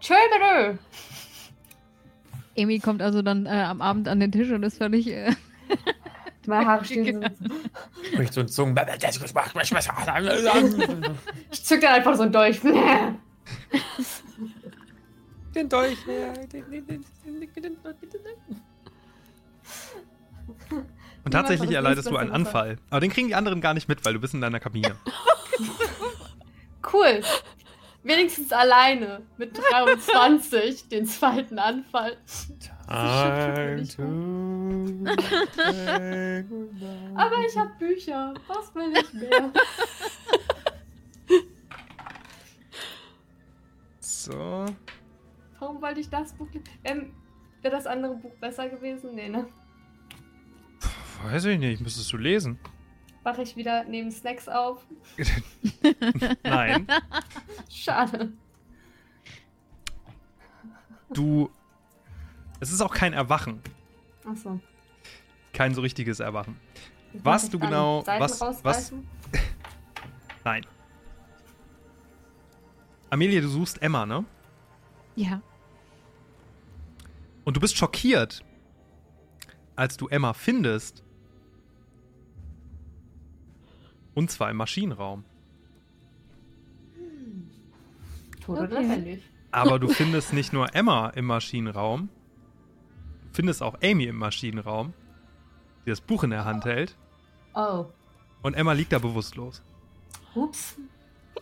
[0.00, 0.78] Tschö, bitte.
[2.58, 5.08] Amy kommt also dann äh, am Abend an den Tisch und ist völlig.
[5.08, 5.34] Äh,
[6.46, 8.14] Meine Haare stehen so.
[8.14, 8.78] Bricht so ein Zungen.
[11.50, 12.60] Ich zück dann einfach so ein Dolch.
[15.56, 16.34] Den Dolch her.
[21.24, 22.76] Und tatsächlich erleidest du einen Anfall.
[22.90, 24.96] Aber den kriegen die anderen gar nicht mit, weil du bist in deiner Kabine.
[26.92, 27.22] Cool.
[28.04, 32.18] Wenigstens alleine mit 23 den zweiten Anfall.
[32.88, 34.02] Time to.
[37.16, 38.34] Aber ich habe Bücher.
[38.46, 39.50] Was will ich mehr?
[43.98, 44.66] So.
[45.58, 46.48] Warum wollte ich das Buch?
[46.84, 47.12] Ähm,
[47.62, 49.14] Wäre das andere Buch besser gewesen?
[49.14, 49.46] Nee, ne?
[51.24, 52.58] Weiß ich nicht, müsstest du lesen.
[53.22, 54.86] Wache ich wieder neben Snacks auf?
[56.44, 56.86] Nein.
[57.70, 58.32] Schade.
[61.12, 61.50] Du.
[62.60, 63.60] Es ist auch kein Erwachen.
[64.24, 64.60] Achso.
[65.52, 66.56] Kein so richtiges Erwachen.
[67.14, 68.92] Was du genau- was- was-
[70.44, 70.64] Nein.
[73.10, 74.24] Amelia, du suchst Emma, ne?
[75.16, 75.40] Ja.
[77.44, 78.42] Und du bist schockiert,
[79.76, 81.02] als du Emma findest.
[84.14, 85.24] Und zwar im Maschinenraum.
[88.44, 88.82] Tot oder Okay.
[88.82, 89.22] lebendig.
[89.52, 92.08] Aber du findest nicht nur Emma im Maschinenraum,
[93.28, 94.92] du findest auch Amy im Maschinenraum,
[95.84, 96.96] die das Buch in der Hand hält.
[97.54, 97.86] Oh.
[98.42, 99.62] Und Emma liegt da bewusstlos.
[100.34, 100.76] Ups.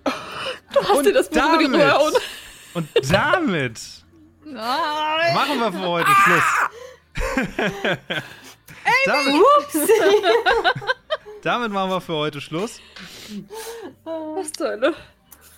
[0.05, 2.13] Du hast dir das Buch über die damit, Röhre
[2.75, 4.05] und damit
[4.45, 6.45] machen wir für heute Schluss.
[9.07, 9.35] damit,
[11.43, 12.81] damit machen wir für heute Schluss.
[14.05, 14.91] Was zur Hölle?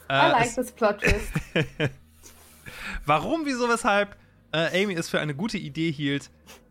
[0.08, 1.32] I Äh, like this plot twist.
[3.06, 4.16] Warum, wieso, weshalb
[4.52, 6.30] äh, Amy es für eine gute Idee hielt,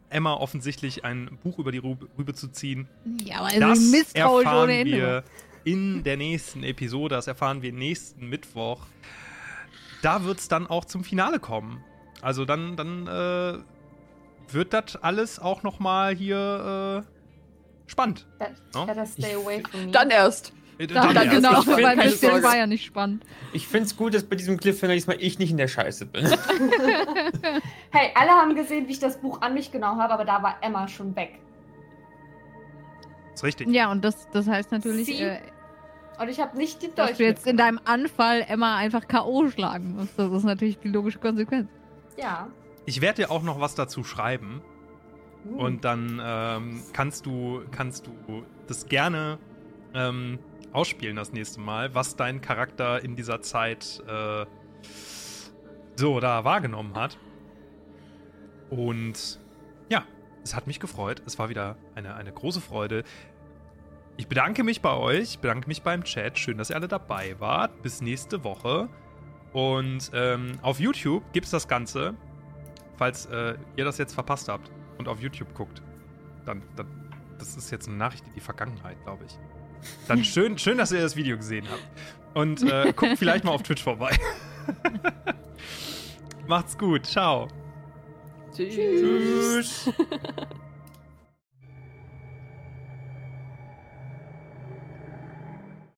[0.10, 2.88] Emma offensichtlich ein Buch über die Rübe, Rübe zu ziehen,
[3.24, 4.92] Ja, aber also das misstrauisch erfahren ohne Ende.
[4.92, 5.24] wir
[5.66, 7.16] in der nächsten Episode.
[7.16, 8.86] Das erfahren wir nächsten Mittwoch.
[10.02, 11.84] Da wird es dann auch zum Finale kommen.
[12.22, 17.04] Also dann, dann äh, wird das alles auch noch mal hier
[17.88, 18.26] spannend.
[18.40, 18.88] That, No?
[19.06, 19.92] Stay away from me.
[19.92, 20.54] Dann erst.
[20.78, 21.36] Äh, Dann, dann erst.
[21.38, 22.44] genau, Ich weil keine bis jetzt Sorge.
[22.44, 23.24] war ja nicht spannend.
[23.54, 26.26] Ich finde es gut, dass bei diesem Cliffhanger diesmal ich nicht in der Scheiße bin.
[27.92, 30.58] Hey, alle haben gesehen, wie ich das Buch an mich genommen habe, aber da war
[30.62, 31.40] Emma schon weg.
[33.34, 33.70] Ist richtig.
[33.70, 35.40] Ja, und das, das heißt natürlich, äh,
[36.20, 39.50] Und ich habe nicht die dass Dolch du jetzt in deinem Anfall Emma einfach K.O.
[39.50, 40.18] schlagen musst.
[40.18, 41.70] Das ist natürlich die logische Konsequenz.
[42.18, 42.48] Ja.
[42.86, 44.62] Ich werde dir auch noch was dazu schreiben.
[45.44, 45.60] Hm.
[45.60, 49.38] Und dann ähm, kannst du kannst du das gerne
[49.94, 50.40] ähm,
[50.72, 54.46] ausspielen das nächste Mal, was dein Charakter in dieser Zeit äh,
[55.96, 57.18] so da wahrgenommen hat.
[58.70, 59.40] Und
[59.90, 60.04] ja,
[60.44, 61.22] es hat mich gefreut.
[61.26, 63.04] Es war wieder eine, eine große Freude.
[64.18, 66.40] Ich bedanke mich bei euch, ich bedanke mich beim Chat.
[66.40, 67.82] Schön, dass ihr alle dabei wart.
[67.82, 68.88] Bis nächste Woche.
[69.52, 72.14] Und ähm, auf YouTube gibt es das Ganze,
[72.98, 75.82] falls äh, ihr das jetzt verpasst habt und auf YouTube guckt.
[76.46, 76.88] Dann, dann,
[77.38, 79.38] das ist jetzt eine Nachricht in die Vergangenheit, glaube ich.
[80.08, 81.84] Dann schön, schön, dass ihr das Video gesehen habt.
[82.36, 84.18] Und äh, guckt vielleicht mal auf Twitch vorbei.
[86.48, 87.06] Macht's gut.
[87.06, 87.48] Ciao.
[88.54, 89.86] Tschüss.
[89.86, 89.92] Tschüss.